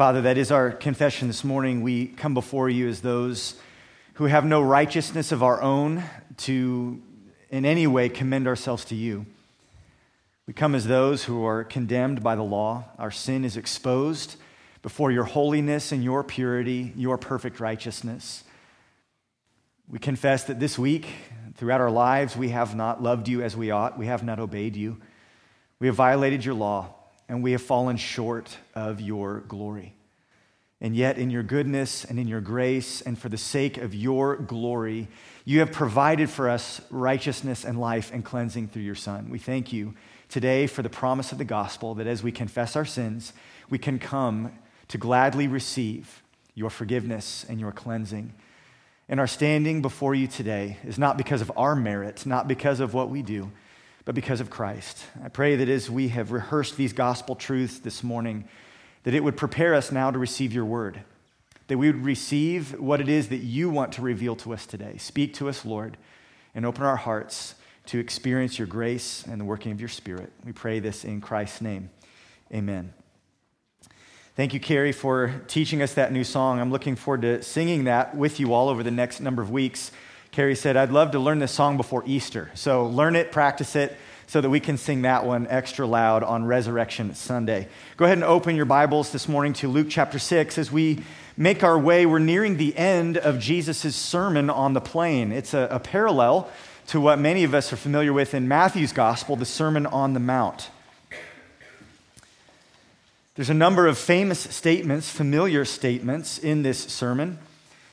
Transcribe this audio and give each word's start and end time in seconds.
Father, 0.00 0.22
that 0.22 0.38
is 0.38 0.50
our 0.50 0.70
confession 0.70 1.28
this 1.28 1.44
morning. 1.44 1.82
We 1.82 2.06
come 2.06 2.32
before 2.32 2.70
you 2.70 2.88
as 2.88 3.02
those 3.02 3.56
who 4.14 4.24
have 4.24 4.46
no 4.46 4.62
righteousness 4.62 5.30
of 5.30 5.42
our 5.42 5.60
own 5.60 6.02
to 6.38 7.02
in 7.50 7.66
any 7.66 7.86
way 7.86 8.08
commend 8.08 8.48
ourselves 8.48 8.86
to 8.86 8.94
you. 8.94 9.26
We 10.46 10.54
come 10.54 10.74
as 10.74 10.86
those 10.86 11.24
who 11.24 11.44
are 11.44 11.64
condemned 11.64 12.22
by 12.22 12.34
the 12.34 12.42
law. 12.42 12.86
Our 12.98 13.10
sin 13.10 13.44
is 13.44 13.58
exposed 13.58 14.36
before 14.80 15.12
your 15.12 15.24
holiness 15.24 15.92
and 15.92 16.02
your 16.02 16.24
purity, 16.24 16.94
your 16.96 17.18
perfect 17.18 17.60
righteousness. 17.60 18.42
We 19.86 19.98
confess 19.98 20.44
that 20.44 20.58
this 20.58 20.78
week, 20.78 21.08
throughout 21.56 21.82
our 21.82 21.90
lives, 21.90 22.38
we 22.38 22.48
have 22.48 22.74
not 22.74 23.02
loved 23.02 23.28
you 23.28 23.42
as 23.42 23.54
we 23.54 23.70
ought. 23.70 23.98
We 23.98 24.06
have 24.06 24.24
not 24.24 24.38
obeyed 24.38 24.76
you. 24.76 24.96
We 25.78 25.88
have 25.88 25.96
violated 25.96 26.42
your 26.42 26.54
law, 26.54 26.94
and 27.30 27.44
we 27.44 27.52
have 27.52 27.62
fallen 27.62 27.96
short 27.96 28.58
of 28.74 29.00
your 29.00 29.38
glory. 29.46 29.94
And 30.80 30.96
yet, 30.96 31.16
in 31.16 31.30
your 31.30 31.44
goodness 31.44 32.04
and 32.04 32.18
in 32.18 32.26
your 32.26 32.40
grace, 32.40 33.02
and 33.02 33.16
for 33.16 33.28
the 33.28 33.38
sake 33.38 33.76
of 33.76 33.94
your 33.94 34.34
glory, 34.34 35.06
you 35.44 35.60
have 35.60 35.70
provided 35.70 36.28
for 36.28 36.48
us 36.48 36.80
righteousness 36.90 37.64
and 37.64 37.78
life 37.78 38.10
and 38.12 38.24
cleansing 38.24 38.68
through 38.68 38.82
your 38.82 38.96
Son. 38.96 39.30
We 39.30 39.38
thank 39.38 39.72
you 39.72 39.94
today 40.28 40.66
for 40.66 40.82
the 40.82 40.90
promise 40.90 41.30
of 41.30 41.38
the 41.38 41.44
gospel 41.44 41.94
that 41.94 42.08
as 42.08 42.20
we 42.20 42.32
confess 42.32 42.74
our 42.74 42.84
sins, 42.84 43.32
we 43.68 43.78
can 43.78 44.00
come 44.00 44.52
to 44.88 44.98
gladly 44.98 45.46
receive 45.46 46.24
your 46.56 46.70
forgiveness 46.70 47.46
and 47.48 47.60
your 47.60 47.70
cleansing. 47.70 48.34
And 49.08 49.20
our 49.20 49.28
standing 49.28 49.82
before 49.82 50.16
you 50.16 50.26
today 50.26 50.78
is 50.84 50.98
not 50.98 51.16
because 51.16 51.42
of 51.42 51.52
our 51.56 51.76
merit, 51.76 52.26
not 52.26 52.48
because 52.48 52.80
of 52.80 52.92
what 52.92 53.08
we 53.08 53.22
do, 53.22 53.52
but 54.04 54.14
because 54.14 54.40
of 54.40 54.50
Christ. 54.50 55.04
I 55.24 55.28
pray 55.28 55.56
that 55.56 55.68
as 55.68 55.90
we 55.90 56.08
have 56.08 56.32
rehearsed 56.32 56.76
these 56.76 56.92
gospel 56.92 57.34
truths 57.36 57.78
this 57.78 58.02
morning, 58.02 58.48
that 59.04 59.14
it 59.14 59.24
would 59.24 59.36
prepare 59.36 59.74
us 59.74 59.92
now 59.92 60.10
to 60.10 60.18
receive 60.18 60.52
your 60.52 60.64
word, 60.64 61.02
that 61.68 61.78
we 61.78 61.86
would 61.86 62.04
receive 62.04 62.78
what 62.78 63.00
it 63.00 63.08
is 63.08 63.28
that 63.28 63.38
you 63.38 63.70
want 63.70 63.92
to 63.92 64.02
reveal 64.02 64.36
to 64.36 64.52
us 64.52 64.66
today. 64.66 64.96
Speak 64.98 65.34
to 65.34 65.48
us, 65.48 65.64
Lord, 65.64 65.96
and 66.54 66.66
open 66.66 66.84
our 66.84 66.96
hearts 66.96 67.54
to 67.86 67.98
experience 67.98 68.58
your 68.58 68.66
grace 68.66 69.24
and 69.26 69.40
the 69.40 69.44
working 69.44 69.72
of 69.72 69.80
your 69.80 69.88
Spirit. 69.88 70.32
We 70.44 70.52
pray 70.52 70.80
this 70.80 71.04
in 71.04 71.20
Christ's 71.20 71.60
name. 71.60 71.90
Amen. 72.52 72.92
Thank 74.36 74.54
you, 74.54 74.60
Carrie, 74.60 74.92
for 74.92 75.42
teaching 75.48 75.82
us 75.82 75.94
that 75.94 76.12
new 76.12 76.24
song. 76.24 76.60
I'm 76.60 76.70
looking 76.70 76.96
forward 76.96 77.22
to 77.22 77.42
singing 77.42 77.84
that 77.84 78.16
with 78.16 78.40
you 78.40 78.54
all 78.54 78.68
over 78.68 78.82
the 78.82 78.90
next 78.90 79.20
number 79.20 79.42
of 79.42 79.50
weeks. 79.50 79.92
Carrie 80.32 80.54
said, 80.54 80.76
I'd 80.76 80.92
love 80.92 81.10
to 81.12 81.18
learn 81.18 81.40
this 81.40 81.50
song 81.50 81.76
before 81.76 82.04
Easter. 82.06 82.52
So 82.54 82.86
learn 82.86 83.16
it, 83.16 83.32
practice 83.32 83.74
it, 83.74 83.96
so 84.28 84.40
that 84.40 84.48
we 84.48 84.60
can 84.60 84.76
sing 84.76 85.02
that 85.02 85.24
one 85.26 85.48
extra 85.48 85.84
loud 85.88 86.22
on 86.22 86.44
Resurrection 86.44 87.16
Sunday. 87.16 87.66
Go 87.96 88.04
ahead 88.04 88.16
and 88.16 88.24
open 88.24 88.54
your 88.54 88.64
Bibles 88.64 89.10
this 89.10 89.28
morning 89.28 89.52
to 89.54 89.66
Luke 89.66 89.88
chapter 89.90 90.20
6 90.20 90.56
as 90.56 90.70
we 90.70 91.02
make 91.36 91.64
our 91.64 91.76
way. 91.76 92.06
We're 92.06 92.20
nearing 92.20 92.58
the 92.58 92.76
end 92.76 93.18
of 93.18 93.40
Jesus' 93.40 93.96
sermon 93.96 94.50
on 94.50 94.72
the 94.72 94.80
plain. 94.80 95.32
It's 95.32 95.52
a, 95.52 95.66
a 95.68 95.80
parallel 95.80 96.48
to 96.86 97.00
what 97.00 97.18
many 97.18 97.42
of 97.42 97.52
us 97.52 97.72
are 97.72 97.76
familiar 97.76 98.12
with 98.12 98.32
in 98.32 98.46
Matthew's 98.46 98.92
gospel, 98.92 99.34
the 99.34 99.44
Sermon 99.44 99.84
on 99.84 100.14
the 100.14 100.20
Mount. 100.20 100.70
There's 103.34 103.50
a 103.50 103.54
number 103.54 103.88
of 103.88 103.98
famous 103.98 104.38
statements, 104.38 105.10
familiar 105.10 105.64
statements 105.64 106.38
in 106.38 106.62
this 106.62 106.78
sermon. 106.84 107.38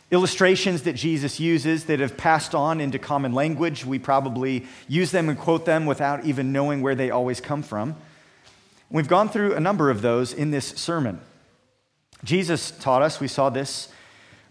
Illustrations 0.09 0.83
that 0.83 0.93
Jesus 0.93 1.39
uses 1.39 1.85
that 1.85 1.99
have 1.99 2.15
passed 2.15 2.55
on 2.55 2.79
into 2.79 2.97
common 2.97 3.33
language. 3.33 3.85
We 3.85 3.99
probably 3.99 4.65
use 4.87 5.11
them 5.11 5.27
and 5.27 5.37
quote 5.37 5.65
them 5.65 5.85
without 5.85 6.25
even 6.25 6.53
knowing 6.53 6.81
where 6.81 6.95
they 6.95 7.11
always 7.11 7.41
come 7.41 7.61
from. 7.61 7.95
We've 8.89 9.07
gone 9.07 9.27
through 9.27 9.55
a 9.55 9.59
number 9.59 9.89
of 9.89 10.01
those 10.01 10.31
in 10.31 10.51
this 10.51 10.67
sermon. 10.67 11.19
Jesus 12.23 12.71
taught 12.71 13.01
us, 13.01 13.19
we 13.19 13.27
saw 13.27 13.49
this 13.49 13.89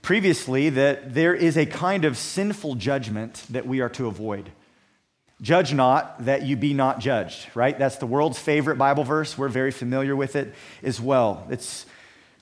previously, 0.02 0.68
that 0.68 1.14
there 1.14 1.34
is 1.34 1.56
a 1.56 1.64
kind 1.64 2.04
of 2.04 2.18
sinful 2.18 2.74
judgment 2.74 3.44
that 3.48 3.66
we 3.66 3.80
are 3.80 3.88
to 3.88 4.06
avoid. 4.06 4.50
Judge 5.40 5.72
not 5.72 6.24
that 6.26 6.42
you 6.42 6.56
be 6.56 6.74
not 6.74 6.98
judged, 6.98 7.48
right? 7.54 7.78
That's 7.78 7.96
the 7.96 8.06
world's 8.06 8.38
favorite 8.38 8.76
Bible 8.76 9.04
verse. 9.04 9.36
We're 9.36 9.48
very 9.48 9.70
familiar 9.70 10.14
with 10.14 10.36
it 10.36 10.54
as 10.82 11.00
well. 11.00 11.46
It's 11.50 11.86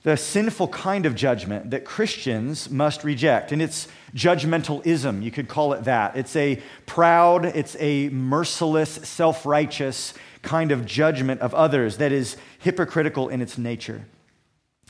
the 0.05 0.15
sinful 0.15 0.67
kind 0.67 1.07
of 1.07 1.15
judgment 1.15 1.71
that 1.71 1.83
Christians 1.83 2.69
must 2.69 3.03
reject. 3.03 3.51
And 3.51 3.59
it's 3.59 3.87
judgmentalism, 4.13 5.23
you 5.23 5.31
could 5.31 5.47
call 5.47 5.73
it 5.73 5.85
that. 5.85 6.15
It's 6.15 6.35
a 6.35 6.61
proud, 6.85 7.43
it's 7.45 7.75
a 7.79 8.09
merciless, 8.09 8.91
self 9.09 9.47
righteous 9.47 10.13
kind 10.43 10.71
of 10.71 10.85
judgment 10.85 11.41
of 11.41 11.55
others 11.55 11.97
that 11.97 12.11
is 12.11 12.37
hypocritical 12.59 13.29
in 13.29 13.41
its 13.41 13.57
nature. 13.57 14.05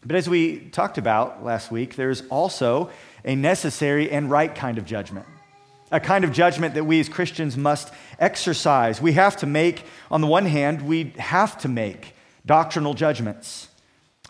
But 0.06 0.18
as 0.18 0.28
we 0.28 0.59
talked 0.59 0.98
about 0.98 1.46
last 1.46 1.72
week, 1.72 1.96
there's 1.96 2.24
also 2.28 2.90
a 3.24 3.38
necessary 3.38 4.12
and 4.12 4.30
right 4.30 4.53
kind 4.53 4.78
of 4.78 4.86
judgment 4.86 5.26
a 5.92 6.00
kind 6.00 6.26
of 6.26 6.32
judgment 6.34 6.74
that 6.74 6.84
we 6.84 7.00
as 7.00 7.08
Christians 7.08 7.56
must 7.56 7.94
exercise. 8.20 9.00
We 9.00 9.14
have 9.14 9.38
to 9.38 9.46
make, 9.46 9.86
on 10.09 10.20
the 10.20 10.28
one 10.28 10.47
hand, 10.47 10.82
we 10.82 11.14
have 11.18 11.59
to 11.59 11.68
make 11.68 12.16
doctrinal 12.44 12.96
judgments. 12.96 13.70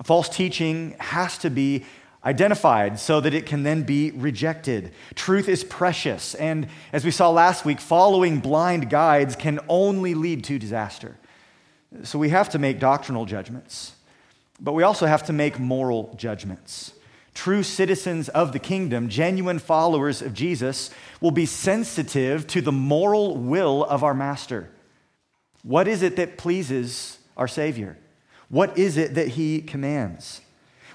False 0.03 0.29
teaching 0.29 0.95
has 0.99 1.37
to 1.39 1.49
be 1.49 1.85
identified 2.23 2.99
so 2.99 3.21
that 3.21 3.33
it 3.33 3.45
can 3.45 3.63
then 3.63 3.83
be 3.83 4.11
rejected. 4.11 4.91
Truth 5.13 5.47
is 5.47 5.63
precious, 5.63 6.35
and 6.35 6.67
as 6.91 7.05
we 7.05 7.11
saw 7.11 7.29
last 7.29 7.65
week, 7.65 7.79
following 7.79 8.39
blind 8.39 8.89
guides 8.89 9.35
can 9.35 9.59
only 9.69 10.15
lead 10.15 10.43
to 10.45 10.59
disaster. 10.59 11.17
So 12.03 12.19
we 12.19 12.29
have 12.29 12.49
to 12.49 12.59
make 12.59 12.79
doctrinal 12.79 13.25
judgments, 13.25 13.93
but 14.59 14.73
we 14.73 14.83
also 14.83 15.05
have 15.05 15.23
to 15.27 15.33
make 15.33 15.59
moral 15.59 16.13
judgments 16.17 16.93
true 17.35 17.61
citizens 17.61 18.29
of 18.29 18.53
the 18.53 18.59
kingdom, 18.59 19.09
genuine 19.09 19.59
followers 19.59 20.21
of 20.23 20.33
Jesus, 20.33 20.89
will 21.21 21.31
be 21.31 21.45
sensitive 21.45 22.47
to 22.47 22.61
the 22.61 22.71
moral 22.71 23.37
will 23.37 23.83
of 23.83 24.03
our 24.03 24.15
master. 24.15 24.69
What 25.61 25.87
is 25.87 26.01
it 26.01 26.15
that 26.15 26.37
pleases 26.37 27.19
our 27.37 27.47
Savior? 27.47 27.97
What 28.49 28.77
is 28.77 28.97
it 28.97 29.15
that 29.15 29.29
he 29.29 29.61
commands? 29.61 30.41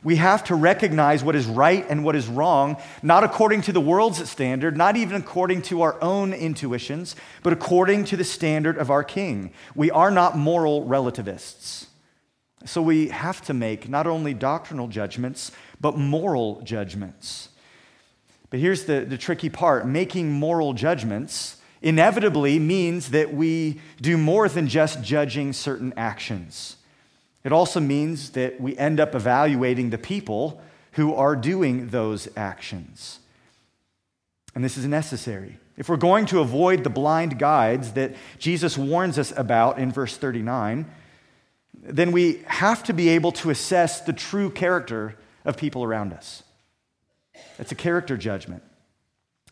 We 0.02 0.16
have 0.16 0.44
to 0.44 0.54
recognize 0.54 1.22
what 1.22 1.36
is 1.36 1.46
right 1.46 1.84
and 1.88 2.04
what 2.04 2.16
is 2.16 2.26
wrong, 2.26 2.78
not 3.02 3.22
according 3.22 3.62
to 3.62 3.72
the 3.72 3.80
world's 3.80 4.28
standard, 4.30 4.76
not 4.76 4.96
even 4.96 5.20
according 5.20 5.62
to 5.62 5.82
our 5.82 6.02
own 6.02 6.32
intuitions, 6.32 7.16
but 7.42 7.52
according 7.52 8.04
to 8.06 8.16
the 8.16 8.24
standard 8.24 8.78
of 8.78 8.90
our 8.90 9.04
King. 9.04 9.52
We 9.74 9.90
are 9.90 10.10
not 10.10 10.38
moral 10.38 10.84
relativists. 10.84 11.88
So 12.64 12.80
we 12.80 13.08
have 13.08 13.42
to 13.42 13.54
make 13.54 13.88
not 13.88 14.06
only 14.06 14.32
doctrinal 14.32 14.88
judgments, 14.88 15.52
but 15.80 15.98
moral 15.98 16.62
judgments. 16.62 17.50
But 18.48 18.60
here's 18.60 18.84
the, 18.84 19.00
the 19.00 19.18
tricky 19.18 19.48
part 19.48 19.86
making 19.86 20.32
moral 20.32 20.72
judgments 20.72 21.56
inevitably 21.82 22.58
means 22.58 23.10
that 23.10 23.32
we 23.32 23.80
do 24.00 24.18
more 24.18 24.48
than 24.48 24.68
just 24.68 25.02
judging 25.02 25.52
certain 25.52 25.94
actions. 25.96 26.76
It 27.42 27.52
also 27.52 27.80
means 27.80 28.30
that 28.30 28.60
we 28.60 28.76
end 28.76 29.00
up 29.00 29.14
evaluating 29.14 29.90
the 29.90 29.98
people 29.98 30.60
who 30.92 31.14
are 31.14 31.36
doing 31.36 31.88
those 31.88 32.28
actions. 32.36 33.20
And 34.54 34.64
this 34.64 34.76
is 34.76 34.86
necessary. 34.86 35.58
If 35.76 35.88
we're 35.88 35.96
going 35.96 36.26
to 36.26 36.40
avoid 36.40 36.84
the 36.84 36.90
blind 36.90 37.38
guides 37.38 37.92
that 37.92 38.14
Jesus 38.38 38.76
warns 38.76 39.18
us 39.18 39.32
about 39.36 39.78
in 39.78 39.92
verse 39.92 40.16
39, 40.16 40.84
then 41.82 42.12
we 42.12 42.42
have 42.46 42.82
to 42.84 42.92
be 42.92 43.08
able 43.10 43.32
to 43.32 43.50
assess 43.50 44.00
the 44.00 44.12
true 44.12 44.50
character 44.50 45.16
of 45.44 45.56
people 45.56 45.82
around 45.82 46.12
us. 46.12 46.42
It's 47.58 47.72
a 47.72 47.76
character 47.76 48.16
judgment. 48.16 48.62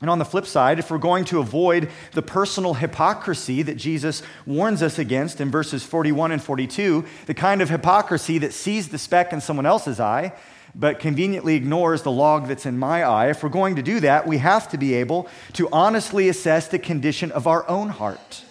And 0.00 0.08
on 0.08 0.20
the 0.20 0.24
flip 0.24 0.46
side, 0.46 0.78
if 0.78 0.90
we're 0.90 0.98
going 0.98 1.24
to 1.26 1.40
avoid 1.40 1.90
the 2.12 2.22
personal 2.22 2.74
hypocrisy 2.74 3.62
that 3.62 3.76
Jesus 3.76 4.22
warns 4.46 4.80
us 4.80 4.98
against 4.98 5.40
in 5.40 5.50
verses 5.50 5.82
41 5.82 6.30
and 6.30 6.42
42, 6.42 7.04
the 7.26 7.34
kind 7.34 7.60
of 7.60 7.68
hypocrisy 7.68 8.38
that 8.38 8.52
sees 8.52 8.88
the 8.88 8.98
speck 8.98 9.32
in 9.32 9.40
someone 9.40 9.66
else's 9.66 9.98
eye, 9.98 10.32
but 10.72 11.00
conveniently 11.00 11.56
ignores 11.56 12.02
the 12.02 12.12
log 12.12 12.46
that's 12.46 12.64
in 12.64 12.78
my 12.78 13.02
eye, 13.02 13.30
if 13.30 13.42
we're 13.42 13.48
going 13.48 13.74
to 13.74 13.82
do 13.82 13.98
that, 13.98 14.24
we 14.24 14.38
have 14.38 14.68
to 14.68 14.78
be 14.78 14.94
able 14.94 15.26
to 15.54 15.68
honestly 15.72 16.28
assess 16.28 16.68
the 16.68 16.78
condition 16.78 17.32
of 17.32 17.48
our 17.48 17.68
own 17.68 17.88
heart. 17.88 18.44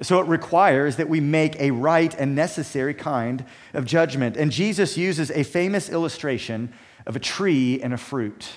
So 0.00 0.20
it 0.20 0.26
requires 0.26 0.96
that 0.96 1.10
we 1.10 1.20
make 1.20 1.60
a 1.60 1.72
right 1.72 2.14
and 2.18 2.34
necessary 2.34 2.94
kind 2.94 3.44
of 3.74 3.84
judgment. 3.84 4.38
And 4.38 4.50
Jesus 4.50 4.96
uses 4.96 5.30
a 5.32 5.42
famous 5.42 5.90
illustration 5.90 6.72
of 7.06 7.16
a 7.16 7.20
tree 7.20 7.82
and 7.82 7.92
a 7.92 7.98
fruit 7.98 8.48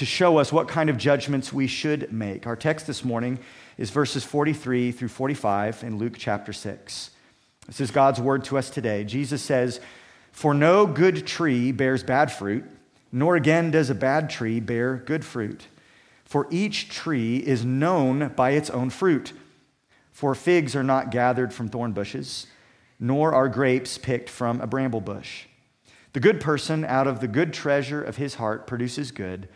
to 0.00 0.06
show 0.06 0.38
us 0.38 0.50
what 0.50 0.66
kind 0.66 0.88
of 0.88 0.96
judgments 0.96 1.52
we 1.52 1.66
should 1.66 2.10
make. 2.10 2.46
Our 2.46 2.56
text 2.56 2.86
this 2.86 3.04
morning 3.04 3.38
is 3.76 3.90
verses 3.90 4.24
43 4.24 4.92
through 4.92 5.08
45 5.08 5.84
in 5.84 5.98
Luke 5.98 6.14
chapter 6.16 6.54
6. 6.54 7.10
This 7.66 7.80
is 7.82 7.90
God's 7.90 8.18
word 8.18 8.42
to 8.44 8.56
us 8.56 8.70
today. 8.70 9.04
Jesus 9.04 9.42
says, 9.42 9.78
For 10.32 10.54
no 10.54 10.86
good 10.86 11.26
tree 11.26 11.70
bears 11.70 12.02
bad 12.02 12.32
fruit, 12.32 12.64
nor 13.12 13.36
again 13.36 13.70
does 13.70 13.90
a 13.90 13.94
bad 13.94 14.30
tree 14.30 14.58
bear 14.58 14.96
good 14.96 15.22
fruit. 15.22 15.66
For 16.24 16.46
each 16.50 16.88
tree 16.88 17.36
is 17.36 17.66
known 17.66 18.28
by 18.28 18.52
its 18.52 18.70
own 18.70 18.88
fruit. 18.88 19.34
For 20.12 20.34
figs 20.34 20.74
are 20.74 20.82
not 20.82 21.10
gathered 21.10 21.52
from 21.52 21.68
thorn 21.68 21.92
bushes, 21.92 22.46
nor 22.98 23.34
are 23.34 23.50
grapes 23.50 23.98
picked 23.98 24.30
from 24.30 24.62
a 24.62 24.66
bramble 24.66 25.02
bush. 25.02 25.44
The 26.14 26.20
good 26.20 26.40
person, 26.40 26.86
out 26.86 27.06
of 27.06 27.20
the 27.20 27.28
good 27.28 27.52
treasure 27.52 28.02
of 28.02 28.16
his 28.16 28.36
heart, 28.36 28.66
produces 28.66 29.12
good, 29.12 29.46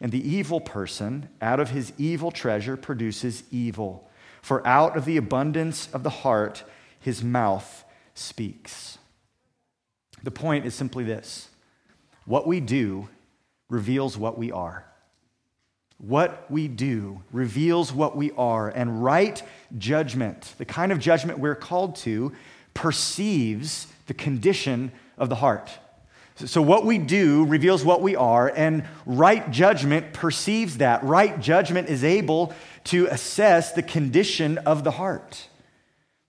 and 0.00 0.12
the 0.12 0.28
evil 0.28 0.60
person, 0.60 1.28
out 1.40 1.60
of 1.60 1.70
his 1.70 1.92
evil 1.98 2.30
treasure, 2.30 2.76
produces 2.76 3.42
evil. 3.50 4.08
For 4.42 4.64
out 4.66 4.96
of 4.96 5.04
the 5.04 5.16
abundance 5.16 5.88
of 5.92 6.02
the 6.02 6.10
heart, 6.10 6.62
his 7.00 7.22
mouth 7.22 7.84
speaks. 8.14 8.98
The 10.22 10.30
point 10.30 10.66
is 10.66 10.74
simply 10.74 11.04
this 11.04 11.48
what 12.24 12.46
we 12.46 12.60
do 12.60 13.08
reveals 13.68 14.16
what 14.16 14.38
we 14.38 14.52
are. 14.52 14.84
What 15.98 16.48
we 16.48 16.68
do 16.68 17.22
reveals 17.32 17.92
what 17.92 18.16
we 18.16 18.30
are, 18.32 18.68
and 18.68 19.02
right 19.02 19.42
judgment, 19.78 20.54
the 20.56 20.64
kind 20.64 20.92
of 20.92 21.00
judgment 21.00 21.40
we're 21.40 21.56
called 21.56 21.96
to, 21.96 22.32
perceives 22.72 23.88
the 24.06 24.14
condition 24.14 24.92
of 25.16 25.28
the 25.28 25.34
heart. 25.34 25.70
So, 26.46 26.62
what 26.62 26.84
we 26.84 26.98
do 26.98 27.44
reveals 27.46 27.84
what 27.84 28.00
we 28.00 28.14
are, 28.14 28.52
and 28.54 28.84
right 29.06 29.50
judgment 29.50 30.12
perceives 30.12 30.78
that. 30.78 31.02
Right 31.02 31.38
judgment 31.40 31.88
is 31.88 32.04
able 32.04 32.54
to 32.84 33.06
assess 33.06 33.72
the 33.72 33.82
condition 33.82 34.58
of 34.58 34.84
the 34.84 34.92
heart. 34.92 35.48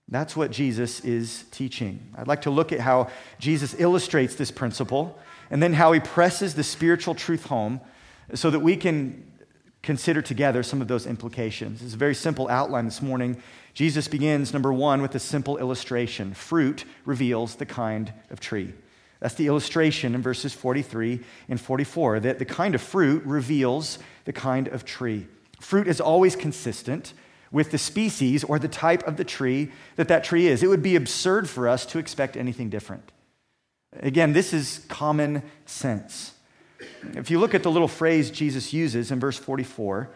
That's 0.08 0.36
what 0.36 0.50
Jesus 0.50 1.00
is 1.04 1.44
teaching. 1.52 2.12
I'd 2.16 2.26
like 2.26 2.42
to 2.42 2.50
look 2.50 2.72
at 2.72 2.80
how 2.80 3.08
Jesus 3.38 3.76
illustrates 3.78 4.34
this 4.34 4.50
principle 4.50 5.16
and 5.50 5.62
then 5.62 5.72
how 5.72 5.92
he 5.92 6.00
presses 6.00 6.54
the 6.54 6.64
spiritual 6.64 7.14
truth 7.14 7.46
home 7.46 7.80
so 8.34 8.50
that 8.50 8.58
we 8.58 8.76
can 8.76 9.30
consider 9.82 10.20
together 10.20 10.64
some 10.64 10.82
of 10.82 10.88
those 10.88 11.06
implications. 11.06 11.82
It's 11.82 11.94
a 11.94 11.96
very 11.96 12.16
simple 12.16 12.48
outline 12.48 12.84
this 12.84 13.00
morning. 13.00 13.40
Jesus 13.72 14.08
begins, 14.08 14.52
number 14.52 14.72
one, 14.72 15.00
with 15.00 15.14
a 15.14 15.20
simple 15.20 15.56
illustration 15.58 16.34
fruit 16.34 16.84
reveals 17.04 17.54
the 17.54 17.66
kind 17.66 18.12
of 18.30 18.40
tree. 18.40 18.74
That's 19.20 19.34
the 19.34 19.46
illustration 19.46 20.14
in 20.14 20.22
verses 20.22 20.54
43 20.54 21.20
and 21.48 21.60
44 21.60 22.20
that 22.20 22.38
the 22.38 22.44
kind 22.44 22.74
of 22.74 22.80
fruit 22.80 23.22
reveals 23.24 23.98
the 24.24 24.32
kind 24.32 24.66
of 24.68 24.84
tree. 24.84 25.26
Fruit 25.60 25.86
is 25.86 26.00
always 26.00 26.34
consistent 26.34 27.12
with 27.52 27.70
the 27.70 27.78
species 27.78 28.44
or 28.44 28.58
the 28.58 28.68
type 28.68 29.06
of 29.06 29.16
the 29.16 29.24
tree 29.24 29.70
that 29.96 30.08
that 30.08 30.24
tree 30.24 30.46
is. 30.46 30.62
It 30.62 30.68
would 30.68 30.82
be 30.82 30.96
absurd 30.96 31.48
for 31.48 31.68
us 31.68 31.84
to 31.86 31.98
expect 31.98 32.36
anything 32.36 32.70
different. 32.70 33.12
Again, 33.98 34.32
this 34.32 34.52
is 34.52 34.84
common 34.88 35.42
sense. 35.66 36.32
If 37.14 37.30
you 37.30 37.38
look 37.38 37.54
at 37.54 37.62
the 37.62 37.70
little 37.70 37.88
phrase 37.88 38.30
Jesus 38.30 38.72
uses 38.72 39.10
in 39.10 39.20
verse 39.20 39.36
44, 39.36 40.10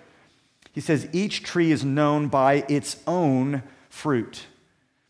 he 0.72 0.80
says, 0.80 1.08
Each 1.12 1.42
tree 1.42 1.72
is 1.72 1.84
known 1.84 2.28
by 2.28 2.64
its 2.68 3.02
own 3.06 3.62
fruit. 3.88 4.46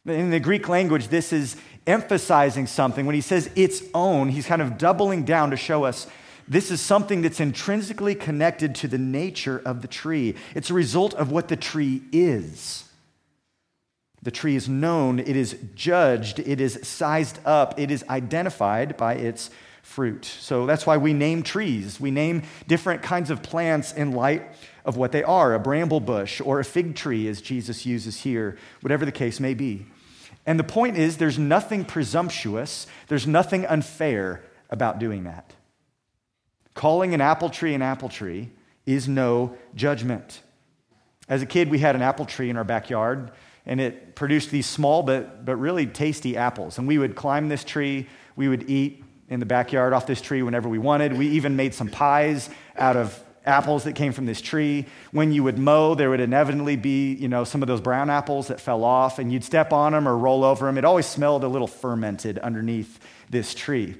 In 0.06 0.30
the 0.30 0.40
Greek 0.40 0.68
language, 0.68 1.08
this 1.08 1.32
is 1.32 1.56
emphasizing 1.86 2.66
something. 2.66 3.06
When 3.06 3.14
he 3.14 3.20
says 3.20 3.50
its 3.54 3.82
own, 3.94 4.28
he's 4.28 4.46
kind 4.46 4.62
of 4.62 4.78
doubling 4.78 5.24
down 5.24 5.50
to 5.50 5.56
show 5.56 5.84
us 5.84 6.06
this 6.46 6.70
is 6.70 6.80
something 6.80 7.22
that's 7.22 7.40
intrinsically 7.40 8.14
connected 8.14 8.74
to 8.76 8.88
the 8.88 8.98
nature 8.98 9.62
of 9.64 9.82
the 9.82 9.88
tree. 9.88 10.34
It's 10.54 10.70
a 10.70 10.74
result 10.74 11.14
of 11.14 11.30
what 11.30 11.48
the 11.48 11.56
tree 11.56 12.02
is. 12.12 12.88
The 14.22 14.30
tree 14.30 14.56
is 14.56 14.68
known, 14.68 15.18
it 15.18 15.36
is 15.36 15.56
judged, 15.74 16.38
it 16.38 16.60
is 16.60 16.80
sized 16.82 17.38
up, 17.44 17.78
it 17.78 17.90
is 17.90 18.04
identified 18.08 18.96
by 18.96 19.14
its 19.14 19.50
fruit. 19.82 20.24
So 20.24 20.64
that's 20.64 20.86
why 20.86 20.96
we 20.96 21.12
name 21.12 21.42
trees. 21.42 22.00
We 22.00 22.10
name 22.10 22.42
different 22.66 23.02
kinds 23.02 23.28
of 23.28 23.42
plants 23.42 23.92
in 23.92 24.12
light 24.12 24.42
of 24.84 24.96
what 24.96 25.12
they 25.12 25.22
are 25.22 25.54
a 25.54 25.58
bramble 25.58 26.00
bush 26.00 26.40
or 26.42 26.58
a 26.58 26.64
fig 26.64 26.94
tree, 26.94 27.28
as 27.28 27.42
Jesus 27.42 27.84
uses 27.84 28.22
here, 28.22 28.56
whatever 28.80 29.04
the 29.04 29.12
case 29.12 29.40
may 29.40 29.52
be. 29.52 29.86
And 30.46 30.58
the 30.58 30.64
point 30.64 30.96
is, 30.96 31.16
there's 31.16 31.38
nothing 31.38 31.84
presumptuous, 31.84 32.86
there's 33.08 33.26
nothing 33.26 33.64
unfair 33.66 34.42
about 34.70 34.98
doing 34.98 35.24
that. 35.24 35.54
Calling 36.74 37.14
an 37.14 37.20
apple 37.20 37.48
tree 37.48 37.74
an 37.74 37.82
apple 37.82 38.08
tree 38.08 38.50
is 38.84 39.08
no 39.08 39.56
judgment. 39.74 40.42
As 41.28 41.40
a 41.40 41.46
kid, 41.46 41.70
we 41.70 41.78
had 41.78 41.94
an 41.94 42.02
apple 42.02 42.26
tree 42.26 42.50
in 42.50 42.56
our 42.56 42.64
backyard, 42.64 43.30
and 43.64 43.80
it 43.80 44.14
produced 44.14 44.50
these 44.50 44.66
small 44.66 45.02
but, 45.02 45.44
but 45.44 45.56
really 45.56 45.86
tasty 45.86 46.36
apples. 46.36 46.76
And 46.76 46.86
we 46.86 46.98
would 46.98 47.16
climb 47.16 47.48
this 47.48 47.64
tree, 47.64 48.08
we 48.36 48.48
would 48.48 48.68
eat 48.68 49.02
in 49.30 49.40
the 49.40 49.46
backyard 49.46 49.94
off 49.94 50.06
this 50.06 50.20
tree 50.20 50.42
whenever 50.42 50.68
we 50.68 50.78
wanted. 50.78 51.16
We 51.16 51.28
even 51.28 51.56
made 51.56 51.72
some 51.72 51.88
pies 51.88 52.50
out 52.76 52.96
of 52.96 53.23
apples 53.46 53.84
that 53.84 53.94
came 53.94 54.12
from 54.12 54.26
this 54.26 54.40
tree. 54.40 54.86
When 55.12 55.32
you 55.32 55.42
would 55.44 55.58
mow, 55.58 55.94
there 55.94 56.10
would 56.10 56.20
inevitably 56.20 56.76
be, 56.76 57.14
you 57.14 57.28
know, 57.28 57.44
some 57.44 57.62
of 57.62 57.68
those 57.68 57.80
brown 57.80 58.10
apples 58.10 58.48
that 58.48 58.60
fell 58.60 58.84
off, 58.84 59.18
and 59.18 59.32
you'd 59.32 59.44
step 59.44 59.72
on 59.72 59.92
them 59.92 60.08
or 60.08 60.16
roll 60.16 60.44
over 60.44 60.66
them. 60.66 60.78
It 60.78 60.84
always 60.84 61.06
smelled 61.06 61.44
a 61.44 61.48
little 61.48 61.66
fermented 61.66 62.38
underneath 62.38 62.98
this 63.30 63.54
tree. 63.54 63.96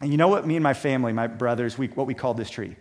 And 0.00 0.10
you 0.10 0.16
know 0.16 0.28
what? 0.28 0.46
Me 0.46 0.56
and 0.56 0.62
my 0.62 0.74
family, 0.74 1.12
my 1.12 1.26
brothers, 1.26 1.78
we, 1.78 1.88
what 1.88 2.06
we 2.06 2.14
called 2.14 2.36
this 2.36 2.50
tree? 2.50 2.76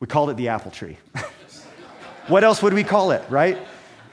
We 0.00 0.06
called 0.06 0.30
it 0.30 0.36
the 0.36 0.48
apple 0.48 0.70
tree. 0.70 0.98
what 2.28 2.44
else 2.44 2.62
would 2.62 2.74
we 2.74 2.84
call 2.84 3.12
it, 3.12 3.22
right? 3.30 3.58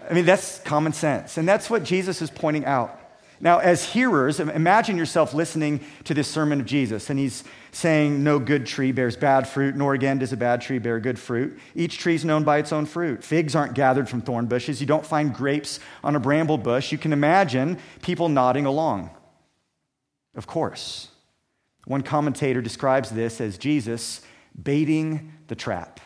I 0.10 0.14
mean, 0.14 0.26
that's 0.26 0.60
common 0.60 0.94
sense. 0.94 1.38
And 1.38 1.48
that's 1.48 1.70
what 1.70 1.84
Jesus 1.84 2.22
is 2.22 2.30
pointing 2.30 2.66
out. 2.66 3.00
Now, 3.44 3.60
as 3.60 3.84
hearers, 3.84 4.40
imagine 4.40 4.96
yourself 4.96 5.34
listening 5.34 5.82
to 6.06 6.14
this 6.14 6.30
sermon 6.30 6.62
of 6.62 6.66
Jesus, 6.66 7.10
and 7.10 7.20
he's 7.20 7.44
saying, 7.74 8.24
No 8.24 8.40
good 8.40 8.66
tree 8.66 8.94
bears 8.94 9.18
bad 9.18 9.50
fruit, 9.50 9.76
nor 9.76 9.94
again 9.94 10.20
does 10.20 10.32
a 10.32 10.38
bad 10.38 10.62
tree 10.62 10.80
bear 10.80 10.98
good 11.02 11.20
fruit. 11.20 11.60
Each 11.76 11.98
tree 11.98 12.16
is 12.16 12.24
known 12.24 12.46
by 12.46 12.60
its 12.60 12.72
own 12.72 12.86
fruit. 12.86 13.22
Figs 13.22 13.54
aren't 13.54 13.74
gathered 13.74 14.08
from 14.08 14.22
thorn 14.22 14.46
bushes. 14.46 14.80
You 14.80 14.88
don't 14.88 15.06
find 15.06 15.36
grapes 15.36 15.82
on 16.06 16.16
a 16.16 16.22
bramble 16.22 16.58
bush. 16.58 16.94
You 16.94 16.98
can 16.98 17.12
imagine 17.12 17.80
people 18.02 18.30
nodding 18.30 18.66
along. 18.66 19.10
Of 20.36 20.48
course. 20.48 21.10
One 21.84 22.02
commentator 22.02 22.62
describes 22.62 23.10
this 23.10 23.42
as 23.42 23.58
Jesus 23.58 24.22
baiting 24.64 25.34
the 25.50 25.56
trap. 25.56 26.00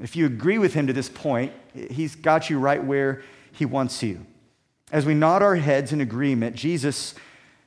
If 0.00 0.16
you 0.16 0.24
agree 0.24 0.56
with 0.56 0.72
him 0.72 0.86
to 0.86 0.94
this 0.94 1.10
point, 1.10 1.52
he's 1.90 2.16
got 2.16 2.48
you 2.48 2.58
right 2.58 2.82
where 2.82 3.20
he 3.52 3.66
wants 3.66 4.02
you. 4.02 4.24
As 4.92 5.06
we 5.06 5.14
nod 5.14 5.42
our 5.42 5.56
heads 5.56 5.92
in 5.92 6.00
agreement, 6.00 6.56
Jesus 6.56 7.14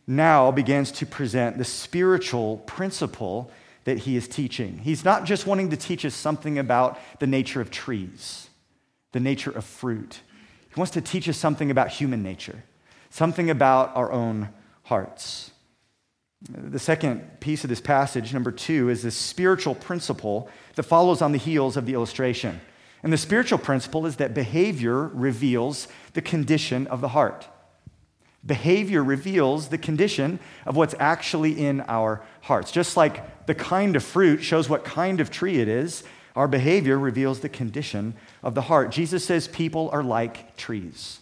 now 0.06 0.52
begins 0.52 0.92
to 0.92 1.06
present 1.06 1.58
the 1.58 1.64
spiritual 1.64 2.58
principle 2.58 3.50
that 3.86 4.00
he 4.00 4.16
is 4.16 4.28
teaching. 4.28 4.80
He's 4.80 5.06
not 5.06 5.24
just 5.26 5.48
wanting 5.48 5.70
to 5.70 5.78
teach 5.78 6.06
us 6.06 6.14
something 6.14 6.60
about 6.60 7.00
the 7.20 7.28
nature 7.28 7.62
of 7.62 7.72
trees, 7.72 8.50
the 9.14 9.20
nature 9.20 9.52
of 9.52 9.64
fruit. 9.64 10.20
He 10.70 10.80
wants 10.80 10.92
to 10.94 11.02
teach 11.02 11.30
us 11.30 11.38
something 11.38 11.72
about 11.72 11.90
human 11.90 12.24
nature, 12.24 12.64
something 13.10 13.50
about 13.50 13.96
our 13.96 14.12
own 14.12 14.50
hearts. 14.84 15.52
The 16.50 16.80
second 16.80 17.40
piece 17.40 17.64
of 17.64 17.70
this 17.70 17.80
passage, 17.80 18.34
number 18.34 18.52
two, 18.52 18.90
is 18.90 19.04
this 19.04 19.16
spiritual 19.16 19.76
principle 19.76 20.50
that 20.76 20.84
follows 20.84 21.22
on 21.22 21.32
the 21.32 21.38
heels 21.38 21.78
of 21.78 21.86
the 21.86 21.94
illustration. 21.94 22.60
And 23.04 23.12
the 23.12 23.18
spiritual 23.18 23.60
principle 23.60 24.06
is 24.06 24.16
that 24.16 24.34
behavior 24.34 25.08
reveals 25.10 25.90
the 26.14 26.22
condition 26.22 26.88
of 26.88 27.02
the 27.02 27.10
heart. 27.10 27.48
Behavior 28.46 29.04
reveals 29.04 29.70
the 29.70 29.78
condition 29.78 30.40
of 30.66 30.76
what's 30.76 30.96
actually 31.00 31.66
in 31.66 31.82
our 31.82 32.24
hearts. 32.42 32.72
Just 32.72 32.98
like 32.98 33.46
the 33.46 33.56
kind 33.56 33.96
of 33.96 34.04
fruit 34.04 34.42
shows 34.42 34.70
what 34.70 34.84
kind 34.86 35.20
of 35.20 35.30
tree 35.30 35.60
it 35.60 35.68
is, 35.68 36.04
our 36.36 36.48
behavior 36.48 36.98
reveals 36.98 37.42
the 37.42 37.50
condition 37.50 38.16
of 38.42 38.56
the 38.56 38.62
heart. 38.62 38.90
Jesus 38.90 39.24
says 39.24 39.48
people 39.48 39.90
are 39.94 40.04
like 40.04 40.56
trees. 40.58 41.20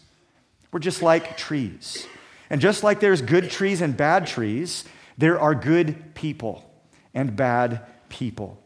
We're 0.71 0.79
just 0.79 1.01
like 1.01 1.35
trees. 1.35 2.07
And 2.49 2.61
just 2.61 2.83
like 2.83 2.99
there's 2.99 3.21
good 3.21 3.49
trees 3.49 3.81
and 3.81 3.95
bad 3.95 4.25
trees, 4.27 4.85
there 5.17 5.39
are 5.39 5.53
good 5.53 6.15
people 6.15 6.69
and 7.13 7.35
bad 7.35 7.85
people. 8.09 8.60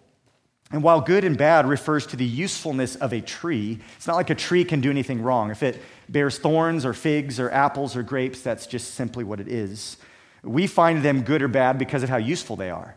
And 0.71 0.81
while 0.81 0.99
good 0.99 1.23
and 1.23 1.37
bad 1.37 1.67
refers 1.67 2.07
to 2.07 2.15
the 2.15 2.25
usefulness 2.25 2.95
of 2.95 3.13
a 3.13 3.21
tree, 3.21 3.79
it's 3.95 4.07
not 4.07 4.15
like 4.15 4.29
a 4.29 4.35
tree 4.35 4.65
can 4.65 4.81
do 4.81 4.89
anything 4.89 5.21
wrong. 5.21 5.51
If 5.51 5.61
it 5.61 5.81
bears 6.09 6.39
thorns 6.39 6.85
or 6.85 6.93
figs 6.93 7.39
or 7.39 7.51
apples 7.51 7.95
or 7.95 8.03
grapes, 8.03 8.41
that's 8.41 8.65
just 8.65 8.95
simply 8.95 9.23
what 9.23 9.39
it 9.39 9.47
is. 9.47 9.97
We 10.43 10.67
find 10.67 11.03
them 11.03 11.21
good 11.21 11.41
or 11.41 11.47
bad 11.47 11.77
because 11.77 12.03
of 12.03 12.09
how 12.09 12.17
useful 12.17 12.55
they 12.55 12.69
are. 12.69 12.95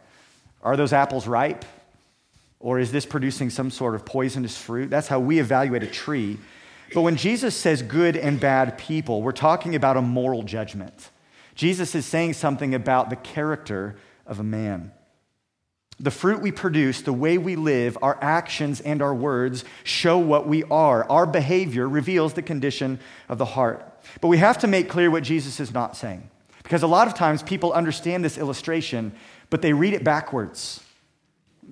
Are 0.62 0.76
those 0.76 0.92
apples 0.92 1.26
ripe? 1.26 1.64
Or 2.60 2.78
is 2.78 2.90
this 2.90 3.06
producing 3.06 3.50
some 3.50 3.70
sort 3.70 3.94
of 3.94 4.04
poisonous 4.04 4.56
fruit? 4.56 4.90
That's 4.90 5.08
how 5.08 5.20
we 5.20 5.38
evaluate 5.38 5.82
a 5.82 5.87
tree. 5.87 6.38
But 6.94 7.02
when 7.02 7.16
Jesus 7.16 7.54
says 7.54 7.82
good 7.82 8.16
and 8.16 8.40
bad 8.40 8.78
people, 8.78 9.22
we're 9.22 9.32
talking 9.32 9.75
about 9.75 9.96
a 9.96 10.02
moral 10.02 10.42
judgment. 10.42 11.10
Jesus 11.54 11.94
is 11.94 12.06
saying 12.06 12.32
something 12.32 12.75
about 12.75 13.10
the 13.10 13.16
character 13.16 13.96
of 14.26 14.40
a 14.40 14.44
man. 14.44 14.92
The 16.00 16.11
fruit 16.12 16.40
we 16.40 16.52
produce, 16.52 17.02
the 17.02 17.12
way 17.12 17.38
we 17.38 17.57
live, 17.57 17.99
our 18.02 18.17
actions 18.23 18.81
and 18.81 19.02
our 19.02 19.14
words 19.14 19.64
show 19.83 20.19
what 20.19 20.47
we 20.47 20.62
are. 20.64 21.05
Our 21.11 21.26
behavior 21.26 21.88
reveals 21.88 22.35
the 22.35 22.43
condition 22.43 23.00
of 23.28 23.38
the 23.38 23.45
heart. 23.45 23.85
But 24.21 24.28
we 24.28 24.38
have 24.38 24.59
to 24.59 24.69
make 24.69 24.88
clear 24.88 25.11
what 25.11 25.25
Jesus 25.25 25.59
is 25.59 25.75
not 25.75 25.97
saying. 25.97 26.31
Because 26.62 26.83
a 26.83 26.87
lot 26.87 27.09
of 27.09 27.14
times 27.14 27.43
people 27.43 27.73
understand 27.73 28.25
this 28.25 28.38
illustration, 28.38 29.12
but 29.50 29.61
they 29.61 29.73
read 29.73 29.95
it 29.95 30.05
backwards. 30.05 30.81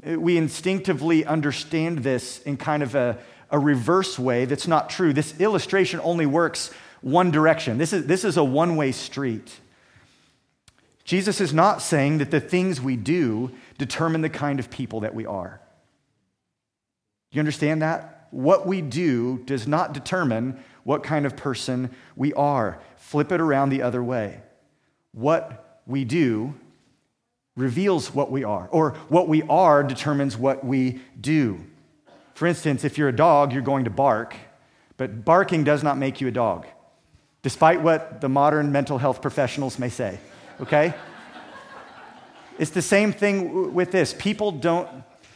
We 0.04 0.36
instinctively 0.36 1.24
understand 1.24 2.00
this 2.00 2.40
in 2.42 2.56
kind 2.56 2.82
of 2.82 2.94
a, 2.94 3.18
a 3.50 3.58
reverse 3.58 4.18
way 4.18 4.44
that's 4.44 4.66
not 4.66 4.90
true. 4.90 5.12
This 5.12 5.38
illustration 5.38 6.00
only 6.02 6.26
works 6.26 6.70
one 7.00 7.30
direction. 7.30 7.78
This 7.78 7.92
is, 7.92 8.06
this 8.06 8.24
is 8.24 8.36
a 8.36 8.44
one 8.44 8.76
way 8.76 8.90
street. 8.90 9.60
Jesus 11.06 11.40
is 11.40 11.54
not 11.54 11.80
saying 11.80 12.18
that 12.18 12.32
the 12.32 12.40
things 12.40 12.80
we 12.80 12.96
do 12.96 13.52
determine 13.78 14.22
the 14.22 14.28
kind 14.28 14.58
of 14.58 14.70
people 14.70 15.00
that 15.00 15.14
we 15.14 15.24
are. 15.24 15.60
You 17.30 17.38
understand 17.38 17.80
that? 17.82 18.26
What 18.32 18.66
we 18.66 18.82
do 18.82 19.38
does 19.46 19.68
not 19.68 19.94
determine 19.94 20.62
what 20.82 21.04
kind 21.04 21.24
of 21.24 21.36
person 21.36 21.90
we 22.16 22.32
are. 22.34 22.80
Flip 22.96 23.30
it 23.30 23.40
around 23.40 23.68
the 23.70 23.82
other 23.82 24.02
way. 24.02 24.40
What 25.12 25.80
we 25.86 26.04
do 26.04 26.54
reveals 27.54 28.12
what 28.12 28.30
we 28.32 28.42
are, 28.42 28.68
or 28.70 28.90
what 29.08 29.28
we 29.28 29.42
are 29.44 29.84
determines 29.84 30.36
what 30.36 30.64
we 30.64 31.00
do. 31.18 31.64
For 32.34 32.46
instance, 32.46 32.84
if 32.84 32.98
you're 32.98 33.08
a 33.08 33.16
dog, 33.16 33.52
you're 33.52 33.62
going 33.62 33.84
to 33.84 33.90
bark, 33.90 34.34
but 34.96 35.24
barking 35.24 35.62
does 35.62 35.84
not 35.84 35.96
make 35.96 36.20
you 36.20 36.26
a 36.26 36.32
dog, 36.32 36.66
despite 37.42 37.80
what 37.80 38.20
the 38.20 38.28
modern 38.28 38.72
mental 38.72 38.98
health 38.98 39.22
professionals 39.22 39.78
may 39.78 39.88
say 39.88 40.18
okay? 40.60 40.94
it's 42.58 42.70
the 42.70 42.82
same 42.82 43.12
thing 43.12 43.74
with 43.74 43.92
this. 43.92 44.14
People 44.14 44.52
don't, 44.52 44.88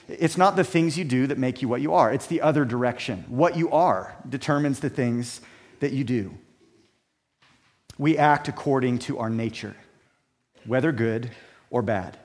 it's 0.08 0.36
not 0.36 0.56
the 0.56 0.64
things 0.64 0.98
you 0.98 1.04
do 1.04 1.26
that 1.26 1.38
make 1.38 1.62
you 1.62 1.68
what 1.68 1.80
you 1.80 1.94
are, 1.94 2.12
it's 2.12 2.26
the 2.26 2.40
other 2.40 2.64
direction. 2.64 3.24
What 3.28 3.56
you 3.56 3.70
are 3.70 4.16
determines 4.28 4.80
the 4.80 4.90
things 4.90 5.40
that 5.80 5.92
you 5.92 6.04
do. 6.04 6.34
We 7.98 8.16
act 8.16 8.48
according 8.48 9.00
to 9.00 9.18
our 9.18 9.30
nature, 9.30 9.76
whether 10.64 10.92
good 10.92 11.30
or 11.70 11.82
bad. 11.82 12.18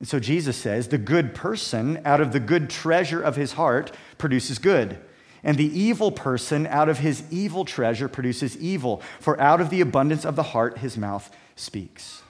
And 0.00 0.08
so 0.08 0.18
Jesus 0.18 0.56
says, 0.56 0.88
the 0.88 0.98
good 0.98 1.34
person 1.34 2.00
out 2.04 2.20
of 2.20 2.32
the 2.32 2.40
good 2.40 2.70
treasure 2.70 3.20
of 3.20 3.36
his 3.36 3.52
heart 3.52 3.92
produces 4.18 4.58
good. 4.58 4.98
And 5.42 5.56
the 5.56 5.78
evil 5.78 6.12
person 6.12 6.66
out 6.66 6.88
of 6.88 6.98
his 6.98 7.22
evil 7.30 7.64
treasure 7.64 8.08
produces 8.08 8.56
evil, 8.58 9.02
for 9.18 9.40
out 9.40 9.60
of 9.60 9.70
the 9.70 9.80
abundance 9.80 10.24
of 10.24 10.36
the 10.36 10.42
heart 10.42 10.78
his 10.78 10.96
mouth 10.98 11.34
speaks. 11.56 12.22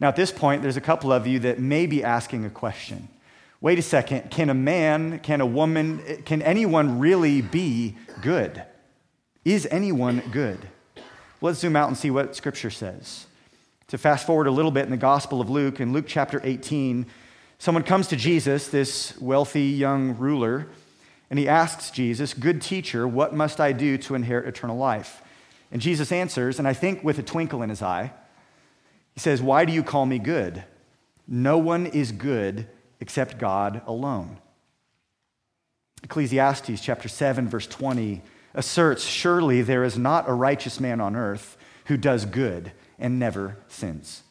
Now, 0.00 0.08
at 0.08 0.16
this 0.16 0.32
point, 0.32 0.62
there's 0.62 0.76
a 0.76 0.80
couple 0.80 1.12
of 1.12 1.26
you 1.26 1.38
that 1.40 1.60
may 1.60 1.86
be 1.86 2.02
asking 2.02 2.44
a 2.44 2.50
question. 2.50 3.08
Wait 3.60 3.78
a 3.78 3.82
second, 3.82 4.30
can 4.30 4.50
a 4.50 4.54
man, 4.54 5.20
can 5.20 5.40
a 5.40 5.46
woman, 5.46 6.00
can 6.24 6.42
anyone 6.42 6.98
really 6.98 7.40
be 7.40 7.96
good? 8.20 8.62
Is 9.44 9.68
anyone 9.70 10.22
good? 10.32 10.58
Let's 11.40 11.60
zoom 11.60 11.76
out 11.76 11.88
and 11.88 11.96
see 11.96 12.10
what 12.10 12.34
Scripture 12.34 12.70
says. 12.70 13.26
To 13.88 13.98
fast 13.98 14.26
forward 14.26 14.46
a 14.46 14.50
little 14.50 14.70
bit 14.70 14.84
in 14.84 14.90
the 14.90 14.96
Gospel 14.96 15.40
of 15.40 15.50
Luke, 15.50 15.78
in 15.78 15.92
Luke 15.92 16.06
chapter 16.08 16.40
18, 16.42 17.06
someone 17.58 17.84
comes 17.84 18.08
to 18.08 18.16
Jesus, 18.16 18.68
this 18.68 19.16
wealthy 19.20 19.64
young 19.64 20.16
ruler, 20.16 20.66
and 21.32 21.38
he 21.38 21.48
asks 21.48 21.90
Jesus, 21.90 22.34
Good 22.34 22.60
teacher, 22.60 23.08
what 23.08 23.34
must 23.34 23.58
I 23.58 23.72
do 23.72 23.96
to 23.96 24.14
inherit 24.14 24.46
eternal 24.46 24.76
life? 24.76 25.22
And 25.70 25.80
Jesus 25.80 26.12
answers, 26.12 26.58
and 26.58 26.68
I 26.68 26.74
think 26.74 27.02
with 27.02 27.18
a 27.18 27.22
twinkle 27.22 27.62
in 27.62 27.70
his 27.70 27.80
eye, 27.80 28.12
he 29.14 29.20
says, 29.20 29.40
Why 29.40 29.64
do 29.64 29.72
you 29.72 29.82
call 29.82 30.04
me 30.04 30.18
good? 30.18 30.62
No 31.26 31.56
one 31.56 31.86
is 31.86 32.12
good 32.12 32.68
except 33.00 33.38
God 33.38 33.80
alone. 33.86 34.40
Ecclesiastes 36.02 36.82
chapter 36.82 37.08
7 37.08 37.48
verse 37.48 37.66
20 37.66 38.20
asserts, 38.52 39.02
"Surely 39.02 39.62
there 39.62 39.84
is 39.84 39.96
not 39.96 40.28
a 40.28 40.34
righteous 40.34 40.80
man 40.80 41.00
on 41.00 41.16
earth 41.16 41.56
who 41.86 41.96
does 41.96 42.26
good 42.26 42.72
and 42.98 43.18
never 43.18 43.56
sins." 43.68 44.22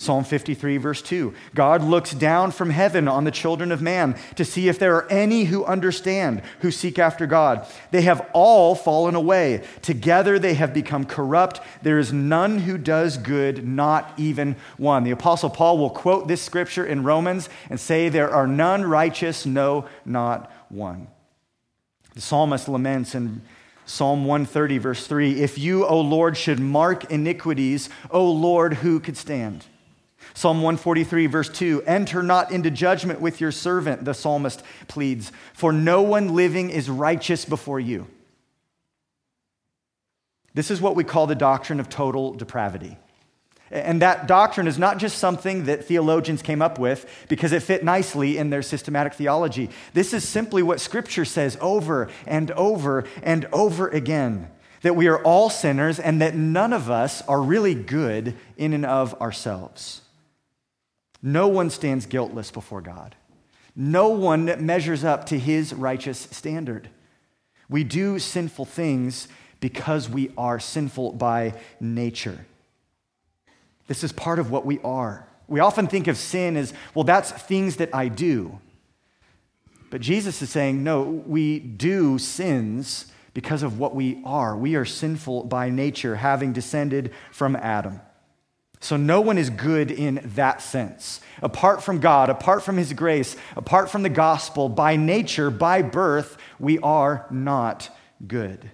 Psalm 0.00 0.22
53, 0.22 0.76
verse 0.76 1.02
2 1.02 1.34
God 1.56 1.82
looks 1.82 2.12
down 2.14 2.52
from 2.52 2.70
heaven 2.70 3.08
on 3.08 3.24
the 3.24 3.32
children 3.32 3.72
of 3.72 3.82
man 3.82 4.16
to 4.36 4.44
see 4.44 4.68
if 4.68 4.78
there 4.78 4.94
are 4.94 5.10
any 5.10 5.44
who 5.44 5.64
understand, 5.64 6.40
who 6.60 6.70
seek 6.70 7.00
after 7.00 7.26
God. 7.26 7.66
They 7.90 8.02
have 8.02 8.30
all 8.32 8.76
fallen 8.76 9.16
away. 9.16 9.64
Together 9.82 10.38
they 10.38 10.54
have 10.54 10.72
become 10.72 11.04
corrupt. 11.04 11.60
There 11.82 11.98
is 11.98 12.12
none 12.12 12.60
who 12.60 12.78
does 12.78 13.16
good, 13.16 13.66
not 13.66 14.12
even 14.16 14.54
one. 14.76 15.02
The 15.02 15.10
Apostle 15.10 15.50
Paul 15.50 15.78
will 15.78 15.90
quote 15.90 16.28
this 16.28 16.42
scripture 16.42 16.86
in 16.86 17.02
Romans 17.02 17.48
and 17.68 17.80
say, 17.80 18.08
There 18.08 18.30
are 18.30 18.46
none 18.46 18.84
righteous, 18.84 19.44
no, 19.46 19.88
not 20.04 20.48
one. 20.68 21.08
The 22.14 22.20
psalmist 22.20 22.68
laments 22.68 23.16
in 23.16 23.42
Psalm 23.84 24.26
130, 24.26 24.78
verse 24.78 25.08
3 25.08 25.40
If 25.40 25.58
you, 25.58 25.84
O 25.84 26.00
Lord, 26.00 26.36
should 26.36 26.60
mark 26.60 27.10
iniquities, 27.10 27.90
O 28.12 28.30
Lord, 28.30 28.74
who 28.74 29.00
could 29.00 29.16
stand? 29.16 29.64
Psalm 30.38 30.58
143, 30.58 31.26
verse 31.26 31.48
2 31.48 31.82
Enter 31.84 32.22
not 32.22 32.52
into 32.52 32.70
judgment 32.70 33.20
with 33.20 33.40
your 33.40 33.50
servant, 33.50 34.04
the 34.04 34.14
psalmist 34.14 34.62
pleads, 34.86 35.32
for 35.52 35.72
no 35.72 36.00
one 36.02 36.32
living 36.32 36.70
is 36.70 36.88
righteous 36.88 37.44
before 37.44 37.80
you. 37.80 38.06
This 40.54 40.70
is 40.70 40.80
what 40.80 40.94
we 40.94 41.02
call 41.02 41.26
the 41.26 41.34
doctrine 41.34 41.80
of 41.80 41.88
total 41.88 42.34
depravity. 42.34 42.98
And 43.72 44.00
that 44.00 44.28
doctrine 44.28 44.68
is 44.68 44.78
not 44.78 44.98
just 44.98 45.18
something 45.18 45.64
that 45.64 45.86
theologians 45.86 46.40
came 46.40 46.62
up 46.62 46.78
with 46.78 47.26
because 47.28 47.50
it 47.50 47.64
fit 47.64 47.82
nicely 47.82 48.38
in 48.38 48.50
their 48.50 48.62
systematic 48.62 49.14
theology. 49.14 49.70
This 49.92 50.14
is 50.14 50.22
simply 50.22 50.62
what 50.62 50.80
Scripture 50.80 51.24
says 51.24 51.58
over 51.60 52.08
and 52.28 52.52
over 52.52 53.02
and 53.24 53.44
over 53.46 53.88
again 53.88 54.48
that 54.82 54.94
we 54.94 55.08
are 55.08 55.20
all 55.24 55.50
sinners 55.50 55.98
and 55.98 56.20
that 56.20 56.36
none 56.36 56.72
of 56.72 56.88
us 56.88 57.22
are 57.22 57.42
really 57.42 57.74
good 57.74 58.36
in 58.56 58.72
and 58.72 58.86
of 58.86 59.20
ourselves. 59.20 60.02
No 61.22 61.48
one 61.48 61.70
stands 61.70 62.06
guiltless 62.06 62.50
before 62.50 62.80
God. 62.80 63.14
No 63.74 64.08
one 64.08 64.64
measures 64.64 65.04
up 65.04 65.26
to 65.26 65.38
his 65.38 65.72
righteous 65.72 66.18
standard. 66.30 66.88
We 67.68 67.84
do 67.84 68.18
sinful 68.18 68.64
things 68.64 69.28
because 69.60 70.08
we 70.08 70.32
are 70.38 70.58
sinful 70.60 71.12
by 71.12 71.54
nature. 71.80 72.46
This 73.86 74.04
is 74.04 74.12
part 74.12 74.38
of 74.38 74.50
what 74.50 74.66
we 74.66 74.78
are. 74.80 75.26
We 75.48 75.60
often 75.60 75.86
think 75.86 76.06
of 76.06 76.16
sin 76.16 76.56
as, 76.56 76.72
well, 76.94 77.04
that's 77.04 77.30
things 77.30 77.76
that 77.76 77.94
I 77.94 78.08
do. 78.08 78.58
But 79.90 80.00
Jesus 80.00 80.42
is 80.42 80.50
saying, 80.50 80.84
no, 80.84 81.02
we 81.02 81.58
do 81.58 82.18
sins 82.18 83.10
because 83.32 83.62
of 83.62 83.78
what 83.78 83.94
we 83.94 84.20
are. 84.24 84.56
We 84.56 84.74
are 84.74 84.84
sinful 84.84 85.44
by 85.44 85.70
nature, 85.70 86.16
having 86.16 86.52
descended 86.52 87.12
from 87.32 87.56
Adam. 87.56 88.00
So 88.80 88.96
no 88.96 89.20
one 89.20 89.38
is 89.38 89.50
good 89.50 89.90
in 89.90 90.20
that 90.36 90.62
sense. 90.62 91.20
Apart 91.42 91.82
from 91.82 91.98
God, 91.98 92.30
apart 92.30 92.62
from 92.62 92.76
His 92.76 92.92
grace, 92.92 93.36
apart 93.56 93.90
from 93.90 94.02
the 94.02 94.08
gospel, 94.08 94.68
by 94.68 94.96
nature, 94.96 95.50
by 95.50 95.82
birth, 95.82 96.36
we 96.58 96.78
are 96.78 97.26
not 97.30 97.90
good. 98.26 98.70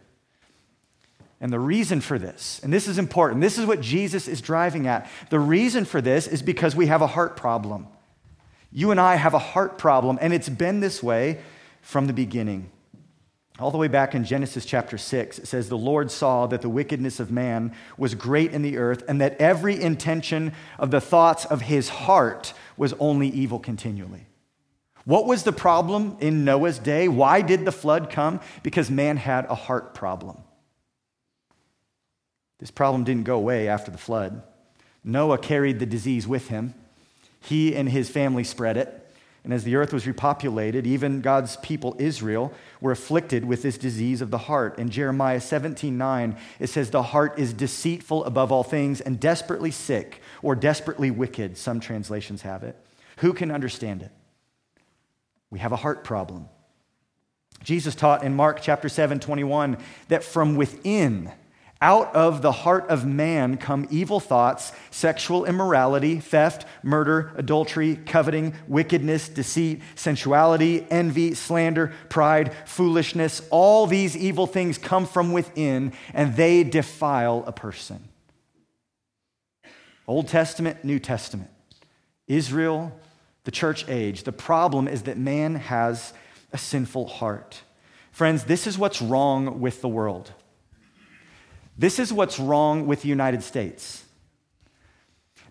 And 1.40 1.52
the 1.52 1.60
reason 1.60 2.00
for 2.00 2.18
this, 2.18 2.60
and 2.62 2.72
this 2.72 2.88
is 2.88 2.96
important, 2.96 3.40
this 3.40 3.58
is 3.58 3.66
what 3.66 3.80
Jesus 3.80 4.28
is 4.28 4.40
driving 4.40 4.86
at. 4.86 5.10
The 5.30 5.40
reason 5.40 5.84
for 5.84 6.00
this 6.00 6.26
is 6.26 6.42
because 6.42 6.74
we 6.74 6.86
have 6.86 7.02
a 7.02 7.06
heart 7.06 7.36
problem. 7.36 7.86
You 8.72 8.90
and 8.90 9.00
I 9.00 9.16
have 9.16 9.34
a 9.34 9.38
heart 9.38 9.78
problem, 9.78 10.18
and 10.20 10.32
it's 10.32 10.48
been 10.48 10.80
this 10.80 11.02
way 11.02 11.40
from 11.82 12.06
the 12.06 12.12
beginning. 12.12 12.70
All 13.60 13.70
the 13.70 13.78
way 13.78 13.86
back 13.86 14.16
in 14.16 14.24
Genesis 14.24 14.64
chapter 14.64 14.98
6, 14.98 15.38
it 15.38 15.46
says, 15.46 15.68
The 15.68 15.78
Lord 15.78 16.10
saw 16.10 16.46
that 16.48 16.60
the 16.60 16.68
wickedness 16.68 17.20
of 17.20 17.30
man 17.30 17.72
was 17.96 18.16
great 18.16 18.50
in 18.52 18.62
the 18.62 18.78
earth, 18.78 19.04
and 19.06 19.20
that 19.20 19.40
every 19.40 19.80
intention 19.80 20.52
of 20.76 20.90
the 20.90 21.00
thoughts 21.00 21.44
of 21.44 21.62
his 21.62 21.88
heart 21.88 22.52
was 22.76 22.94
only 22.94 23.28
evil 23.28 23.60
continually. 23.60 24.26
What 25.04 25.26
was 25.26 25.44
the 25.44 25.52
problem 25.52 26.16
in 26.18 26.44
Noah's 26.44 26.78
day? 26.80 27.06
Why 27.06 27.42
did 27.42 27.64
the 27.64 27.70
flood 27.72 28.10
come? 28.10 28.40
Because 28.64 28.90
man 28.90 29.18
had 29.18 29.44
a 29.46 29.54
heart 29.54 29.94
problem. 29.94 30.38
This 32.58 32.72
problem 32.72 33.04
didn't 33.04 33.24
go 33.24 33.36
away 33.36 33.68
after 33.68 33.90
the 33.90 33.98
flood. 33.98 34.42
Noah 35.04 35.38
carried 35.38 35.78
the 35.78 35.86
disease 35.86 36.26
with 36.26 36.48
him, 36.48 36.74
he 37.38 37.76
and 37.76 37.88
his 37.88 38.08
family 38.08 38.42
spread 38.42 38.76
it. 38.76 39.03
And 39.44 39.52
as 39.52 39.62
the 39.62 39.76
earth 39.76 39.92
was 39.92 40.06
repopulated, 40.06 40.86
even 40.86 41.20
God's 41.20 41.58
people, 41.58 41.94
Israel, 41.98 42.52
were 42.80 42.92
afflicted 42.92 43.44
with 43.44 43.62
this 43.62 43.76
disease 43.76 44.22
of 44.22 44.30
the 44.30 44.38
heart. 44.38 44.78
In 44.78 44.88
Jeremiah 44.88 45.40
17 45.40 45.96
9, 45.98 46.36
it 46.58 46.68
says, 46.68 46.90
The 46.90 47.02
heart 47.02 47.38
is 47.38 47.52
deceitful 47.52 48.24
above 48.24 48.50
all 48.50 48.62
things 48.62 49.02
and 49.02 49.20
desperately 49.20 49.70
sick, 49.70 50.22
or 50.42 50.54
desperately 50.56 51.10
wicked, 51.10 51.58
some 51.58 51.78
translations 51.78 52.40
have 52.42 52.62
it. 52.62 52.74
Who 53.18 53.34
can 53.34 53.50
understand 53.50 54.00
it? 54.02 54.10
We 55.50 55.58
have 55.58 55.72
a 55.72 55.76
heart 55.76 56.04
problem. 56.04 56.48
Jesus 57.62 57.94
taught 57.94 58.24
in 58.24 58.34
Mark 58.34 58.60
chapter 58.62 58.88
7 58.88 59.20
21 59.20 59.76
that 60.08 60.24
from 60.24 60.56
within, 60.56 61.30
out 61.80 62.14
of 62.14 62.40
the 62.40 62.52
heart 62.52 62.88
of 62.88 63.04
man 63.04 63.56
come 63.56 63.86
evil 63.90 64.20
thoughts, 64.20 64.72
sexual 64.90 65.44
immorality, 65.44 66.18
theft, 66.18 66.64
murder, 66.82 67.32
adultery, 67.36 67.96
coveting, 67.96 68.54
wickedness, 68.66 69.28
deceit, 69.28 69.82
sensuality, 69.94 70.86
envy, 70.90 71.34
slander, 71.34 71.92
pride, 72.08 72.54
foolishness. 72.64 73.42
All 73.50 73.86
these 73.86 74.16
evil 74.16 74.46
things 74.46 74.78
come 74.78 75.06
from 75.06 75.32
within 75.32 75.92
and 76.14 76.36
they 76.36 76.64
defile 76.64 77.44
a 77.46 77.52
person. 77.52 78.08
Old 80.06 80.28
Testament, 80.28 80.84
New 80.84 80.98
Testament. 80.98 81.50
Israel, 82.26 82.98
the 83.44 83.50
church 83.50 83.88
age. 83.88 84.24
The 84.24 84.32
problem 84.32 84.88
is 84.88 85.02
that 85.02 85.18
man 85.18 85.56
has 85.56 86.12
a 86.52 86.58
sinful 86.58 87.08
heart. 87.08 87.62
Friends, 88.10 88.44
this 88.44 88.66
is 88.66 88.78
what's 88.78 89.02
wrong 89.02 89.60
with 89.60 89.80
the 89.80 89.88
world. 89.88 90.32
This 91.76 91.98
is 91.98 92.12
what's 92.12 92.38
wrong 92.38 92.86
with 92.86 93.02
the 93.02 93.08
United 93.08 93.42
States. 93.42 94.04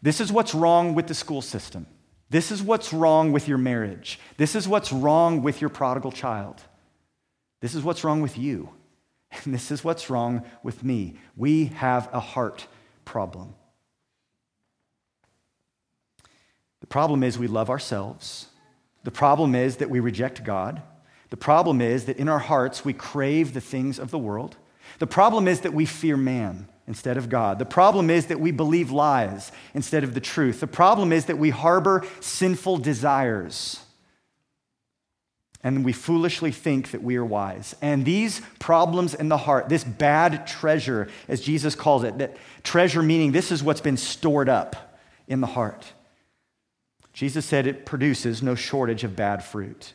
This 0.01 0.20
is 0.20 0.32
what's 0.32 0.53
wrong 0.53 0.96
with 0.96 1.08
the 1.08 1.13
school 1.13 1.42
system. 1.42 1.86
This 2.30 2.51
is 2.51 2.62
what's 2.62 2.92
wrong 2.92 3.32
with 3.32 3.48
your 3.48 3.58
marriage. 3.58 4.20
This 4.38 4.56
is 4.56 4.68
what's 4.68 4.92
wrong 4.92 5.44
with 5.44 5.62
your 5.62 5.70
prodigal 5.70 6.12
child. 6.12 6.62
This 7.62 7.75
is 7.75 7.84
what's 7.84 8.03
wrong 8.03 8.22
with 8.22 8.38
you. 8.38 8.70
And 9.46 9.53
this 9.53 9.72
is 9.72 9.84
what's 9.84 10.12
wrong 10.12 10.44
with 10.62 10.84
me. 10.84 11.15
We 11.36 11.65
have 11.65 12.08
a 12.13 12.20
heart 12.20 12.68
problem. 13.03 13.56
The 16.82 16.88
problem 16.88 17.24
is 17.24 17.39
we 17.39 17.48
love 17.48 17.70
ourselves. 17.70 18.48
The 19.03 19.12
problem 19.12 19.56
is 19.56 19.77
that 19.77 19.89
we 19.89 20.00
reject 20.00 20.44
God. 20.44 20.84
The 21.32 21.38
problem 21.38 21.82
is 21.82 22.06
that 22.06 22.18
in 22.18 22.30
our 22.30 22.39
hearts 22.39 22.86
we 22.86 22.94
crave 22.94 23.53
the 23.53 23.62
things 23.62 23.98
of 23.98 24.12
the 24.12 24.20
world. 24.20 24.58
The 25.03 25.07
problem 25.07 25.50
is 25.50 25.60
that 25.60 25.74
we 25.74 25.86
fear 25.86 26.15
man 26.15 26.69
instead 26.88 27.17
of 27.17 27.27
God. 27.27 27.60
The 27.60 27.65
problem 27.65 28.10
is 28.10 28.27
that 28.27 28.39
we 28.39 28.51
believe 28.51 28.89
lies 28.89 29.51
instead 29.74 30.05
of 30.05 30.13
the 30.13 30.22
truth. 30.22 30.62
The 30.62 30.65
problem 30.65 31.12
is 31.12 31.25
that 31.25 31.38
we 31.38 31.50
harbor 31.50 32.07
sinful 32.22 32.77
desires 32.77 33.81
and 35.62 35.83
we 35.83 35.91
foolishly 35.91 36.51
think 36.51 36.91
that 36.91 37.03
we 37.03 37.17
are 37.17 37.25
wise. 37.25 37.75
And 37.81 38.05
these 38.05 38.41
problems 38.60 39.13
in 39.13 39.27
the 39.27 39.36
heart, 39.36 39.67
this 39.67 39.83
bad 39.83 40.48
treasure, 40.48 41.10
as 41.27 41.41
Jesus 41.41 41.75
calls 41.75 42.05
it, 42.05 42.19
that 42.19 42.38
treasure 42.63 43.03
meaning 43.03 43.33
this 43.33 43.51
is 43.51 43.62
what's 43.62 43.81
been 43.81 43.98
stored 43.98 44.48
up 44.48 44.98
in 45.27 45.41
the 45.41 45.48
heart. 45.48 45.91
Jesus 47.12 47.45
said 47.45 47.67
it 47.67 47.86
produces 47.86 48.41
no 48.41 48.55
shortage 48.55 49.03
of 49.03 49.17
bad 49.17 49.43
fruit. 49.43 49.91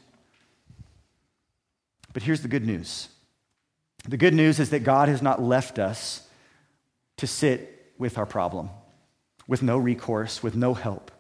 But 2.12 2.24
here's 2.24 2.42
the 2.42 2.48
good 2.48 2.66
news 2.66 3.08
the 4.08 4.16
good 4.16 4.34
news 4.34 4.58
is 4.58 4.70
that 4.70 4.84
God 4.84 5.08
has 5.08 5.22
not 5.22 5.42
left 5.42 5.78
us 5.78 6.26
to 7.18 7.26
sit 7.26 7.92
with 7.98 8.16
our 8.16 8.26
problem, 8.26 8.70
with 9.46 9.62
no 9.62 9.76
recourse, 9.76 10.42
with 10.42 10.56
no 10.56 10.74
help. 10.74 11.10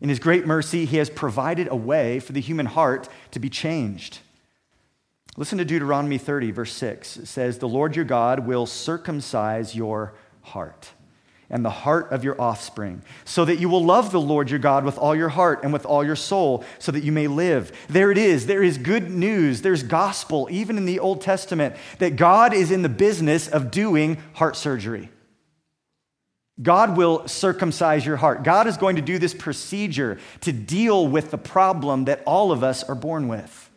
In 0.00 0.08
his 0.08 0.18
great 0.18 0.46
mercy, 0.46 0.84
he 0.84 0.96
has 0.96 1.08
provided 1.08 1.68
a 1.70 1.76
way 1.76 2.18
for 2.18 2.32
the 2.32 2.40
human 2.40 2.66
heart 2.66 3.08
to 3.30 3.38
be 3.38 3.48
changed. 3.48 4.18
Listen 5.36 5.58
to 5.58 5.64
Deuteronomy 5.64 6.18
30, 6.18 6.50
verse 6.50 6.72
6. 6.72 7.18
It 7.18 7.26
says, 7.26 7.58
The 7.58 7.68
Lord 7.68 7.94
your 7.94 8.04
God 8.04 8.46
will 8.46 8.66
circumcise 8.66 9.74
your 9.74 10.14
heart 10.42 10.90
and 11.52 11.64
the 11.64 11.70
heart 11.70 12.10
of 12.10 12.24
your 12.24 12.40
offspring, 12.40 13.02
so 13.24 13.44
that 13.44 13.60
you 13.60 13.68
will 13.68 13.84
love 13.84 14.10
the 14.10 14.20
Lord 14.20 14.50
your 14.50 14.58
God 14.58 14.84
with 14.84 14.98
all 14.98 15.14
your 15.14 15.28
heart 15.28 15.62
and 15.62 15.72
with 15.72 15.86
all 15.86 16.02
your 16.02 16.16
soul, 16.16 16.64
so 16.80 16.90
that 16.90 17.04
you 17.04 17.12
may 17.12 17.28
live. 17.28 17.70
There 17.88 18.10
it 18.10 18.18
is. 18.18 18.46
There 18.46 18.62
is 18.62 18.78
good 18.78 19.10
news. 19.10 19.62
There's 19.62 19.82
gospel, 19.82 20.48
even 20.50 20.78
in 20.78 20.86
the 20.86 20.98
Old 20.98 21.20
Testament, 21.20 21.76
that 21.98 22.16
God 22.16 22.54
is 22.54 22.70
in 22.70 22.82
the 22.82 22.88
business 22.88 23.46
of 23.46 23.70
doing 23.70 24.16
heart 24.32 24.56
surgery. 24.56 25.10
God 26.60 26.96
will 26.96 27.28
circumcise 27.28 28.04
your 28.06 28.16
heart. 28.16 28.44
God 28.44 28.66
is 28.66 28.76
going 28.76 28.96
to 28.96 29.02
do 29.02 29.18
this 29.18 29.34
procedure 29.34 30.18
to 30.42 30.52
deal 30.52 31.06
with 31.06 31.30
the 31.30 31.38
problem 31.38 32.06
that 32.06 32.22
all 32.26 32.52
of 32.52 32.62
us 32.62 32.82
are 32.84 32.94
born 32.94 33.28
with. 33.28 33.70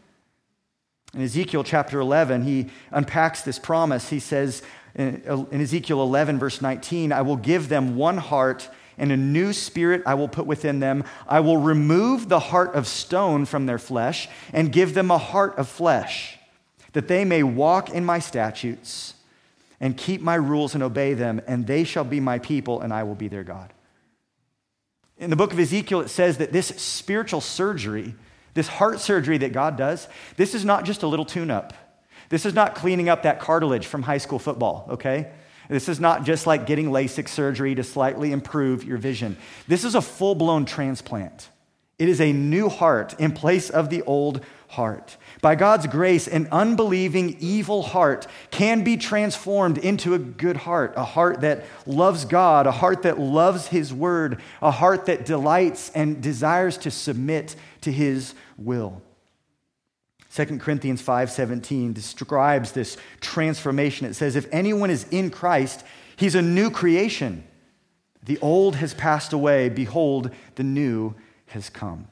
In 1.14 1.22
Ezekiel 1.22 1.64
chapter 1.64 2.00
11, 2.00 2.44
he 2.44 2.68
unpacks 2.92 3.42
this 3.42 3.58
promise. 3.58 4.10
He 4.10 4.20
says 4.20 4.62
in 4.96 5.62
Ezekiel 5.62 6.02
11, 6.02 6.40
verse 6.40 6.62
19, 6.62 7.12
I 7.12 7.22
will 7.22 7.36
give 7.36 7.70
them 7.70 7.96
one 7.96 8.18
heart 8.18 8.70
and 8.98 9.12
a 9.12 9.18
new 9.18 9.52
spirit 9.52 10.04
I 10.06 10.14
will 10.14 10.30
put 10.30 10.46
within 10.46 10.80
them. 10.80 11.04
I 11.28 11.42
will 11.42 11.58
remove 11.58 12.30
the 12.30 12.40
heart 12.40 12.76
of 12.76 12.88
stone 12.88 13.46
from 13.46 13.66
their 13.66 13.78
flesh 13.78 14.30
and 14.54 14.72
give 14.72 14.94
them 14.94 15.12
a 15.12 15.18
heart 15.18 15.58
of 15.58 15.68
flesh, 15.68 16.40
that 16.94 17.08
they 17.08 17.26
may 17.26 17.44
walk 17.44 17.90
in 17.90 18.06
my 18.06 18.20
statutes 18.20 19.16
and 19.82 19.98
keep 19.98 20.22
my 20.22 20.36
rules 20.36 20.74
and 20.74 20.82
obey 20.82 21.14
them, 21.14 21.42
and 21.46 21.68
they 21.68 21.84
shall 21.84 22.06
be 22.06 22.22
my 22.22 22.40
people, 22.40 22.80
and 22.80 22.94
I 22.94 23.04
will 23.04 23.16
be 23.16 23.28
their 23.28 23.44
God. 23.44 23.74
In 25.18 25.30
the 25.30 25.36
book 25.36 25.52
of 25.52 25.60
Ezekiel, 25.60 26.02
it 26.02 26.10
says 26.10 26.38
that 26.38 26.54
this 26.54 26.68
spiritual 26.68 27.42
surgery, 27.42 28.16
this 28.54 28.68
heart 28.70 29.02
surgery 29.02 29.38
that 29.40 29.52
God 29.52 29.76
does, 29.76 30.08
this 30.38 30.56
is 30.56 30.64
not 30.64 30.86
just 30.86 31.04
a 31.04 31.08
little 31.08 31.26
tune 31.26 31.52
up. 31.52 31.74
This 32.30 32.46
is 32.46 32.54
not 32.54 32.76
cleaning 32.76 33.10
up 33.10 33.24
that 33.24 33.40
cartilage 33.40 33.86
from 33.86 34.04
high 34.04 34.18
school 34.18 34.40
football, 34.40 34.88
okay? 34.92 35.32
This 35.70 35.90
is 35.90 36.00
not 36.00 36.26
just 36.26 36.46
like 36.46 36.66
getting 36.66 36.90
LASIK 36.90 37.28
surgery 37.28 37.76
to 37.76 37.84
slightly 37.84 38.32
improve 38.32 38.84
your 38.84 38.98
vision. 38.98 39.38
This 39.68 39.84
is 39.84 39.96
a 39.96 40.02
full 40.02 40.36
blown 40.36 40.66
transplant. 40.66 41.50
It 41.98 42.10
is 42.10 42.20
a 42.20 42.34
new 42.34 42.68
heart 42.68 43.16
in 43.20 43.32
place 43.32 43.70
of 43.70 43.90
the 43.90 44.02
old 44.02 44.44
heart. 44.68 45.16
By 45.42 45.56
God's 45.56 45.88
grace, 45.88 46.28
an 46.28 46.50
unbelieving, 46.52 47.38
evil 47.40 47.84
heart 47.84 48.28
can 48.52 48.84
be 48.84 48.98
transformed 48.98 49.78
into 49.78 50.14
a 50.14 50.20
good 50.20 50.58
heart, 50.58 50.94
a 50.98 51.06
heart 51.06 51.42
that 51.42 51.64
loves 51.86 52.26
God, 52.26 52.68
a 52.68 52.72
heart 52.72 53.04
that 53.04 53.20
loves 53.20 53.68
His 53.68 53.94
word, 53.94 54.42
a 54.62 54.72
heart 54.72 55.06
that 55.06 55.26
delights 55.26 55.90
and 55.96 56.22
desires 56.22 56.78
to 56.80 56.92
submit 56.92 57.56
to 57.82 57.92
His 57.92 58.34
will. 58.58 59.02
2 60.36 60.60
Corinthians 60.60 61.02
5:17 61.02 61.94
describes 61.94 62.74
this 62.74 62.98
transformation. 63.22 64.06
It 64.06 64.16
says 64.16 64.36
if 64.36 64.48
anyone 64.52 64.90
is 64.90 65.06
in 65.10 65.30
Christ, 65.30 65.86
he's 66.18 66.36
a 66.36 66.42
new 66.42 66.70
creation. 66.70 67.46
The 68.22 68.38
old 68.40 68.76
has 68.76 68.94
passed 68.94 69.32
away, 69.32 69.70
behold, 69.70 70.32
the 70.56 70.64
new 70.64 71.16
has 71.48 71.70
come. 71.70 72.10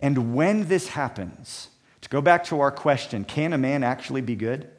And 0.00 0.34
when 0.34 0.68
this 0.68 0.88
happens, 0.88 1.68
to 2.00 2.08
go 2.08 2.22
back 2.22 2.44
to 2.44 2.60
our 2.60 2.70
question, 2.70 3.24
can 3.24 3.52
a 3.52 3.58
man 3.58 3.82
actually 3.82 4.22
be 4.22 4.36
good? 4.36 4.70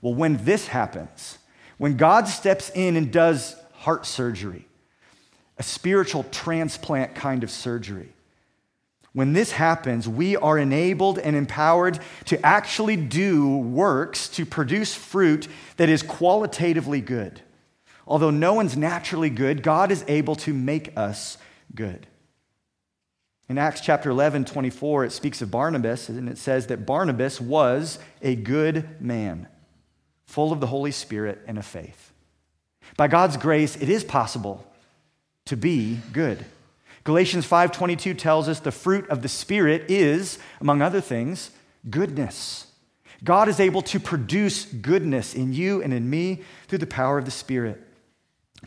Well, 0.00 0.14
when 0.14 0.44
this 0.44 0.68
happens, 0.68 1.38
when 1.78 1.96
God 1.96 2.28
steps 2.28 2.70
in 2.76 2.96
and 2.96 3.12
does 3.12 3.56
heart 3.72 4.06
surgery, 4.06 4.68
a 5.56 5.64
spiritual 5.64 6.24
transplant 6.30 7.16
kind 7.16 7.42
of 7.42 7.50
surgery, 7.50 8.12
when 9.12 9.32
this 9.32 9.52
happens, 9.52 10.08
we 10.08 10.36
are 10.36 10.58
enabled 10.58 11.18
and 11.18 11.34
empowered 11.34 11.98
to 12.26 12.44
actually 12.44 12.96
do 12.96 13.56
works 13.56 14.28
to 14.30 14.44
produce 14.44 14.94
fruit 14.94 15.48
that 15.76 15.88
is 15.88 16.02
qualitatively 16.02 17.00
good. 17.00 17.40
Although 18.06 18.30
no 18.30 18.54
one's 18.54 18.76
naturally 18.76 19.30
good, 19.30 19.62
God 19.62 19.90
is 19.90 20.04
able 20.08 20.36
to 20.36 20.54
make 20.54 20.96
us 20.96 21.38
good. 21.74 22.06
In 23.48 23.56
Acts 23.56 23.80
chapter 23.80 24.10
11, 24.10 24.44
24, 24.44 25.06
it 25.06 25.12
speaks 25.12 25.40
of 25.40 25.50
Barnabas, 25.50 26.10
and 26.10 26.28
it 26.28 26.36
says 26.36 26.66
that 26.66 26.84
Barnabas 26.84 27.40
was 27.40 27.98
a 28.20 28.34
good 28.34 29.00
man, 29.00 29.48
full 30.26 30.52
of 30.52 30.60
the 30.60 30.66
Holy 30.66 30.90
Spirit 30.90 31.40
and 31.46 31.56
of 31.56 31.64
faith. 31.64 32.12
By 32.96 33.08
God's 33.08 33.38
grace, 33.38 33.76
it 33.76 33.88
is 33.88 34.04
possible 34.04 34.70
to 35.46 35.56
be 35.56 35.98
good. 36.12 36.44
Galatians 37.08 37.46
5:22 37.46 38.12
tells 38.12 38.50
us 38.50 38.60
the 38.60 38.70
fruit 38.70 39.08
of 39.08 39.22
the 39.22 39.30
spirit 39.30 39.86
is 39.88 40.38
among 40.60 40.82
other 40.82 41.00
things 41.00 41.52
goodness. 41.88 42.66
God 43.24 43.48
is 43.48 43.58
able 43.58 43.80
to 43.80 43.98
produce 43.98 44.66
goodness 44.66 45.32
in 45.32 45.54
you 45.54 45.82
and 45.82 45.94
in 45.94 46.10
me 46.10 46.42
through 46.66 46.80
the 46.80 46.86
power 46.86 47.16
of 47.16 47.24
the 47.24 47.30
spirit. 47.30 47.82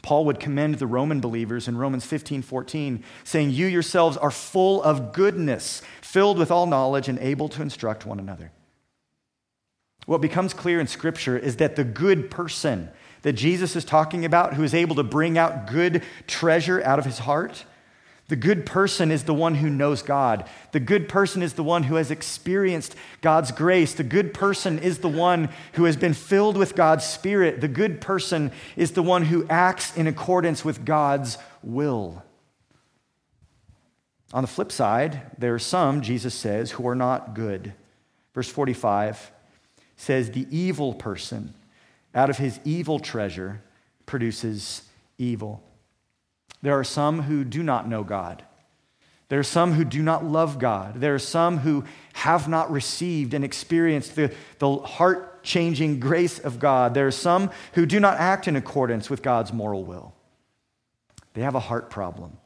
Paul 0.01 0.25
would 0.25 0.39
commend 0.39 0.80
the 0.80 0.88
Roman 0.88 1.21
believers 1.21 1.67
in 1.67 1.77
Romans 1.77 2.04
15 2.04 2.41
14, 2.41 3.04
saying, 3.23 3.51
You 3.51 3.67
yourselves 3.67 4.17
are 4.17 4.32
full 4.32 4.82
of 4.82 5.13
goodness, 5.13 5.84
filled 6.01 6.39
with 6.39 6.49
all 6.49 6.65
knowledge, 6.65 7.08
and 7.08 7.19
able 7.19 7.47
to 7.49 7.62
instruct 7.62 8.08
one 8.08 8.19
another. 8.19 8.51
What 10.08 10.19
becomes 10.19 10.56
clear 10.56 10.80
in 10.80 10.88
Scripture 10.88 11.38
is 11.38 11.58
that 11.58 11.75
the 11.75 11.84
good 11.84 12.32
person 12.32 12.89
that 13.21 13.34
Jesus 13.34 13.75
is 13.75 13.86
talking 13.86 14.25
about, 14.25 14.56
who 14.56 14.63
is 14.63 14.73
able 14.73 14.95
to 14.95 15.04
bring 15.04 15.38
out 15.38 15.67
good 15.67 16.01
treasure 16.25 16.84
out 16.84 16.97
of 16.97 17.06
his 17.06 17.19
heart, 17.19 17.65
the 18.31 18.37
good 18.37 18.65
person 18.65 19.11
is 19.11 19.25
the 19.25 19.33
one 19.33 19.55
who 19.55 19.69
knows 19.69 20.01
God. 20.01 20.47
The 20.71 20.79
good 20.79 21.09
person 21.09 21.43
is 21.43 21.55
the 21.55 21.65
one 21.65 21.83
who 21.83 21.95
has 21.95 22.11
experienced 22.11 22.95
God's 23.19 23.51
grace. 23.51 23.93
The 23.93 24.05
good 24.05 24.33
person 24.33 24.79
is 24.79 24.99
the 24.99 25.09
one 25.09 25.49
who 25.73 25.83
has 25.83 25.97
been 25.97 26.13
filled 26.13 26.55
with 26.55 26.73
God's 26.73 27.05
Spirit. 27.05 27.59
The 27.59 27.67
good 27.67 27.99
person 27.99 28.53
is 28.77 28.93
the 28.93 29.03
one 29.03 29.23
who 29.23 29.45
acts 29.49 29.97
in 29.97 30.07
accordance 30.07 30.63
with 30.63 30.85
God's 30.85 31.37
will. 31.61 32.23
On 34.31 34.43
the 34.43 34.47
flip 34.47 34.71
side, 34.71 35.23
there 35.37 35.53
are 35.53 35.59
some, 35.59 35.99
Jesus 35.99 36.33
says, 36.33 36.71
who 36.71 36.87
are 36.87 36.95
not 36.95 37.33
good. 37.33 37.73
Verse 38.33 38.47
45 38.47 39.29
says, 39.97 40.31
The 40.31 40.47
evil 40.49 40.93
person 40.93 41.53
out 42.15 42.29
of 42.29 42.37
his 42.37 42.61
evil 42.63 42.97
treasure 42.97 43.61
produces 44.05 44.83
evil. 45.17 45.61
There 46.62 46.78
are 46.78 46.84
some 46.84 47.24
who 47.24 47.43
do 47.43 47.63
not 47.63 47.88
know 47.88 48.04
God. 48.04 48.43
There 49.30 49.39
are 49.39 49.43
some 49.43 49.74
who 49.74 49.86
do 49.86 50.04
not 50.04 50.26
love 50.26 50.60
God. 50.60 51.00
There 51.00 51.15
are 51.15 51.19
some 51.19 51.60
who 51.60 51.86
have 52.13 52.50
not 52.50 52.69
received 52.69 53.34
and 53.34 53.45
experienced 53.45 54.15
the, 54.15 54.34
the 54.60 54.78
heart 54.78 55.41
changing 55.41 56.00
grace 56.00 56.38
of 56.38 56.60
God. 56.60 56.93
There 56.93 57.08
are 57.08 57.12
some 57.12 57.50
who 57.74 57.86
do 57.86 58.00
not 58.00 58.17
act 58.17 58.47
in 58.47 58.56
accordance 58.56 59.10
with 59.10 59.21
God's 59.21 59.54
moral 59.54 59.86
will. 59.86 60.13
They 61.34 61.41
have 61.41 61.56
a 61.56 61.62
heart 61.62 61.89
problem. 61.89 62.38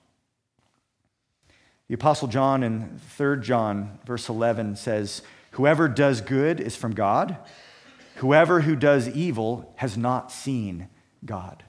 The 1.88 1.96
Apostle 1.96 2.28
John 2.28 2.64
in 2.64 3.00
3 3.18 3.42
John, 3.42 4.00
verse 4.06 4.30
11, 4.30 4.76
says, 4.76 5.22
Whoever 5.52 5.88
does 5.88 6.22
good 6.22 6.60
is 6.60 6.76
from 6.76 6.94
God. 6.94 7.38
Whoever 8.18 8.62
who 8.62 8.76
does 8.76 9.10
evil 9.10 9.74
has 9.78 9.98
not 9.98 10.32
seen 10.32 10.90
God. 11.26 11.64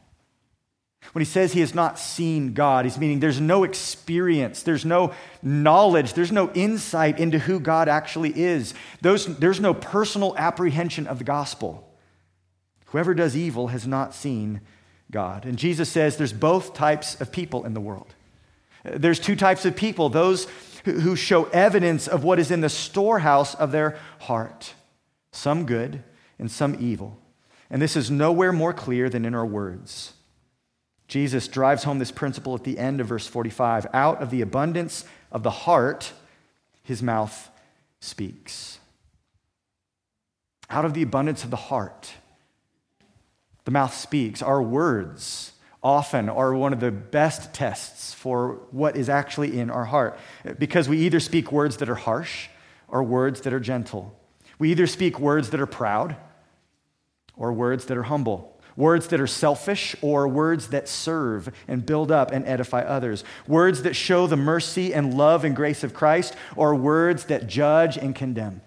When 1.13 1.21
he 1.21 1.31
says 1.31 1.53
he 1.53 1.61
has 1.61 1.75
not 1.75 1.99
seen 1.99 2.53
God, 2.53 2.85
he's 2.85 2.99
meaning 2.99 3.21
there's 3.21 3.41
no 3.41 3.65
experience, 3.65 4.63
there's 4.63 4.85
no 4.85 5.13
knowledge, 5.43 6.15
there's 6.15 6.33
no 6.33 6.51
insight 6.53 7.19
into 7.19 7.39
who 7.39 7.61
God 7.61 7.89
actually 7.89 8.39
is. 8.39 8.75
Those, 9.01 9.27
there's 9.39 9.61
no 9.61 9.75
personal 9.75 10.37
apprehension 10.37 11.07
of 11.07 11.19
the 11.19 11.25
gospel. 11.25 11.89
Whoever 12.87 13.15
does 13.15 13.37
evil 13.37 13.69
has 13.69 13.87
not 13.87 14.15
seen 14.15 14.61
God. 15.11 15.45
And 15.45 15.59
Jesus 15.59 15.89
says 15.89 16.17
there's 16.17 16.33
both 16.33 16.75
types 16.75 17.21
of 17.21 17.33
people 17.33 17.65
in 17.65 17.75
the 17.75 17.81
world. 17.81 18.15
There's 18.85 19.19
two 19.19 19.37
types 19.37 19.65
of 19.65 19.77
people 19.77 20.09
those 20.09 20.47
who 20.85 21.17
show 21.17 21.45
evidence 21.47 22.07
of 22.07 22.23
what 22.23 22.39
is 22.39 22.51
in 22.51 22.61
the 22.61 22.69
storehouse 22.69 23.55
of 23.55 23.73
their 23.73 23.99
heart 24.21 24.75
some 25.33 25.67
good 25.67 26.03
and 26.39 26.51
some 26.51 26.77
evil. 26.81 27.19
And 27.69 27.83
this 27.83 27.97
is 27.97 28.11
nowhere 28.11 28.53
more 28.53 28.73
clear 28.73 29.11
than 29.11 29.25
in 29.25 29.35
our 29.35 29.45
words. 29.45 30.15
Jesus 31.09 31.47
drives 31.47 31.85
home 31.85 31.99
this 31.99 32.11
principle 32.11 32.55
at 32.55 32.65
the 32.65 32.79
end 32.79 33.01
of 33.01 33.07
verse 33.07 33.27
45. 33.27 33.87
Out 33.93 34.21
of 34.21 34.31
the 34.31 34.41
abundance 34.41 35.05
of 35.31 35.43
the 35.43 35.51
heart, 35.51 36.13
his 36.83 37.03
mouth 37.03 37.51
speaks. 38.01 38.79
Out 40.69 40.85
of 40.85 40.95
the 40.95 41.03
abundance 41.03 41.45
of 41.45 41.51
the 41.51 41.57
heart, 41.57 42.13
the 43.65 43.71
mouth 43.71 43.95
speaks. 43.95 44.43
Our 44.43 44.61
words 44.61 45.53
often 45.83 46.29
are 46.29 46.53
one 46.55 46.73
of 46.73 46.81
the 46.81 46.91
best 46.91 47.55
tests 47.55 48.13
for 48.13 48.61
what 48.73 48.97
is 48.97 49.09
actually 49.09 49.59
in 49.59 49.71
our 49.71 49.85
heart 49.85 50.19
because 50.59 50.89
we 50.89 50.99
either 50.99 51.21
speak 51.21 51.53
words 51.53 51.77
that 51.77 51.89
are 51.89 51.95
harsh 51.95 52.49
or 52.89 53.05
words 53.05 53.43
that 53.43 53.53
are 53.53 53.61
gentle. 53.61 54.19
We 54.59 54.71
either 54.73 54.89
speak 54.89 55.21
words 55.21 55.51
that 55.51 55.61
are 55.61 55.67
proud 55.67 56.17
or 57.37 57.53
words 57.53 57.85
that 57.85 57.97
are 57.97 58.05
humble 58.05 58.56
words 58.77 59.09
that 59.09 59.21
are 59.21 59.27
selfish 59.27 59.97
or 60.03 60.29
words 60.29 60.69
that 60.69 60.89
serve 60.89 61.53
and 61.67 61.87
build 61.87 62.13
up 62.13 62.31
and 62.31 62.47
edify 62.47 62.83
others, 62.83 63.25
words 63.47 63.83
that 63.83 63.95
show 63.95 64.27
the 64.27 64.37
mercy 64.37 64.93
and 64.93 65.15
love 65.15 65.45
and 65.45 65.57
grace 65.57 65.83
of 65.83 65.95
Christ, 65.95 66.35
or 66.55 66.75
words 66.75 67.25
that 67.25 67.47
judge 67.47 67.97
and 67.97 68.15
condemn. 68.15 68.61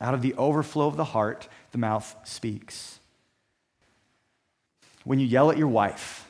Out 0.00 0.14
of 0.14 0.22
the 0.22 0.34
overflow 0.34 0.86
of 0.86 0.96
the 0.96 1.04
heart, 1.04 1.46
the 1.72 1.78
mouth 1.78 2.16
speaks. 2.24 2.98
When 5.04 5.18
you 5.18 5.26
yell 5.26 5.50
at 5.50 5.58
your 5.58 5.68
wife, 5.68 6.26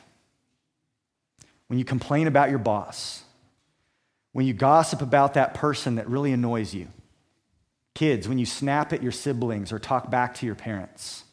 when 1.67 1.79
you 1.79 1.85
complain 1.85 2.27
about 2.27 2.49
your 2.49 2.59
boss, 2.59 3.23
when 4.33 4.45
you 4.45 4.53
gossip 4.53 5.01
about 5.01 5.33
that 5.35 5.53
person 5.53 5.95
that 5.95 6.09
really 6.09 6.33
annoys 6.33 6.73
you, 6.73 6.87
kids, 7.95 8.27
when 8.27 8.37
you 8.37 8.45
snap 8.45 8.91
at 8.91 9.01
your 9.01 9.11
siblings 9.11 9.71
or 9.71 9.79
talk 9.79 10.09
back 10.09 10.33
to 10.35 10.45
your 10.45 10.55
parents, 10.55 11.23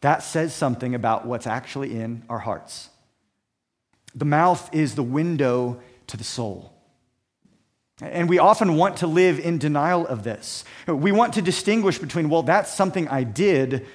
that 0.00 0.22
says 0.22 0.54
something 0.54 0.94
about 0.94 1.26
what's 1.26 1.46
actually 1.46 1.98
in 1.98 2.22
our 2.28 2.38
hearts. 2.38 2.90
The 4.14 4.24
mouth 4.24 4.74
is 4.74 4.94
the 4.94 5.02
window 5.02 5.80
to 6.08 6.16
the 6.16 6.24
soul. 6.24 6.72
And 8.00 8.28
we 8.28 8.38
often 8.38 8.76
want 8.76 8.98
to 8.98 9.06
live 9.06 9.38
in 9.38 9.56
denial 9.58 10.06
of 10.06 10.22
this. 10.22 10.64
We 10.86 11.12
want 11.12 11.34
to 11.34 11.42
distinguish 11.42 11.98
between, 11.98 12.28
well, 12.28 12.42
that's 12.42 12.72
something 12.72 13.08
I 13.08 13.24
did, 13.24 13.86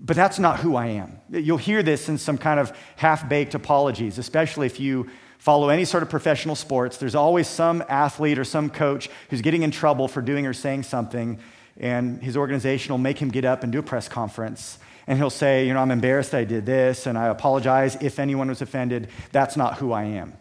but 0.00 0.16
that's 0.16 0.38
not 0.38 0.60
who 0.60 0.76
I 0.76 0.86
am. 0.86 1.18
You'll 1.30 1.58
hear 1.58 1.82
this 1.82 2.08
in 2.08 2.16
some 2.16 2.38
kind 2.38 2.58
of 2.58 2.76
half 2.96 3.28
baked 3.28 3.54
apologies, 3.54 4.16
especially 4.16 4.66
if 4.66 4.80
you 4.80 5.10
follow 5.38 5.68
any 5.68 5.84
sort 5.84 6.02
of 6.02 6.08
professional 6.08 6.56
sports. 6.56 6.96
There's 6.96 7.14
always 7.14 7.46
some 7.46 7.84
athlete 7.86 8.38
or 8.38 8.44
some 8.44 8.70
coach 8.70 9.10
who's 9.28 9.42
getting 9.42 9.62
in 9.62 9.70
trouble 9.70 10.08
for 10.08 10.22
doing 10.22 10.46
or 10.46 10.54
saying 10.54 10.84
something, 10.84 11.38
and 11.76 12.22
his 12.22 12.38
organization 12.38 12.94
will 12.94 12.98
make 12.98 13.18
him 13.18 13.28
get 13.28 13.44
up 13.44 13.62
and 13.62 13.70
do 13.70 13.78
a 13.78 13.82
press 13.82 14.08
conference 14.08 14.78
and 15.06 15.18
he'll 15.18 15.30
say, 15.30 15.66
You 15.66 15.74
know, 15.74 15.80
I'm 15.80 15.90
embarrassed 15.90 16.34
I 16.34 16.44
did 16.44 16.66
this, 16.66 17.06
and 17.06 17.18
I 17.18 17.26
apologize 17.26 17.96
if 18.00 18.18
anyone 18.18 18.48
was 18.48 18.62
offended. 18.62 19.08
That's 19.32 19.56
not 19.56 19.78
who 19.78 19.92
I 19.92 20.04
am. 20.04 20.34